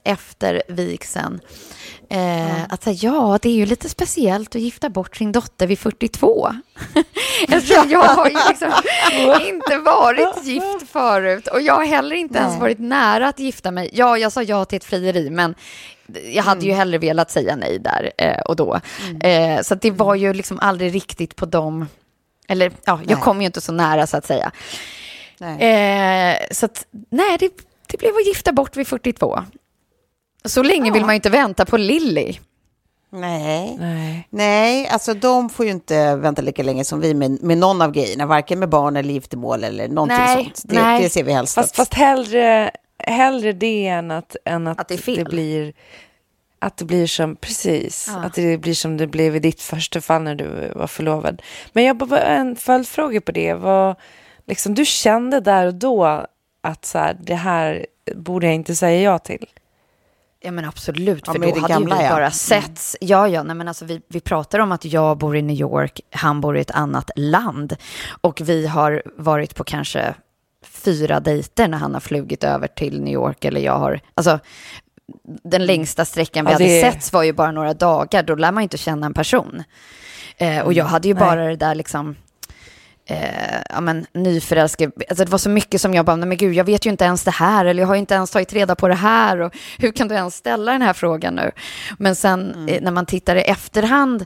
efter 0.05 0.63
vigseln. 0.67 1.39
Eh, 2.09 2.63
Att 2.69 2.83
säga, 2.83 2.97
ja, 3.01 3.39
det 3.41 3.49
är 3.49 3.53
ju 3.53 3.65
lite 3.65 3.89
speciellt 3.89 4.55
att 4.55 4.61
gifta 4.61 4.89
bort 4.89 5.15
sin 5.15 5.31
dotter 5.31 5.67
vid 5.67 5.79
42. 5.79 6.53
Eftersom 7.47 7.89
jag 7.89 7.99
har 8.03 8.29
ju 8.29 8.37
liksom 8.49 8.71
inte 9.47 9.77
varit 9.77 10.43
gift 10.45 10.89
förut. 10.91 11.47
Och 11.47 11.61
jag 11.61 11.73
har 11.75 11.85
heller 11.85 12.15
inte 12.15 12.37
ens 12.39 12.51
Nej. 12.51 12.61
varit 12.61 12.79
nära 12.79 13.27
att 13.27 13.39
gifta 13.39 13.71
mig. 13.71 13.89
Ja, 13.93 14.17
jag 14.17 14.31
sa 14.31 14.43
ja 14.43 14.65
till 14.65 14.77
ett 14.77 14.83
frieri, 14.83 15.29
men 15.29 15.55
jag 16.33 16.43
hade 16.43 16.65
ju 16.65 16.71
hellre 16.73 16.97
velat 16.97 17.31
säga 17.31 17.55
nej 17.55 17.79
där 17.79 18.11
eh, 18.17 18.39
och 18.39 18.55
då. 18.55 18.79
Eh, 19.23 19.61
så 19.61 19.75
det 19.75 19.91
var 19.91 20.15
ju 20.15 20.33
liksom 20.33 20.59
aldrig 20.59 20.95
riktigt 20.95 21.35
på 21.35 21.45
dem. 21.45 21.87
Eller 22.47 22.71
ja, 22.85 22.99
jag 23.07 23.15
Nej. 23.15 23.23
kom 23.23 23.41
ju 23.41 23.45
inte 23.45 23.61
så 23.61 23.71
nära 23.71 24.07
så 24.07 24.17
att 24.17 24.25
säga. 24.25 24.51
Nej. 25.37 25.61
Eh, 26.31 26.37
så 26.51 26.65
att, 26.65 26.85
nej, 27.09 27.37
det, 27.39 27.49
det 27.87 27.97
blev 27.97 28.15
att 28.15 28.27
gifta 28.27 28.51
bort 28.51 28.77
vid 28.77 28.87
42. 28.87 29.43
Så 30.45 30.63
länge 30.63 30.91
vill 30.91 31.01
man 31.01 31.09
ju 31.11 31.15
inte 31.15 31.29
vänta 31.29 31.65
på 31.65 31.77
Lilly. 31.77 32.37
Nej. 33.09 33.77
Nej. 33.79 34.27
Nej, 34.29 34.87
alltså 34.87 35.13
de 35.13 35.49
får 35.49 35.65
ju 35.65 35.71
inte 35.71 36.15
vänta 36.15 36.41
lika 36.41 36.63
länge 36.63 36.83
som 36.85 36.99
vi 36.99 37.13
med, 37.13 37.43
med 37.43 37.57
någon 37.57 37.81
av 37.81 37.91
grejerna, 37.91 38.25
varken 38.25 38.59
med 38.59 38.69
barn 38.69 38.95
eller 38.95 39.13
giftermål 39.13 39.63
eller 39.63 39.87
någonting 39.87 40.17
Nej, 40.17 40.43
sånt. 40.43 40.61
Det, 40.63 40.81
nej. 40.81 41.03
det 41.03 41.09
ser 41.09 41.23
vi 41.23 41.31
helst. 41.33 41.55
Fast, 41.55 41.69
att- 41.71 41.75
fast 41.75 41.93
hellre, 41.93 42.71
hellre 42.99 43.51
det 43.53 43.87
än 43.87 44.11
att, 44.11 44.35
än 44.45 44.67
att, 44.67 44.79
Att 44.79 44.87
det 44.87 44.97
fel. 44.97 45.25
blir 45.25 45.73
att 46.59 46.77
det 46.77 46.85
blir 46.85 47.07
som, 47.07 47.35
precis, 47.35 48.09
Ja. 48.13 48.23
att 48.23 48.33
det 48.33 48.57
blir 48.57 48.73
som 48.73 48.97
det 48.97 49.07
blev 49.07 49.35
i 49.35 49.39
ditt 49.39 49.61
första 49.61 50.01
fall 50.01 50.21
när 50.21 50.35
du 50.35 50.71
var 50.75 50.87
förlovad. 50.87 51.41
Men 51.73 51.83
jag 51.83 51.97
bara 51.97 52.19
en 52.21 52.55
följdfråga 52.55 53.21
på 53.21 53.31
det. 53.31 53.53
Var, 53.53 53.95
liksom, 54.47 54.73
du 54.73 54.85
kände 54.85 55.39
där 55.39 55.67
och 55.67 55.73
då 55.73 56.25
att 56.63 56.85
så 56.85 56.97
här, 56.97 57.17
det 57.23 57.35
här 57.35 57.85
borde 58.15 58.45
jag 58.45 58.55
inte 58.55 58.75
säga 58.75 59.01
ja 59.01 59.19
till? 59.19 59.45
Ja 60.45 60.51
men 60.51 60.65
absolut, 60.65 61.23
Ja, 61.27 61.33
för 61.33 61.39
då 61.39 61.59
hade 61.59 61.73
gamla, 61.73 61.95
ju 61.95 62.01
vi 62.01 62.07
ja. 62.07 62.09
bara 62.15 62.31
setts. 62.31 62.97
Ja, 63.01 63.27
ja, 63.27 63.43
nej 63.43 63.55
men 63.55 63.67
alltså 63.67 63.85
vi, 63.85 64.01
vi 64.09 64.19
pratar 64.19 64.59
om 64.59 64.71
att 64.71 64.85
jag 64.85 65.17
bor 65.17 65.37
i 65.37 65.41
New 65.41 65.55
York, 65.55 65.99
han 66.11 66.41
bor 66.41 66.57
i 66.57 66.61
ett 66.61 66.71
annat 66.71 67.09
land. 67.15 67.75
Och 68.21 68.41
vi 68.43 68.67
har 68.67 69.03
varit 69.17 69.55
på 69.55 69.63
kanske 69.63 70.15
fyra 70.65 71.19
dejter 71.19 71.67
när 71.67 71.77
han 71.77 71.93
har 71.93 72.01
flugit 72.01 72.43
över 72.43 72.67
till 72.67 73.01
New 73.01 73.13
York 73.13 73.45
eller 73.45 73.61
jag 73.61 73.79
har, 73.79 73.99
alltså 74.15 74.39
den 75.43 75.65
längsta 75.65 76.05
sträckan 76.05 76.45
vi 76.45 76.51
Ja, 76.51 76.57
det- 76.57 76.63
hade 76.81 76.91
setts 76.91 77.13
var 77.13 77.23
ju 77.23 77.33
bara 77.33 77.51
några 77.51 77.73
dagar, 77.73 78.23
då 78.23 78.35
lär 78.35 78.51
man 78.51 78.61
ju 78.61 78.65
inte 78.65 78.77
känna 78.77 79.05
en 79.05 79.13
person. 79.13 79.63
Eh, 80.37 80.59
och 80.59 80.73
jag 80.73 80.85
hade 80.85 81.07
ju 81.07 81.11
Mm. 81.11 81.27
Nej. 81.27 81.35
bara 81.37 81.47
det 81.47 81.55
där 81.55 81.75
liksom, 81.75 82.15
eh, 83.09 83.61
ja 83.69 83.81
men 83.81 84.05
nyförälskad, 84.13 84.91
alltså 85.09 85.25
det 85.25 85.31
var 85.31 85.37
så 85.37 85.49
mycket 85.49 85.81
som 85.81 85.93
jag 85.93 86.05
bara, 86.05 86.15
men 86.15 86.37
gud, 86.37 86.53
jag 86.53 86.63
vet 86.65 86.85
ju 86.85 86.89
inte 86.89 87.03
ens 87.05 87.23
det 87.23 87.31
här, 87.31 87.65
eller 87.65 87.81
jag 87.83 87.87
har 87.87 87.95
ju 87.95 87.99
inte 87.99 88.13
ens 88.13 88.31
tagit 88.31 88.53
reda 88.53 88.75
på 88.75 88.87
det 88.87 88.95
här, 88.95 89.39
och 89.41 89.55
hur 89.77 89.91
kan 89.91 90.07
du 90.07 90.15
ens 90.15 90.35
ställa 90.35 90.71
den 90.71 90.81
här 90.81 90.93
frågan 90.93 91.35
nu? 91.35 91.51
Men 91.97 92.15
sen 92.15 92.51
Mm. 92.53 92.67
eh, 92.69 92.81
när 92.81 92.91
man 92.91 93.05
tittar 93.05 93.35
i 93.35 93.41
efterhand 93.41 94.25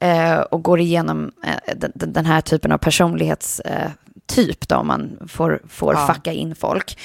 eh, 0.00 0.38
och 0.38 0.62
går 0.62 0.80
igenom 0.80 1.30
eh, 1.44 1.74
den, 1.76 1.92
den- 1.94 2.26
här 2.26 2.40
typen 2.40 2.72
av 2.72 2.78
personlighetstyp, 2.78 3.66
eh, 3.66 3.90
typ 4.34 4.68
då, 4.68 4.76
om 4.76 4.86
man 4.86 5.18
får, 5.28 5.62
får 5.68 5.94
Ja. 5.94 6.12
fucka 6.14 6.32
in 6.32 6.54
folk, 6.54 6.98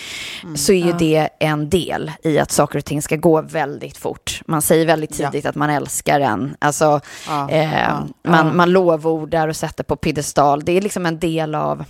så 0.56 0.72
är 0.74 0.86
ju 0.86 0.92
det 0.94 1.30
en 1.40 1.70
del 1.70 2.12
i 2.24 2.40
att 2.40 2.52
saker 2.52 2.80
och 2.80 2.86
ting 2.86 3.02
ska 3.02 3.16
gå 3.16 3.42
väldigt 3.42 3.98
fort. 3.98 4.42
Man 4.48 4.62
säger 4.62 4.86
väldigt 4.86 5.20
Ja. 5.20 5.32
tidigt 5.32 5.46
att 5.46 5.56
man 5.56 5.70
älskar 5.70 6.20
en. 6.20 6.56
Alltså, 6.60 7.02
Ja, 7.28 7.50
eh, 7.50 7.80
ja, 7.80 8.08
man, 8.24 8.56
man 8.56 8.72
lovordar 8.72 9.48
och 9.48 9.56
sätter 9.56 9.84
på 9.84 9.96
piedestal. 9.96 10.62
Det 10.66 10.72
är 10.72 10.82
liksom 10.82 11.06
en 11.06 11.20
del 11.20 11.56
av... 11.56 11.84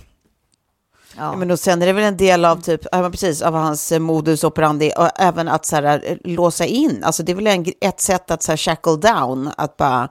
Ja. 1.16 1.22
Ja, 1.22 1.36
men 1.36 1.50
och 1.50 1.58
sen 1.58 1.82
är 1.82 1.86
det 1.86 1.92
väl 1.92 2.04
en 2.04 2.16
del 2.16 2.44
av 2.44 2.60
typ, 2.60 2.80
ja, 2.92 3.10
precis, 3.10 3.42
av 3.42 3.54
hans 3.54 3.92
eh, 3.92 3.98
modus 3.98 4.44
operandi, 4.44 4.92
och 4.96 5.08
även 5.20 5.48
att 5.48 5.66
så 5.66 5.76
här, 5.76 6.02
eh, 6.04 6.16
låsa 6.24 6.64
in. 6.64 7.04
Alltså 7.04 7.22
det 7.22 7.32
är 7.32 7.36
väl 7.36 7.46
en, 7.46 7.66
ett 7.80 8.00
sätt 8.00 8.30
att 8.30 8.42
så 8.42 8.52
här, 8.52 8.56
shackle 8.56 8.96
down, 8.96 9.50
att 9.56 9.76
bara 9.76 10.08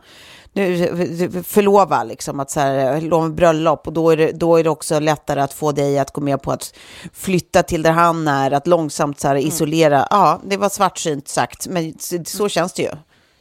nu, 0.55 1.43
förlova, 1.47 2.03
liksom, 2.03 2.39
att 2.39 2.51
så 2.51 2.59
här, 2.59 3.01
lova 3.01 3.29
bröllop. 3.29 3.87
Och 3.87 3.93
då 3.93 4.09
är, 4.09 4.17
det, 4.17 4.31
då 4.31 4.57
är 4.57 4.63
det 4.63 4.69
också 4.69 4.99
lättare 4.99 5.41
att 5.41 5.53
få 5.53 5.71
dig 5.71 5.99
att 5.99 6.11
gå 6.11 6.21
med 6.21 6.41
på 6.41 6.51
att 6.51 6.73
flytta 7.13 7.63
till 7.63 7.81
där 7.81 7.91
han 7.91 8.27
är, 8.27 8.51
att 8.51 8.67
långsamt 8.67 9.19
så 9.19 9.27
här, 9.27 9.35
isolera. 9.35 10.07
Ja, 10.09 10.41
det 10.45 10.57
var 10.57 10.69
svartsynt 10.69 11.27
sagt, 11.27 11.67
men 11.67 11.93
så, 11.99 12.23
så 12.25 12.49
känns 12.49 12.73
det 12.73 12.81
ju 12.81 12.91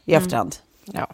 i 0.05 0.13
efterhand. 0.13 0.55
Ja, 0.85 1.07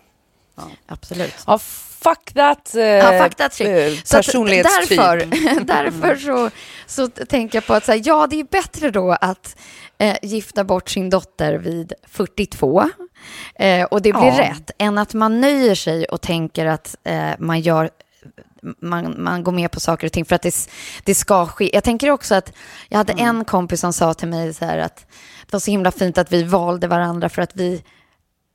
Absolut. 0.88 1.34
ja 1.48 1.60
fuck 2.04 2.34
that, 2.34 2.76
eh, 2.76 2.84
Ja, 2.84 3.24
fuck 3.24 3.36
that 3.36 3.62
eh, 3.62 3.68
Så 4.04 4.18
att 4.18 4.26
personlighetstyp. 4.26 4.98
därför, 5.00 5.66
därför 5.66 6.16
så, 6.16 6.50
så 6.88 7.08
tänker 7.08 7.58
jag 7.58 7.66
på 7.66 7.74
att 7.74 7.86
så 7.86 7.92
här, 7.92 8.02
ja, 8.06 8.28
det 8.28 8.40
är 8.40 8.44
bättre 8.44 8.92
då 8.92 9.18
att 9.22 9.56
eh, 9.98 10.18
gifta 10.22 10.64
bort 10.64 10.90
sin 10.90 11.10
dotter 11.10 11.54
vid 11.54 11.94
42 12.08 12.90
Eh, 13.56 13.84
och 13.84 14.02
det 14.02 14.14
blir 14.14 14.26
Ja. 14.26 14.40
rätt, 14.40 14.72
än 14.78 14.98
att 14.98 15.14
man 15.14 15.42
nöjer 15.42 15.76
sig 15.76 16.06
och 16.06 16.22
tänker 16.22 16.66
att 16.66 16.96
eh, 17.04 17.30
man 17.40 17.60
gör 17.60 17.90
man, 18.82 19.16
man 19.24 19.44
går 19.44 19.52
med 19.52 19.72
på 19.72 19.80
saker 19.80 20.08
och 20.08 20.14
ting 20.14 20.26
för 20.26 20.36
att 20.36 20.42
det, 20.42 20.70
det 21.04 21.16
ska 21.16 21.46
ske. 21.48 21.70
Jag 21.74 21.84
tänker 21.84 22.10
också 22.10 22.36
att 22.36 22.54
jag 22.90 22.98
hade 22.98 23.14
Mm. 23.14 23.26
en 23.38 23.46
kompis 23.46 23.80
som 23.82 23.94
sa 23.94 24.14
till 24.14 24.28
mig 24.28 24.54
så 24.54 24.66
här 24.66 24.78
att 24.78 24.96
det 25.46 25.54
var 25.54 25.60
så 25.60 25.72
himla 25.72 25.92
fint 25.92 26.18
att 26.18 26.32
vi 26.34 26.44
valde 26.44 26.88
varandra 26.88 27.30
för 27.30 27.42
att 27.42 27.56
vi 27.56 27.84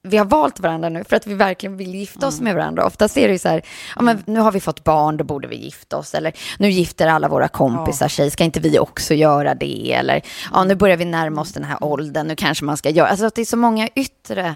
vi 0.07 0.17
har 0.17 0.25
valt 0.25 0.61
varandra 0.61 0.89
nu 0.89 1.05
för 1.05 1.17
att 1.17 1.27
vi 1.27 1.35
verkligen 1.35 1.77
vill 1.77 1.95
gifta 1.95 2.27
oss 2.27 2.35
Mm. 2.39 2.45
med 2.45 2.55
varandra. 2.55 2.87
Oftast 2.87 3.17
är 3.17 3.27
det 3.29 3.33
ju 3.33 3.39
så 3.39 3.49
här, 3.49 3.63
ja, 3.97 4.03
men 4.03 4.23
nu 4.27 4.41
har 4.41 4.53
vi 4.53 4.61
fått 4.61 4.85
barn, 4.85 5.17
då 5.17 5.25
borde 5.25 5.49
vi 5.49 5.57
gifta 5.57 5.97
oss. 5.97 6.15
Eller 6.15 6.33
nu 6.59 6.71
gifter 6.71 7.07
alla 7.07 7.29
våra 7.29 7.49
kompisar 7.49 8.09
sig, 8.09 8.31
ska 8.31 8.45
inte 8.45 8.61
vi 8.61 8.79
också 8.79 9.15
göra 9.15 9.55
det? 9.55 9.93
Eller 9.93 10.23
ja, 10.53 10.65
nu 10.65 10.75
börjar 10.75 10.97
vi 10.97 11.05
närma 11.05 11.41
oss 11.41 11.53
den 11.53 11.65
här 11.65 11.85
åldern, 11.85 12.27
nu 12.27 12.37
kanske 12.37 12.65
man 12.65 12.77
ska 12.77 12.91
göra... 12.91 13.09
Alltså 13.09 13.27
att 13.27 13.35
det 13.35 13.41
är 13.41 13.45
så 13.45 13.57
många 13.57 13.89
yttre 13.95 14.55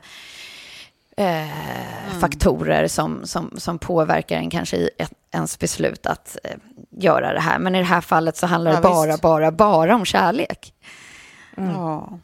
eh, 1.16 1.46
faktorer 2.20 2.88
som, 2.88 3.20
som, 3.26 3.50
som 3.56 3.78
påverkar 3.78 4.36
en 4.36 4.50
kanske 4.50 4.76
i 4.76 4.90
ett, 4.98 5.12
ens 5.34 5.58
beslut 5.58 6.06
att 6.06 6.36
eh, 6.44 6.50
göra 6.90 7.32
det 7.32 7.40
här. 7.40 7.58
Men 7.58 7.74
i 7.74 7.78
det 7.78 7.84
här 7.84 8.00
fallet 8.00 8.36
så 8.36 8.46
handlar 8.46 8.70
det 8.70 8.76
Ja, 8.76 8.82
bara, 8.82 9.06
visst. 9.10 9.22
bara, 9.22 9.50
bara 9.52 9.94
om 9.94 10.04
kärlek. 10.04 10.74
Ja. 11.56 12.18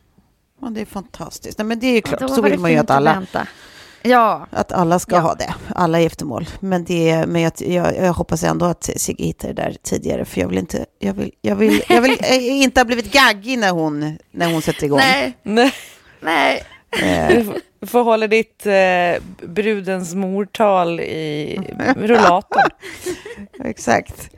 Ja, 0.61 0.69
det 0.71 0.81
är 0.81 0.85
fantastiskt. 0.87 1.59
Nej, 1.59 1.65
men 1.67 1.79
det 1.79 1.87
är 1.87 1.93
ju 1.95 2.01
klart, 2.03 2.21
Då 2.21 2.29
så 2.29 2.43
vill 2.43 2.59
man 2.59 2.73
ju 2.73 2.79
att 2.79 2.91
alla, 2.91 3.13
vänta. 3.15 3.47
Ja, 4.03 4.47
att 4.51 4.73
alla 4.73 4.99
ska 4.99 5.15
Ja. 5.15 5.21
ha 5.21 5.35
det, 5.35 5.55
alla 5.75 6.01
giftermål. 6.01 6.47
Men, 6.61 6.85
det, 6.85 7.27
men 7.27 7.43
jag, 7.43 7.53
jag, 7.59 7.97
jag 7.97 8.13
hoppas 8.13 8.43
ändå 8.43 8.67
att 8.67 8.85
Sigge 8.97 9.25
hittade 9.25 9.53
det 9.53 9.63
där 9.63 9.77
tidigare, 9.83 10.25
för 10.25 10.41
jag 10.41 10.49
vill 10.49 10.59
inte, 10.59 10.87
jag 10.99 11.13
vill, 11.15 11.31
jag 11.41 11.57
vill, 11.57 11.83
jag 11.89 12.01
vill 12.03 12.19
eh, 12.21 12.63
inte 12.63 12.81
ha 12.81 12.85
blivit 12.85 13.13
gaggig 13.13 13.59
när 13.59 13.71
hon, 13.71 14.19
när 14.31 14.53
hon 14.53 14.63
sätter 14.63 14.85
igång. 14.85 14.99
nej, 14.99 15.33
Nej, 15.43 15.73
nej. 16.21 16.63
Eh, 17.03 17.45
du 17.81 17.87
får- 17.87 18.05
hålla 18.05 18.27
ditt 18.27 18.67
eh, 18.67 19.23
brudens 19.49 20.15
mortal 20.15 21.01
i 21.01 21.61
rullatorn. 21.97 22.71
exakt. 23.65 24.31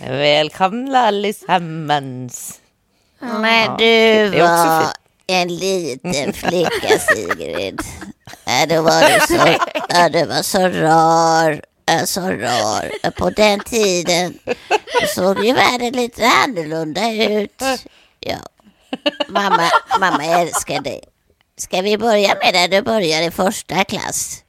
Välkomna 0.00 0.98
allesammans. 0.98 2.60
Men 3.18 3.70
du 3.78 3.84
det 3.84 4.38
är 4.38 4.42
också 4.42 4.80
fint. 4.86 5.00
En 5.26 5.48
liten 5.56 6.32
flicka 6.32 6.98
Sigrid. 6.98 7.80
Ja, 8.44 8.66
då 8.66 8.82
var 8.82 9.00
du 9.02 9.26
så, 9.26 9.56
ja, 9.88 10.08
du 10.08 10.26
var 10.26 10.42
så 10.42 10.68
rar. 10.68 11.60
Så 12.06 12.20
rar. 12.20 13.10
På 13.10 13.30
den 13.30 13.60
tiden 13.60 14.38
såg 15.14 15.44
ju 15.44 15.52
världen 15.52 15.92
lite 15.92 16.26
annorlunda 16.26 17.12
ut. 17.12 17.62
Ja. 18.20 18.36
Mamma, 19.28 19.70
mamma 20.00 20.24
älskar 20.24 20.80
dig. 20.80 21.00
Ska 21.58 21.80
vi 21.82 21.98
börja 21.98 22.34
med 22.34 22.54
där 22.54 22.68
du 22.68 22.82
börjar 22.82 23.22
i 23.22 23.30
första 23.30 23.84
klass? 23.84 24.42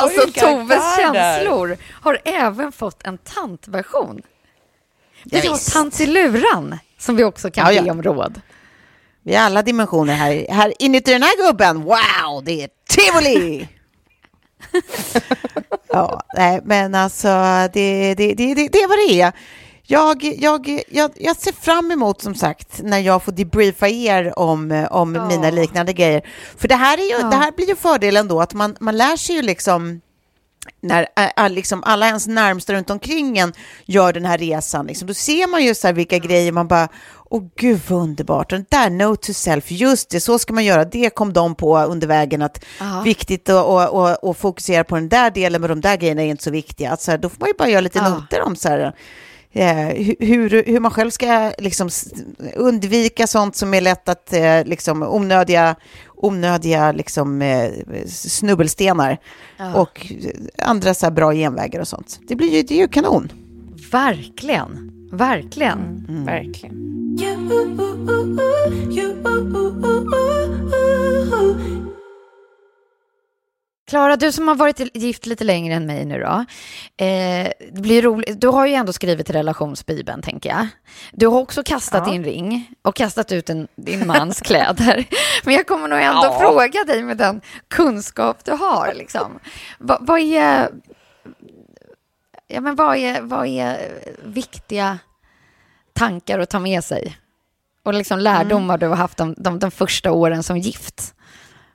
Alltså 0.00 0.20
Toves 0.20 0.96
där. 0.96 1.12
känslor 1.14 1.78
har 2.02 2.20
även 2.24 2.72
fått 2.72 3.06
en 3.06 3.18
tantversion. 3.18 4.22
Vi 5.24 5.38
Ja, 5.44 5.50
har 5.50 5.70
tant 5.72 6.00
i 6.00 6.06
luran 6.06 6.78
som 6.98 7.16
vi 7.16 7.24
också 7.24 7.50
kan 7.50 7.74
Ja, 7.74 7.82
be 7.82 7.90
om 7.90 8.02
råd. 8.02 8.40
Vi 9.22 9.34
har 9.34 9.44
alla 9.44 9.62
dimensioner 9.62 10.14
här, 10.14 10.46
här 10.50 10.72
inuti 10.78 11.12
den 11.12 11.22
här 11.22 11.46
gubben. 11.46 11.82
Wow, 11.82 12.44
det 12.44 12.62
är 12.62 12.68
tivoli! 12.88 13.68
ja, 15.88 16.22
nej, 16.36 16.60
men 16.64 16.94
alltså 16.94 17.28
det, 17.72 18.14
det, 18.14 18.34
det, 18.34 18.54
det, 18.54 18.68
det 18.68 18.78
är 18.78 18.88
vad 18.88 18.98
det 18.98 19.20
är. 19.20 19.32
Jag, 19.90 20.24
jag, 20.24 20.82
jag, 20.88 21.10
jag 21.16 21.36
ser 21.36 21.52
fram 21.52 21.90
emot 21.90 22.22
som 22.22 22.34
sagt 22.34 22.80
när 22.82 22.98
jag 22.98 23.22
får 23.22 23.32
debriefa 23.32 23.88
er 23.88 24.38
om, 24.38 24.86
om 24.90 25.14
Ja. 25.14 25.28
mina 25.28 25.50
liknande 25.50 25.92
grejer. 25.92 26.22
För 26.56 26.68
det 26.68 26.74
här, 26.74 26.98
är 26.98 27.02
ju, 27.02 27.10
Ja. 27.20 27.30
det 27.30 27.36
här 27.36 27.52
blir 27.52 27.68
ju 27.68 27.76
fördelen 27.76 28.28
då 28.28 28.40
att 28.40 28.54
man, 28.54 28.76
man 28.80 28.96
lär 28.96 29.16
sig 29.16 29.36
ju 29.36 29.42
liksom 29.42 30.00
när 30.80 31.48
liksom 31.48 31.82
alla 31.86 32.06
ens 32.06 32.26
närmsta 32.26 32.72
runt 32.72 32.90
omkring 32.90 33.38
en 33.38 33.52
gör 33.84 34.12
den 34.12 34.24
här 34.24 34.38
resan, 34.38 34.86
liksom, 34.86 35.08
då 35.08 35.14
ser 35.14 35.46
man 35.46 35.64
ju 35.64 35.74
så 35.74 35.86
här 35.86 35.94
vilka 35.94 36.18
grejer 36.18 36.52
man 36.52 36.68
bara, 36.68 36.88
åh 37.30 37.42
gud 37.56 37.80
vad 37.88 38.00
underbart, 38.02 38.50
den 38.50 38.64
där 38.68 38.90
note 38.90 39.26
to 39.26 39.32
self, 39.32 39.70
just 39.70 40.10
det, 40.10 40.20
så 40.20 40.38
ska 40.38 40.52
man 40.52 40.64
göra, 40.64 40.84
det 40.84 41.10
kom 41.10 41.32
de 41.32 41.54
på 41.54 41.78
under 41.78 42.06
vägen 42.06 42.42
att 42.42 42.64
Ja. 42.80 43.02
viktigt 43.04 43.48
att 43.48 43.64
och, 43.66 43.88
och, 43.88 44.24
och 44.24 44.36
fokusera 44.36 44.84
på 44.84 44.94
den 44.94 45.08
där 45.08 45.30
delen, 45.30 45.60
men 45.60 45.70
de 45.70 45.80
där 45.80 45.96
grejerna 45.96 46.22
är 46.22 46.26
inte 46.26 46.44
så 46.44 46.50
viktiga. 46.50 46.96
Så 46.96 47.10
här, 47.10 47.18
då 47.18 47.28
får 47.28 47.40
man 47.40 47.48
ju 47.48 47.54
bara 47.58 47.68
göra 47.68 47.80
lite 47.80 47.98
Ja. 47.98 48.08
noter 48.08 48.42
om 48.42 48.56
så 48.56 48.68
här, 48.68 48.94
eh, 49.52 49.66
hu- 49.76 50.16
hur, 50.26 50.64
hur 50.66 50.80
man 50.80 50.90
själv 50.90 51.10
ska 51.10 51.52
liksom, 51.58 51.86
s- 51.86 52.08
undvika 52.56 53.26
sånt 53.26 53.56
som 53.56 53.74
är 53.74 53.80
lätt 53.80 54.08
att, 54.08 54.32
eh, 54.32 54.64
liksom, 54.64 55.02
onödiga, 55.02 55.76
onödiga 56.22 56.92
liksom, 56.92 57.42
eh, 57.42 57.70
snubbelstenar 58.06 59.18
Ja. 59.56 59.74
och 59.80 60.12
andra 60.62 60.94
så 60.94 61.06
här 61.06 61.10
bra 61.10 61.32
genvägar 61.32 61.80
och 61.80 61.88
sånt. 61.88 62.20
Det 62.28 62.36
blir 62.36 62.56
ju, 62.56 62.62
det 62.62 62.74
är 62.74 62.78
ju 62.78 62.88
kanon. 62.88 63.28
Verkligen, 63.92 64.92
verkligen. 65.12 66.06
Mm, 66.08 66.24
Verkligen. 66.24 66.74
Klara, 73.88 74.16
du 74.16 74.32
som 74.32 74.48
har 74.48 74.54
varit 74.54 74.96
gift 74.96 75.26
lite 75.26 75.44
längre 75.44 75.74
än 75.74 75.86
mig 75.86 76.04
nu 76.04 76.18
då. 76.20 76.44
Eh, 77.04 77.48
det 77.72 77.80
blir 77.82 78.02
roligt. 78.02 78.40
Du 78.40 78.48
har 78.48 78.66
ju 78.66 78.74
ändå 78.74 78.92
skrivit 78.92 79.30
relationsbibeln, 79.30 80.22
tänker 80.22 80.48
jag. 80.50 80.66
Du 81.12 81.26
har 81.26 81.38
också 81.40 81.62
kastat 81.62 82.02
Ja. 82.06 82.12
din 82.12 82.24
ring 82.24 82.70
och 82.82 82.96
kastat 82.96 83.32
ut 83.32 83.50
en, 83.50 83.68
din 83.76 84.06
mans 84.06 84.40
kläder. 84.40 85.04
Men 85.44 85.54
jag 85.54 85.66
kommer 85.66 85.88
nog 85.88 85.98
ändå 86.00 86.20
Ja. 86.24 86.38
fråga 86.40 86.84
dig 86.84 87.02
med 87.02 87.16
den 87.16 87.40
kunskap 87.68 88.44
du 88.44 88.52
har. 88.52 88.92
Liksom. 88.94 89.38
Va, 89.78 89.98
vad 90.00 90.20
är... 90.20 90.68
Ja, 92.46 92.60
men 92.60 92.76
vad 92.76 92.96
är, 92.96 93.20
vad 93.22 93.46
är 93.46 93.78
viktiga 94.24 94.98
tankar 95.92 96.38
att 96.38 96.50
ta 96.50 96.58
med 96.58 96.84
sig? 96.84 97.16
Och 97.82 97.94
liksom 97.94 98.18
lärdomar 98.18 98.78
du 98.78 98.86
har 98.86 98.96
haft 98.96 99.16
de, 99.18 99.34
de, 99.38 99.58
de 99.58 99.70
första 99.70 100.12
åren 100.12 100.42
som 100.42 100.58
gift? 100.58 101.14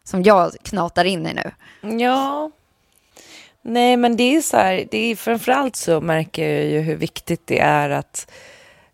Som 0.03 0.23
jag 0.23 0.51
knatar 0.63 1.05
in 1.05 1.27
i 1.27 1.33
nu. 1.33 1.51
Ja. 1.99 2.51
Nej, 3.61 3.97
men 3.97 4.17
det 4.17 4.35
är 4.35 4.41
så 4.41 4.57
här, 4.57 4.87
det 4.91 4.97
är 4.97 5.15
framförallt 5.15 5.75
så 5.75 6.01
märker 6.01 6.49
jag 6.49 6.65
ju 6.65 6.79
hur 6.79 6.95
viktigt 6.95 7.47
det 7.47 7.59
är 7.59 7.89
att, 7.89 8.31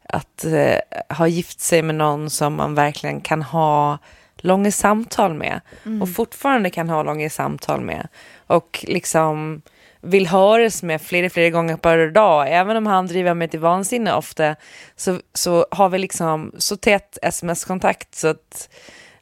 att 0.03 0.45
eh, 0.45 0.78
ha 1.18 1.28
gift 1.28 1.60
sig 1.60 1.82
med 1.82 1.95
någon 1.95 2.30
som 2.30 2.55
man 2.55 2.76
verkligen 2.76 3.22
kan 3.22 3.41
ha 3.41 3.97
långa 4.38 4.72
samtal 4.72 5.34
med 5.34 5.62
och 6.01 6.16
fortfarande 6.16 6.70
kan 6.70 6.89
ha 6.89 7.03
långa 7.03 7.30
samtal 7.30 7.82
med 7.82 8.07
och 8.47 8.86
liksom 8.88 9.62
vill 10.01 10.28
höras 10.28 10.84
med 10.84 11.01
flera, 11.01 11.30
flera 11.30 11.49
gånger 11.49 11.78
per 11.78 12.12
dag. 12.12 12.47
Även 12.49 12.78
om 12.78 12.88
han 12.88 13.07
driver 13.07 13.34
mig 13.34 13.47
till 13.47 13.60
vansinne 13.60 14.14
ofta 14.14 14.55
så, 14.95 15.20
så 15.34 15.66
har 15.72 15.89
vi 15.89 15.97
liksom 15.97 16.51
så 16.57 16.78
tät 16.78 17.18
sms-kontakt 17.22 18.16
så 18.16 18.28
att 18.28 18.70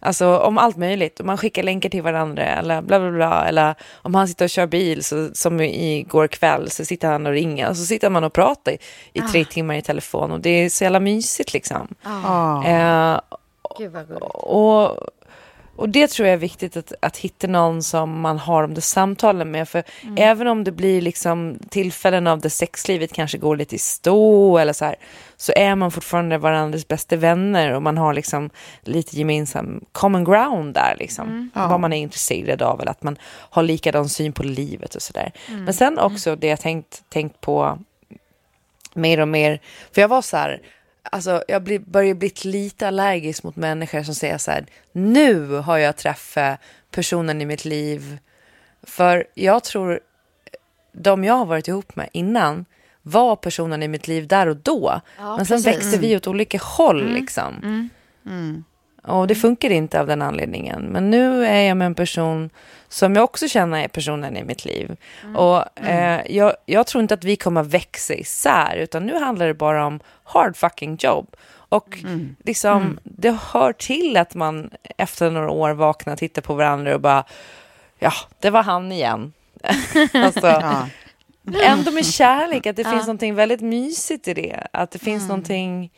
Alltså 0.08 0.38
om 0.38 0.58
allt 0.58 0.78
möjligt. 0.78 1.20
Om 1.20 1.26
man 1.26 1.38
skickar 1.38 1.64
länkar 1.64 1.90
till 1.90 2.02
varandra 2.02 2.44
eller 2.44 2.82
bla 2.82 3.00
bla 3.00 3.12
bla. 3.12 3.48
Eller 3.48 3.76
om 4.02 4.16
han 4.16 4.28
sitter 4.28 4.46
och 4.46 4.50
kör 4.50 4.68
bil 4.68 5.04
så, 5.04 5.30
som 5.34 5.62
igår 5.62 6.28
kväll 6.28 6.70
så 6.70 6.86
sitter 6.86 7.08
han 7.08 7.26
och 7.26 7.32
ringer. 7.32 7.70
Och 7.70 7.78
så 7.78 7.86
sitter 7.86 8.10
man 8.10 8.24
och 8.24 8.34
pratar 8.34 8.72
i, 8.72 8.78
i 9.14 9.22
tre 9.22 9.46
timmar 9.46 9.76
i 9.76 9.82
telefon. 9.82 10.32
Och 10.32 10.40
det 10.40 10.50
är 10.50 10.70
så 10.70 10.84
jävla 10.84 11.00
mysigt 11.00 11.54
liksom. 11.54 11.88
Ja. 12.04 12.66
Eh, 12.68 13.20
Gud 13.78 13.92
vad 13.92 14.08
gulligt. 14.08 14.26
och, 14.34 14.98
och 15.76 15.90
det 15.90 16.08
tror 16.08 16.28
jag 16.28 16.34
är 16.34 16.38
viktigt 16.38 16.78
att, 16.78 16.94
att 17.00 17.18
hitta 17.18 17.48
någon 17.48 17.84
som 17.84 18.22
man 18.22 18.38
har 18.38 18.62
de 18.62 18.74
där 18.74 18.82
samtalen 18.82 19.52
med. 19.52 19.70
För 19.70 19.84
även 20.18 20.48
om 20.48 20.64
det 20.64 20.72
blir 20.72 21.02
liksom 21.02 21.60
tillfällen 21.70 22.28
av 22.28 22.40
det 22.40 22.50
sexlivet 22.50 23.14
kanske 23.14 23.38
går 23.38 23.56
lite 23.56 23.76
i 23.76 23.80
stå 23.80 24.58
eller 24.58 24.74
så 24.74 24.86
här. 24.86 24.96
Så 25.38 25.54
är 25.56 25.76
man 25.76 25.92
fortfarande 25.92 26.38
varandras 26.38 26.88
bästa 26.88 27.16
vänner 27.16 27.74
och 27.74 27.82
man 27.82 27.98
har 27.98 28.14
liksom 28.14 28.50
lite 28.82 29.18
gemensam 29.18 29.86
common 29.92 30.24
ground 30.24 30.74
där 30.74 30.96
liksom. 31.00 31.50
Ja. 31.56 31.68
Vad 31.68 31.80
man 31.80 31.94
är 31.94 31.98
intresserad 31.98 32.62
av 32.62 32.82
eller 32.82 32.92
att 32.92 33.04
man 33.04 33.18
har 33.24 33.64
likadan 33.64 34.10
syn 34.10 34.34
på 34.34 34.44
livet 34.44 34.96
och 34.96 35.02
sådär. 35.02 35.32
Men 35.50 35.74
sen 35.74 36.00
också 36.00 36.36
det 36.36 36.48
jag 36.48 36.60
tänkt, 36.60 37.04
tänkt 37.10 37.42
på 37.42 37.80
mer 38.94 39.20
och 39.20 39.28
mer. 39.28 39.62
För 39.92 40.02
jag 40.02 40.08
var 40.08 40.22
så 40.22 40.38
här, 40.38 40.62
alltså 41.04 41.44
jag 41.48 41.64
blir, 41.64 41.80
börjar 41.80 42.14
bli 42.14 42.32
lite 42.44 42.88
allergisk 42.88 43.44
mot 43.44 43.56
människor 43.56 44.04
som 44.04 44.16
säger 44.16 44.38
så 44.38 44.52
här, 44.52 44.66
nu 44.92 45.48
har 45.56 45.78
jag 45.78 45.98
träffat 45.98 46.60
personen 46.92 47.42
i 47.42 47.46
mitt 47.46 47.66
liv. 47.66 48.18
För 48.84 49.28
jag 49.34 49.64
tror 49.64 50.00
de 50.92 51.24
jag 51.24 51.34
har 51.34 51.46
varit 51.46 51.68
ihop 51.68 51.96
med 51.96 52.10
innan 52.12 52.66
var 53.08 53.36
personen 53.36 53.84
i 53.84 53.88
mitt 53.88 54.08
liv 54.08 54.28
där 54.28 54.48
och 54.48 54.58
då. 54.58 55.02
Ja, 55.18 55.38
Men 55.38 55.46
sen 55.46 55.58
precis. 55.64 55.68
växte 55.68 55.98
vi 56.00 56.16
åt 56.16 56.28
olika 56.28 56.58
håll 56.64 57.14
liksom. 57.14 57.90
Och 59.04 59.28
det 59.28 59.36
funkar 59.36 59.70
inte 59.70 60.00
av 60.00 60.08
den 60.08 60.22
anledningen. 60.22 60.82
Men 60.82 61.10
nu 61.10 61.46
är 61.46 61.62
jag 61.62 61.78
med 61.78 61.86
en 61.86 61.96
person 61.96 62.50
som 62.88 63.16
jag 63.16 63.24
också 63.24 63.48
känner 63.48 63.84
är 63.84 63.88
personen 63.88 64.38
i 64.38 64.44
mitt 64.44 64.66
liv. 64.66 64.96
Och 65.36 65.80
eh, 65.88 66.22
jag, 66.30 66.54
jag 66.66 66.88
tror 66.88 67.02
inte 67.02 67.14
att 67.14 67.24
vi 67.24 67.36
kommer 67.36 67.64
växa 67.64 68.14
isär, 68.14 68.76
utan 68.76 69.06
nu 69.06 69.20
handlar 69.20 69.48
det 69.48 69.54
bara 69.54 69.86
om 69.86 70.00
hard 70.24 70.56
fucking 70.58 70.98
jobb. 71.00 71.36
Och 71.70 71.98
liksom, 72.44 73.00
det 73.04 73.38
hör 73.52 73.74
till 73.74 74.18
att 74.18 74.36
man 74.36 74.70
efter 74.98 75.32
några 75.32 75.50
år 75.50 75.70
vaknar 75.72 76.16
tittar 76.16 76.42
på 76.42 76.54
varandra 76.54 76.96
och 76.96 77.02
bara, 77.02 77.24
ja, 78.00 78.12
det 78.40 78.50
var 78.50 78.64
han 78.64 78.92
igen. 78.92 79.34
alltså, 80.14 80.48
Ja. 80.48 80.88
Ändå 81.64 81.92
med 81.92 82.06
kärlek, 82.06 82.66
att 82.66 82.76
det 82.76 82.84
finns 82.84 83.08
någonting 83.08 83.36
väldigt 83.36 83.62
mysigt 83.62 84.28
i 84.28 84.34
det. 84.34 84.68
Att 84.74 84.92
det 84.92 85.00
finns 85.00 85.28
någonting 85.28 85.92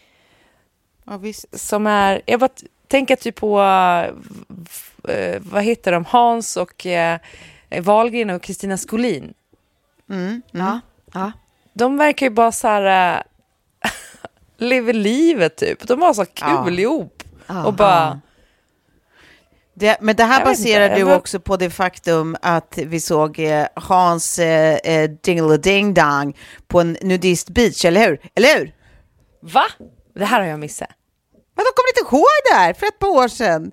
Ja, 1.05 1.19
som 1.51 1.87
är... 1.87 2.21
Jag 2.25 2.39
bara 2.39 2.49
tänker 2.87 3.15
typ 3.15 3.35
på, 3.35 3.61
eh, 3.61 5.15
eh, 5.15 5.41
vad 5.41 5.63
heter 5.63 5.91
de, 5.91 6.05
Hans 6.05 6.57
och 6.57 6.85
eh, 6.85 7.19
Wahlgren 7.81 8.29
och 8.29 8.41
Kristina 8.41 8.77
Skolin. 8.77 9.33
Mm. 10.09 10.41
Ja. 10.51 10.79
ja. 11.13 11.31
De 11.73 11.97
verkar 11.97 12.25
ju 12.25 12.29
bara 12.29 12.51
så 12.51 12.67
här... 12.67 13.23
Äh, 13.81 13.91
lever 14.57 14.93
livet 14.93 15.55
typ. 15.57 15.87
De 15.87 16.01
har 16.01 16.13
så 16.13 16.25
kul 16.25 16.79
Ja. 16.79 16.81
ihop. 16.81 17.23
Ja. 17.47 17.65
och 17.65 17.73
bara... 17.73 18.21
Det, 19.79 19.97
men 20.01 20.15
det 20.15 20.23
här 20.23 20.39
Jag 20.39 20.47
baserar 20.47 20.95
du 20.95 21.13
också 21.13 21.39
på 21.39 21.57
det 21.57 21.69
faktum 21.69 22.37
att 22.41 22.77
vi 22.77 22.99
såg 22.99 23.39
eh, 23.39 23.67
Hans 23.75 24.39
eh, 24.39 24.75
eh, 24.75 25.09
Dingle 25.09 25.57
Dang 25.93 26.37
på 26.67 26.79
en 26.79 26.97
nudist 27.01 27.49
beach, 27.49 27.85
eller 27.85 28.07
hur? 28.07 28.21
Eller 28.35 28.59
hur? 28.59 28.73
Va? 29.41 29.65
Det 30.15 30.25
här 30.25 30.39
har 30.41 30.47
jag 30.47 30.59
missat. 30.59 30.89
Men 31.55 31.65
de 31.65 31.71
kommer 31.75 31.89
inte 31.89 32.15
ihåg 32.15 32.39
det 32.51 32.55
här 32.55 32.73
för 32.73 32.85
ett 32.85 32.99
par 32.99 33.07
år 33.07 33.27
sedan. 33.27 33.71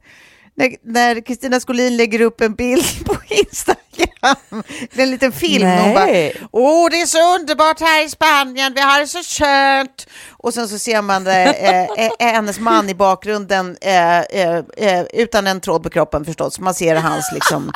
När- 0.82 1.20
Kristina 1.26 1.60
Skolin 1.60 1.96
lägger 1.96 2.20
upp 2.20 2.40
en 2.40 2.54
bild 2.54 2.84
på 3.06 3.16
Instagram, 3.28 4.62
en 4.92 5.10
liten 5.10 5.32
film. 5.32 5.68
och 5.70 5.78
Hon 5.78 5.94
bara, 5.94 6.04
Nej. 6.06 6.36
Åh, 6.52 6.88
det 6.90 7.00
är 7.00 7.06
så 7.06 7.34
underbart 7.34 7.80
här 7.80 8.04
i 8.04 8.08
Spanien, 8.08 8.72
vi 8.74 8.80
har 8.80 9.00
det 9.00 9.06
så 9.06 9.22
skönt. 9.22 10.06
Och 10.30 10.54
sen 10.54 10.68
så 10.68 10.78
ser 10.78 11.02
man 11.02 11.24
det, 11.24 11.44
eh, 11.44 12.04
eh, 12.04 12.32
hennes 12.32 12.58
man 12.58 12.90
i 12.90 12.94
bakgrunden 12.94 13.76
eh, 13.80 14.18
eh, 14.20 14.62
eh, 14.76 15.02
utan 15.12 15.46
en 15.46 15.60
tråd 15.60 15.82
på 15.82 15.90
kroppen 15.90 16.24
förstås. 16.24 16.58
Man 16.60 16.74
ser 16.74 16.96
hans, 16.96 17.30
liksom, 17.34 17.72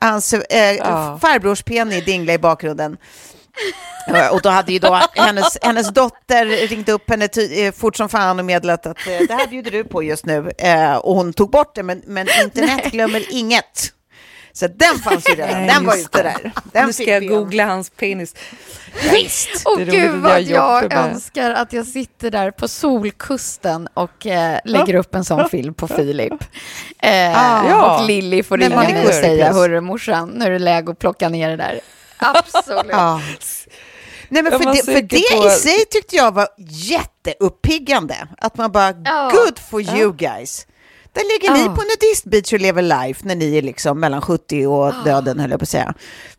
hans 0.00 0.32
eh, 0.32 0.74
Ja. 0.76 1.18
farbrors 1.22 1.62
penny 1.62 2.00
dingla 2.00 2.32
i 2.32 2.38
bakgrunden. 2.38 2.96
Och 4.32 4.40
då 4.42 4.48
hade 4.48 4.72
ju 4.72 4.78
då 4.78 5.00
hennes, 5.14 5.58
hennes 5.62 5.88
dotter 5.88 6.46
ringt 6.68 6.88
upp 6.88 7.10
henne 7.10 7.28
ty- 7.28 7.62
eh, 7.64 7.72
fort 7.72 7.96
som 7.96 8.08
fan 8.08 8.38
och 8.38 8.44
meddelat 8.44 8.86
att 8.86 9.06
eh, 9.06 9.18
det 9.28 9.34
här 9.34 9.46
bjuder 9.46 9.70
du 9.70 9.84
på 9.84 10.02
just 10.02 10.26
nu. 10.26 10.50
Eh, 10.58 10.94
och 10.96 11.14
hon 11.14 11.32
tog 11.32 11.50
bort 11.50 11.74
det, 11.74 11.82
men, 11.82 12.02
men 12.06 12.26
internet 12.44 12.84
glömmer 12.92 13.24
inget. 13.30 13.92
Så 14.52 14.66
den 14.66 14.98
fanns 14.98 15.28
ju 15.28 15.34
redan, 15.34 15.66
den 15.66 15.86
var 15.86 15.96
ute 15.96 16.22
det. 16.22 16.36
där. 16.42 16.52
Den 16.72 16.86
nu 16.86 16.92
ska 16.92 17.04
jag 17.10 17.26
googla 17.28 17.64
hans 17.64 17.90
penis. 17.90 18.34
Visst. 19.12 19.66
Och 19.66 19.78
gud 19.78 20.14
vad 20.14 20.42
jag 20.42 20.92
önskar 20.92 21.50
att 21.50 21.72
jag 21.72 21.86
sitter 21.86 22.30
där 22.30 22.50
på 22.50 22.68
Solkusten 22.68 23.88
och 23.94 24.26
eh, 24.26 24.58
lägger 24.64 24.94
upp 24.94 25.14
en 25.14 25.24
sån 25.24 25.48
film 25.48 25.74
på 25.74 25.88
Filip. 25.88 26.32
Eh, 27.02 27.10
Ja. 27.32 27.98
Och 28.00 28.06
Lilly 28.06 28.42
får 28.42 28.58
ringa 28.58 28.76
mig 28.76 29.06
och 29.06 29.14
säga, 29.14 29.52
hörru 29.52 29.80
morsan, 29.80 30.28
nu 30.28 30.44
är 30.44 30.50
det 30.50 30.58
läge 30.58 30.90
att 30.90 30.98
plocka 30.98 31.28
ner 31.28 31.50
det 31.50 31.56
där. 31.56 31.80
Absolut. 32.20 32.86
Ja. 32.92 33.20
Nej, 34.28 34.42
men 34.42 34.52
för 34.52 34.72
det, 34.74 34.84
för 34.84 35.02
det 35.02 35.40
på- 35.40 35.46
i 35.46 35.50
sig 35.50 35.84
tyckte 35.90 36.16
jag 36.16 36.34
var 36.34 36.48
jätteuppiggande. 36.58 38.28
Att 38.38 38.56
man 38.56 38.72
bara, 38.72 38.94
Ja. 39.04 39.30
good 39.34 39.58
for 39.58 39.80
you 39.80 40.12
guys. 40.12 40.66
Där 41.12 41.22
ligger 41.34 41.54
ni 41.54 41.60
Ja. 41.64 41.74
på 41.76 41.82
nudistbeach 41.82 42.52
och 42.52 42.60
lever 42.60 42.82
life 42.82 43.20
när 43.26 43.34
ni 43.34 43.58
är 43.58 43.62
liksom 43.62 44.00
mellan 44.00 44.20
70 44.22 44.66
och 44.66 44.94
döden, 45.04 45.40
höll 45.40 45.50
jag 45.50 45.60
på 45.60 45.64
att 45.64 45.68
säga. 45.68 45.94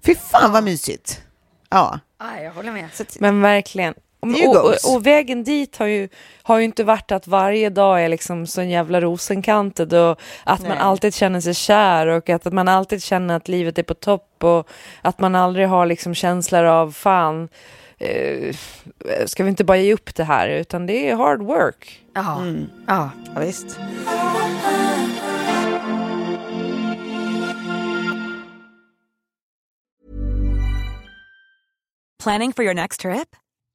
Fy 0.06 0.16
fan 0.16 0.52
vad 0.52 0.64
mysigt. 0.64 1.22
Ja. 1.70 2.00
Ja, 2.20 2.42
jag 2.42 2.52
håller 2.52 2.72
med. 2.72 2.90
Men 3.20 3.42
verkligen. 3.42 3.94
Och, 4.22 4.66
och, 4.66 4.96
och 4.96 5.06
vägen 5.06 5.44
dit 5.44 5.78
har 5.78 5.86
ju, 5.86 6.10
har 6.44 6.58
ju 6.58 6.66
inte 6.66 6.84
varit 6.84 7.12
att 7.12 7.28
varje 7.28 7.70
dag 7.70 8.04
är 8.04 8.10
liksom 8.10 8.48
så 8.48 8.62
en 8.62 8.70
jävla 8.70 9.02
rosenkantet 9.02 9.94
och 9.94 10.20
att 10.44 10.62
man 10.62 10.70
Nej. 10.70 10.78
alltid 10.80 11.14
känner 11.14 11.42
sig 11.42 11.54
kär 11.54 12.08
och 12.08 12.30
att 12.30 12.54
man 12.54 12.68
alltid 12.68 13.04
känner 13.04 13.36
att 13.36 13.48
livet 13.48 13.78
är 13.78 13.84
på 13.84 13.94
topp 13.94 14.44
och 14.44 14.70
att 15.02 15.20
man 15.20 15.36
aldrig 15.36 15.68
har 15.68 15.86
liksom 15.86 16.16
känslor 16.16 16.64
av 16.64 16.92
fan, 16.92 17.50
eh, 17.98 18.56
ska 19.26 19.44
vi 19.44 19.50
inte 19.50 19.64
bara 19.64 19.78
ge 19.78 19.94
upp 19.94 20.16
det 20.16 20.24
här 20.24 20.50
utan 20.50 20.86
det 20.86 21.10
är 21.10 21.16
hard 21.16 21.42
work. 21.42 22.02
Ja. 22.14 22.42
ja. 22.88 23.10
ja, 23.36 23.42
visst. 23.42 23.80
Planning 32.24 32.54
for 32.54 32.64
your 32.64 32.74
next 32.74 33.02
trip? 33.02 33.36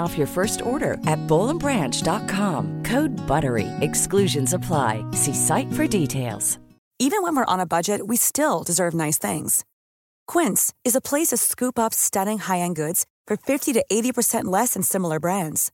off 0.00 0.18
your 0.18 0.26
first 0.26 0.62
order 0.62 0.94
at 1.06 1.20
bowlandbranch.com. 1.28 2.82
Code 2.82 3.14
BUTTERY. 3.28 3.68
Exclusions 3.80 4.52
apply. 4.52 5.04
See 5.12 5.34
site 5.34 5.72
for 5.74 5.86
details. 5.86 6.58
Even 7.00 7.22
when 7.22 7.34
we're 7.34 7.44
on 7.54 7.58
a 7.58 7.66
budget, 7.66 8.06
we 8.06 8.16
still 8.16 8.62
deserve 8.62 8.94
nice 8.94 9.18
things. 9.18 9.64
Quince 10.28 10.72
is 10.84 10.94
a 10.94 11.00
place 11.00 11.28
to 11.28 11.36
scoop 11.36 11.76
up 11.76 11.92
stunning 11.92 12.38
high-end 12.38 12.76
goods 12.76 13.04
for 13.26 13.36
50 13.36 13.72
to 13.72 13.84
80% 13.90 14.44
less 14.44 14.74
than 14.74 14.82
similar 14.82 15.18
brands. 15.18 15.72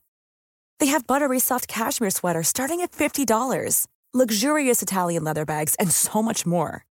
They 0.79 0.87
have 0.87 1.05
buttery 1.05 1.39
soft 1.39 1.67
cashmere 1.67 2.09
sweaters 2.09 2.47
starting 2.47 2.81
at 2.81 2.91
$50, 2.91 3.85
luxurious 4.13 4.81
Italian 4.81 5.23
leather 5.23 5.45
bags, 5.45 5.75
and 5.75 5.91
so 5.91 6.23
much 6.23 6.43
more. 6.43 6.85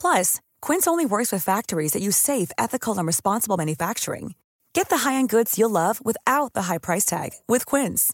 Plus, 0.00 0.40
Quince 0.60 0.88
only 0.88 1.06
works 1.06 1.30
with 1.30 1.44
factories 1.44 1.92
that 1.92 2.02
use 2.02 2.16
safe, 2.16 2.50
ethical, 2.58 2.98
and 2.98 3.06
responsible 3.06 3.56
manufacturing. 3.56 4.34
Get 4.74 4.88
the 4.88 4.96
high-end 4.96 5.30
goods 5.30 5.58
you'll 5.58 5.70
love 5.70 6.00
without 6.04 6.52
the 6.54 6.62
high 6.62 6.78
price 6.78 7.04
tag 7.04 7.30
with 7.48 7.66
Quince. 7.66 8.12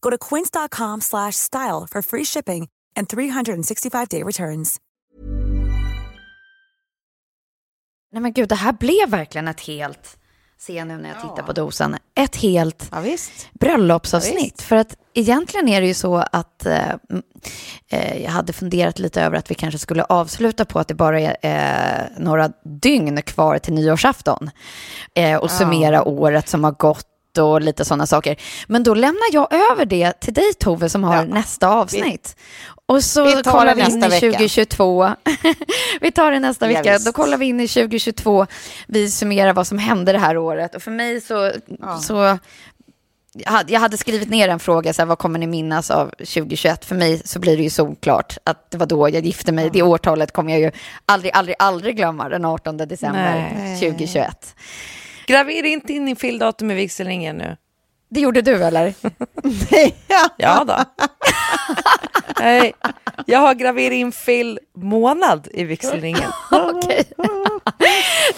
Go 0.00 0.10
to 0.10 0.18
quince.com 0.18 1.00
slash 1.00 1.36
style 1.36 1.86
for 1.90 2.02
free 2.02 2.24
shipping 2.24 2.68
and 2.96 3.08
365-day 3.08 4.22
returns. 4.22 4.80
Nej 8.12 8.22
men 8.22 8.32
gud, 8.32 8.48
det 8.48 8.54
här 8.54 8.72
blev 8.72 9.08
verkligen 9.10 9.48
ett 9.48 9.60
helt, 9.60 10.18
jag 10.68 10.88
nu 10.88 10.96
när 10.96 11.08
jag 11.08 11.20
tittar 11.20 11.42
på 11.42 11.52
dosan, 11.52 11.96
ett 12.14 12.36
helt 12.36 12.88
Ja, 12.92 13.02
bröllopsavsnitt. 13.52 14.62
För 14.62 14.76
att 14.76 14.96
egentligen 15.14 15.68
är 15.68 15.80
det 15.80 15.86
ju 15.86 15.94
så 15.94 16.16
att 16.32 16.66
eh, 16.66 16.90
eh, 17.88 18.22
jag 18.22 18.30
hade 18.30 18.52
funderat 18.52 18.98
lite 18.98 19.22
över 19.22 19.36
att 19.36 19.50
vi 19.50 19.54
kanske 19.54 19.78
skulle 19.78 20.04
avsluta 20.04 20.64
på 20.64 20.78
att 20.78 20.88
det 20.88 20.94
bara 20.94 21.20
är 21.20 21.36
eh, 21.42 22.22
några 22.22 22.52
dygn 22.64 23.22
kvar 23.22 23.58
till 23.58 23.72
nyårsafton. 23.72 24.50
Eh, 25.14 25.36
och 25.36 25.50
summera 25.50 26.04
året 26.04 26.48
som 26.48 26.64
har 26.64 26.72
gått 26.72 27.06
och 27.38 27.60
lite 27.60 27.84
sådana 27.84 28.06
saker. 28.06 28.36
Men 28.66 28.82
då 28.82 28.94
lämnar 28.94 29.32
jag 29.32 29.48
över 29.70 29.84
det 29.84 30.20
till 30.20 30.34
dig 30.34 30.54
Tove 30.54 30.88
som 30.88 31.04
har 31.04 31.16
Ja. 31.16 31.24
nästa 31.24 31.68
avsnitt. 31.68 32.36
Och 32.86 33.04
så 33.04 33.24
Vi 33.24 33.42
kollar 33.42 33.74
vi 33.74 33.80
in 33.82 33.88
i 33.88 33.96
nästa 33.96 34.08
vecka. 34.08 34.30
2022. 34.30 35.10
vi 36.00 36.12
tar 36.12 36.30
det 36.30 36.40
nästa 36.40 36.70
Ja, 36.70 36.78
vecka. 36.78 36.92
visst. 36.92 37.06
Då 37.06 37.12
kollar 37.12 37.36
vi 37.38 37.46
in 37.46 37.60
i 37.60 37.68
2022. 37.68 38.46
Vi 38.86 39.10
summerar 39.10 39.52
vad 39.52 39.66
som 39.66 39.78
hände 39.78 40.12
det 40.12 40.18
här 40.18 40.36
året. 40.36 40.74
Och 40.74 40.82
för 40.82 40.90
mig 40.90 41.20
så, 41.20 41.52
så 42.02 42.38
jag 43.34 43.52
hade, 43.52 43.72
jag 43.72 43.80
hade 43.80 43.96
skrivit 43.96 44.30
ner 44.30 44.48
en 44.48 44.58
fråga, 44.58 44.92
så 44.92 45.02
här, 45.02 45.06
vad 45.06 45.18
kommer 45.18 45.38
ni 45.38 45.46
minnas 45.46 45.90
av 45.90 46.08
2021? 46.08 46.84
För 46.84 46.94
mig 46.94 47.22
så 47.24 47.38
blir 47.38 47.56
det 47.56 47.62
ju 47.62 47.70
solklart 47.70 48.36
att 48.44 48.70
det 48.70 48.78
var 48.78 48.86
då 48.86 49.08
jag 49.08 49.26
gifte 49.26 49.52
mig. 49.52 49.70
Det 49.72 49.82
årtalet 49.82 50.32
kommer 50.32 50.52
jag 50.52 50.60
ju 50.60 50.70
aldrig, 51.06 51.32
aldrig, 51.34 51.56
aldrig 51.58 51.96
glömma, 51.96 52.28
den 52.28 52.44
18 52.44 52.76
december 52.76 53.52
Nej. 53.58 53.80
2021. 53.80 54.54
Gravera 55.32 55.66
inte 55.66 55.92
in 55.92 56.08
i 56.08 56.16
fylldatum 56.16 56.70
i 56.70 56.74
vigselringen 56.74 57.36
nu. 57.36 57.56
Det 58.10 58.20
gjorde 58.20 58.42
du 58.42 58.64
eller? 58.64 58.94
ja. 60.08 60.28
Ja 60.36 60.64
då. 60.64 61.04
Nej, 62.42 62.72
jag 63.26 63.38
har 63.38 63.54
graverat 63.54 63.92
in 63.92 64.12
fel 64.12 64.60
månad 64.76 65.48
i 65.52 65.64
vigselringen. 65.64 66.30
Okej. 66.50 67.04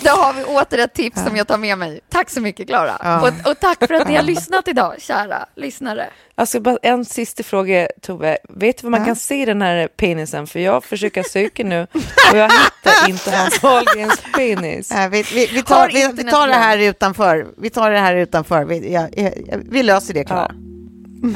Då 0.00 0.10
har 0.10 0.32
vi 0.32 0.44
åter 0.44 0.78
ett 0.78 0.94
tips 0.94 1.22
som 1.24 1.36
jag 1.36 1.46
tar 1.48 1.58
med 1.58 1.78
mig. 1.78 2.00
Tack 2.08 2.30
så 2.30 2.40
mycket, 2.40 2.68
Klara. 2.68 2.92
Ja. 3.02 3.20
Och, 3.20 3.50
och 3.50 3.60
tack 3.60 3.78
för 3.86 3.94
att 3.94 4.08
ni 4.08 4.14
har 4.16 4.22
lyssnat 4.22 4.68
idag, 4.68 4.94
kära 4.98 5.46
lyssnare. 5.56 6.06
Alltså 6.34 6.60
bara 6.60 6.76
en 6.82 7.04
sista 7.04 7.42
fråga 7.42 7.88
Tove. 8.02 8.38
Vet 8.48 8.78
du 8.78 8.82
var 8.82 8.90
man 8.90 9.00
Ja. 9.00 9.06
kan 9.06 9.16
se 9.16 9.44
den 9.44 9.62
här 9.62 9.88
penisen? 9.88 10.46
För 10.46 10.60
jag 10.60 10.84
försöker 10.84 11.22
söka 11.22 11.64
nu 11.64 11.86
och 12.32 12.38
jag 12.38 12.50
hittar 12.52 13.08
inte 13.10 13.30
Hans 13.36 13.62
Wahlgrens 13.62 14.22
penis. 14.36 14.90
Nej, 14.90 15.08
vi, 15.08 15.22
vi, 15.22 15.46
vi, 15.46 15.62
tar, 15.62 15.88
vi, 16.16 16.24
tar 16.24 16.48
det 16.48 16.54
här 16.54 16.78
utanför. 16.78 17.46
Vi 17.58 17.70
tar 17.70 17.90
det 17.90 17.98
här 17.98 18.16
utanför. 18.16 18.64
Vi, 18.64 18.92
ja, 18.92 19.08
ja, 19.16 19.30
vi 19.70 19.82
löser 19.82 20.14
det, 20.14 20.24
Klara. 20.24 20.50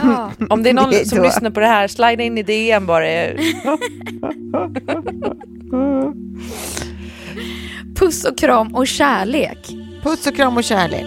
Ja. 0.02 0.32
Om 0.50 0.62
det 0.62 0.70
är 0.70 0.74
någon 0.74 0.90
Det 0.90 1.00
är 1.00 1.04
som 1.04 1.22
lyssnar 1.22 1.50
på 1.50 1.60
det 1.60 1.66
här, 1.66 1.88
slida 1.88 2.22
in 2.22 2.38
i 2.38 2.42
DM 2.42 2.86
bara. 2.86 3.04
Puss 7.96 8.24
och 8.24 8.38
kram 8.38 8.74
och 8.74 8.86
kärlek. 8.86 9.68
Puss 10.02 10.26
och 10.26 10.36
kram 10.36 10.56
och 10.56 10.64
kärlek. 10.64 11.06